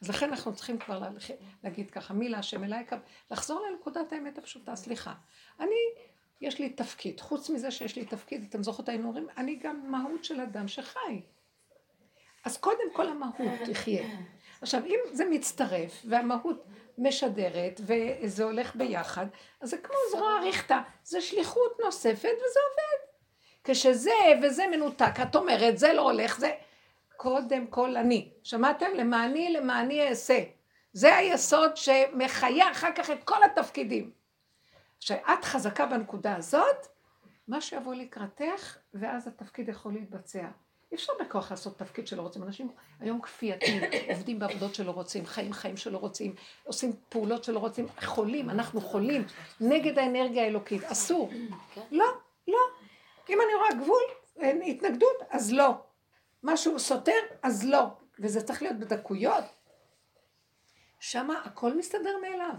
אז 0.01 0.09
לכן 0.09 0.29
אנחנו 0.29 0.55
צריכים 0.55 0.77
כבר 0.77 1.03
להגיד 1.63 1.91
ככה, 1.91 2.13
מי 2.13 2.29
להשם 2.29 2.63
אליי 2.63 2.85
קו, 2.85 2.95
לחזור 3.31 3.65
לנקודת 3.69 4.13
האמת 4.13 4.37
הפשוטה, 4.37 4.75
סליחה. 4.75 5.13
אני, 5.59 5.75
יש 6.41 6.59
לי 6.59 6.69
תפקיד, 6.69 7.19
חוץ 7.19 7.49
מזה 7.49 7.71
שיש 7.71 7.95
לי 7.95 8.05
תפקיד, 8.05 8.45
אתם 8.49 8.63
זוכרות 8.63 8.89
היינו 8.89 9.07
אומרים, 9.07 9.27
אני 9.37 9.55
גם 9.55 9.91
מהות 9.91 10.23
של 10.23 10.41
אדם 10.41 10.67
שחי. 10.67 11.21
אז 12.45 12.57
קודם 12.57 12.93
כל 12.93 13.07
המהות 13.07 13.59
תחיה. 13.65 14.07
עכשיו, 14.61 14.85
אם 14.85 14.99
זה 15.11 15.25
מצטרף, 15.29 16.05
והמהות 16.09 16.65
משדרת, 17.01 17.81
וזה 17.83 18.43
הולך 18.43 18.75
ביחד, 18.75 19.25
אז 19.61 19.69
זה 19.69 19.77
כמו 19.77 19.95
זרוע 20.11 20.39
ריכטה, 20.39 20.81
זה 21.03 21.21
שליחות 21.21 21.77
נוספת 21.85 22.33
וזה 22.35 22.59
עובד. 22.69 23.11
כשזה 23.63 24.11
וזה 24.43 24.63
מנותק, 24.71 25.13
את 25.21 25.35
אומרת, 25.35 25.77
זה 25.77 25.93
לא 25.93 26.01
הולך, 26.01 26.39
זה... 26.39 26.51
קודם 27.17 27.67
כל 27.67 27.97
אני. 27.97 28.31
שמעתם? 28.43 28.85
למעני, 28.95 29.53
למעני 29.53 30.09
אעשה. 30.09 30.43
זה 30.93 31.15
היסוד 31.15 31.77
שמחיה 31.77 32.71
אחר 32.71 32.91
כך 32.95 33.09
את 33.09 33.23
כל 33.23 33.43
התפקידים. 33.43 34.11
כשאת 34.99 35.43
חזקה 35.43 35.85
בנקודה 35.85 36.35
הזאת, 36.35 36.87
מה 37.47 37.61
שיבוא 37.61 37.95
לקראתך, 37.95 38.77
ואז 38.93 39.27
התפקיד 39.27 39.69
יכול 39.69 39.93
להתבצע. 39.93 40.47
אי 40.91 40.95
אפשר 40.95 41.13
בכוח 41.19 41.51
לעשות 41.51 41.77
תפקיד 41.77 42.07
שלא 42.07 42.21
רוצים. 42.21 42.43
אנשים 42.43 42.69
היום 42.99 43.21
כפייתיים, 43.21 43.81
עובדים 44.09 44.39
בעבודות 44.39 44.75
שלא 44.75 44.91
רוצים, 44.91 45.25
חיים 45.25 45.53
חיים 45.53 45.77
שלא 45.77 45.97
רוצים, 45.97 46.35
עושים 46.63 46.93
פעולות 47.09 47.43
שלא 47.43 47.59
רוצים, 47.59 47.87
חולים, 48.05 48.49
אנחנו 48.49 48.81
חולים, 48.81 49.23
נגד 49.59 49.99
האנרגיה 49.99 50.43
האלוקית. 50.43 50.83
אסור. 50.83 51.31
לא, 51.91 52.05
לא. 52.47 52.59
אם 53.29 53.37
אני 53.41 53.55
רואה 53.55 53.83
גבול, 53.83 54.01
אין 54.37 54.61
התנגדות, 54.61 55.17
אז 55.29 55.53
לא. 55.53 55.71
משהו 56.43 56.79
סותר, 56.79 57.19
אז 57.43 57.65
לא. 57.65 57.85
וזה 58.19 58.43
צריך 58.43 58.61
להיות 58.61 58.79
בדקויות. 58.79 59.43
שמה 60.99 61.41
הכל 61.45 61.77
מסתדר 61.77 62.17
מאליו. 62.21 62.55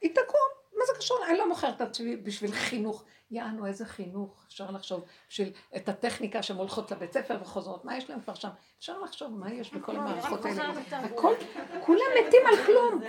היא 0.00 0.14
תקום, 0.14 0.48
מה 0.78 0.84
זה 0.86 0.92
קשור? 0.98 1.18
אני 1.28 1.38
לא 1.38 1.48
מוכרת 1.48 1.76
את 1.76 1.80
עצמי 1.80 2.16
בשביל 2.16 2.52
חינוך. 2.52 3.04
יענו, 3.30 3.66
איזה 3.66 3.86
חינוך, 3.86 4.44
אפשר 4.48 4.70
לחשוב, 4.70 5.04
בשביל 5.28 5.52
את 5.76 5.88
הטכניקה 5.88 6.42
שהן 6.42 6.56
הולכות 6.56 6.90
לבית 6.90 7.12
ספר 7.12 7.38
וחוזרות, 7.42 7.84
מה 7.84 7.96
יש 7.96 8.10
להם 8.10 8.20
כבר 8.20 8.34
שם? 8.34 8.48
אפשר 8.80 9.00
לחשוב 9.04 9.38
מה 9.38 9.52
יש 9.52 9.74
בכל 9.74 9.96
המערכות 9.96 10.44
האלה. 10.44 10.72
הכל, 10.90 11.34
כולם 11.80 12.04
מתים 12.20 12.40
על 12.46 12.56
כלום. 12.66 13.00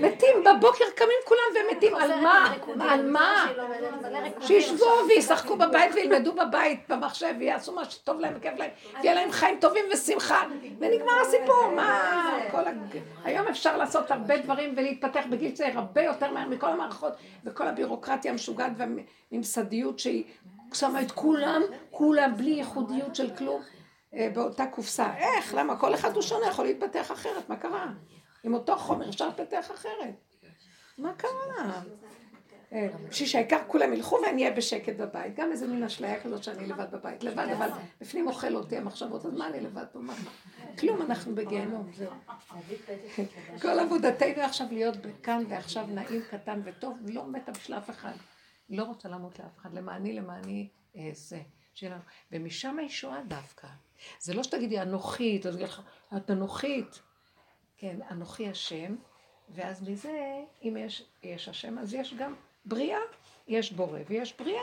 מתים, 0.00 0.44
בבוקר 0.44 0.84
קמים 0.96 1.16
כולם 1.24 1.40
ומתים, 1.54 1.94
על 1.94 2.20
מה? 2.20 2.54
על 2.80 3.10
מה? 3.10 3.46
שישבו 4.40 4.86
וישחקו 5.08 5.56
בבית 5.56 5.94
וילמדו 5.94 6.32
בבית, 6.32 6.80
במחשב, 6.88 7.34
ויעשו 7.38 7.74
מה 7.74 7.84
שטוב 7.84 8.20
להם 8.20 8.32
וכיף 8.36 8.58
להם, 8.58 8.70
ויהיה 9.02 9.14
להם 9.14 9.32
חיים 9.32 9.60
טובים 9.60 9.84
ושמחה, 9.92 10.42
ונגמר 10.78 11.20
הסיפור, 11.22 11.66
מה? 11.76 12.38
כל 12.50 12.68
הג... 12.68 12.76
היום 13.24 13.48
אפשר 13.48 13.76
לעשות 13.76 14.10
הרבה 14.10 14.38
דברים 14.38 14.74
ולהתפתח 14.76 15.24
בגיל 15.30 15.52
צעיר 15.52 15.78
הרבה 15.78 16.02
יותר 16.02 16.32
מהר 16.32 16.48
מכל 16.48 16.70
המערכות, 16.70 17.12
וכל 17.44 17.68
הבירוקרטיה 17.68 18.32
המשוגעת 18.32 18.72
והממסדיות 18.76 19.98
שהיא 19.98 20.24
שמה 20.74 21.02
את 21.02 21.12
כולם, 21.12 21.62
כולם 21.90 22.36
בלי 22.36 22.50
ייחודיות 22.50 23.14
של 23.14 23.30
כלום, 23.36 23.62
באותה 24.34 24.66
קופסה. 24.66 25.16
איך? 25.16 25.54
למה? 25.54 25.76
כל 25.76 25.94
אחד 25.94 26.14
הוא 26.14 26.22
שונה, 26.22 26.46
יכול 26.46 26.64
להתפתח 26.64 27.12
אחרת, 27.12 27.48
מה 27.48 27.56
קרה? 27.56 27.92
עם 28.44 28.54
אותו 28.54 28.76
חומר 28.76 29.08
אפשר 29.08 29.26
להתפתח 29.26 29.70
אחרת. 29.70 30.14
מה 30.98 31.12
קרה? 31.16 31.82
אה, 32.72 32.88
בשביל 33.08 33.28
שהעיקר 33.28 33.58
כולם 33.66 33.92
ילכו 33.92 34.18
ואני 34.26 34.42
אהיה 34.42 34.56
בשקט 34.56 34.96
בבית. 34.96 35.36
גם 35.36 35.52
איזה 35.52 35.66
מין 35.66 35.84
אשליה 35.84 36.20
כזאת 36.20 36.44
שאני 36.44 36.66
לבד 36.66 36.90
בבית. 36.90 37.24
לבד, 37.24 37.48
אבל 37.56 37.68
בפנים 38.00 38.26
אוכל 38.26 38.56
אותי 38.56 38.76
המחשבות, 38.76 39.26
אז 39.26 39.32
מה 39.32 39.46
אני 39.46 39.60
לבד 39.60 39.84
פה? 39.92 39.98
מה? 39.98 40.14
כלום, 40.78 41.02
אנחנו 41.02 41.34
בגיהנום. 41.34 41.90
כל 43.62 43.78
עבודתנו 43.78 44.42
עכשיו 44.42 44.66
להיות 44.70 44.96
בכאן 44.96 45.44
ועכשיו 45.48 45.86
נעים, 45.86 46.22
קטן 46.30 46.60
וטוב, 46.64 46.98
לא 47.06 47.26
מתה 47.26 47.52
בשביל 47.52 47.78
אף 47.78 47.90
אחד. 47.90 48.12
לא 48.70 48.82
רוצה 48.84 49.08
למות 49.08 49.38
לאף 49.38 49.58
אחד, 49.58 49.74
למעני, 49.74 50.12
למעני. 50.12 50.68
שיהיה 51.74 51.92
לנו. 51.92 52.02
ומשם 52.32 52.78
הישועה 52.78 53.22
דווקא. 53.22 53.68
זה 54.20 54.34
לא 54.34 54.42
שתגידי 54.42 54.82
אנוכית, 54.82 55.46
אז 55.46 55.54
יגיד 55.54 55.68
לך, 55.68 55.82
את 56.16 56.30
אנוכית. 56.30 57.02
כן, 57.76 57.96
אנוכי 58.10 58.48
השם, 58.48 58.96
ואז 59.48 59.88
מזה, 59.88 60.44
אם 60.62 60.76
יש, 60.80 61.06
יש 61.22 61.48
השם, 61.48 61.78
אז 61.78 61.94
יש 61.94 62.14
גם 62.14 62.34
בריאה. 62.64 62.98
יש 63.48 63.72
בורא 63.72 63.98
ויש 64.08 64.36
בריאה. 64.38 64.62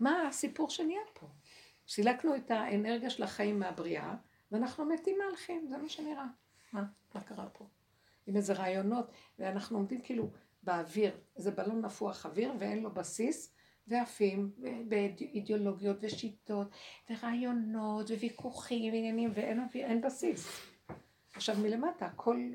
מה 0.00 0.28
הסיפור 0.28 0.70
שנהיה 0.70 1.00
פה? 1.14 1.26
סילקנו 1.88 2.36
את 2.36 2.50
האנרגיה 2.50 3.10
של 3.10 3.22
החיים 3.22 3.58
מהבריאה, 3.58 4.14
ואנחנו 4.52 4.84
מתים 4.84 5.18
מהלכים, 5.18 5.66
זה 5.68 5.76
מה 5.76 5.88
שנראה. 5.88 6.26
מה? 6.72 6.84
מה 7.14 7.20
קרה 7.20 7.48
פה? 7.52 7.66
עם 8.26 8.36
איזה 8.36 8.52
רעיונות, 8.52 9.10
ואנחנו 9.38 9.76
עומדים 9.76 10.00
כאילו 10.00 10.30
באוויר, 10.62 11.16
איזה 11.36 11.50
בלון 11.50 11.80
נפוח 11.80 12.26
אוויר 12.26 12.52
ואין 12.58 12.82
לו 12.82 12.90
בסיס, 12.90 13.54
ועפים 13.88 14.50
באידיאולוגיות 14.88 15.96
ושיטות, 16.00 16.68
ורעיונות, 17.10 18.10
וויכוחים, 18.10 18.92
ועניינים, 18.92 19.30
ואין 19.34 19.60
אין 19.74 20.00
בסיס. 20.00 20.48
עכשיו 21.32 21.56
מלמטה, 21.56 22.06
הכל, 22.06 22.50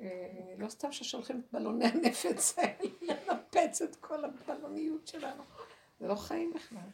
אה, 0.00 0.54
לא 0.58 0.68
סתם 0.68 0.92
ששולחים 0.92 1.40
את 1.40 1.52
בלוני 1.52 1.84
הנפץ 1.86 2.58
האלה 2.58 2.90
לנפץ 3.02 3.82
את 3.82 3.96
כל 3.96 4.24
הבלוניות 4.24 5.06
שלנו. 5.06 5.42
זה 6.00 6.08
לא 6.08 6.14
חיים 6.14 6.52
בכלל. 6.54 6.88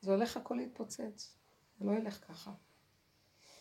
זה 0.00 0.14
הולך 0.14 0.36
הכל 0.36 0.54
להתפוצץ. 0.54 1.36
זה 1.78 1.84
לא 1.84 1.92
ילך 1.92 2.24
ככה. 2.28 2.50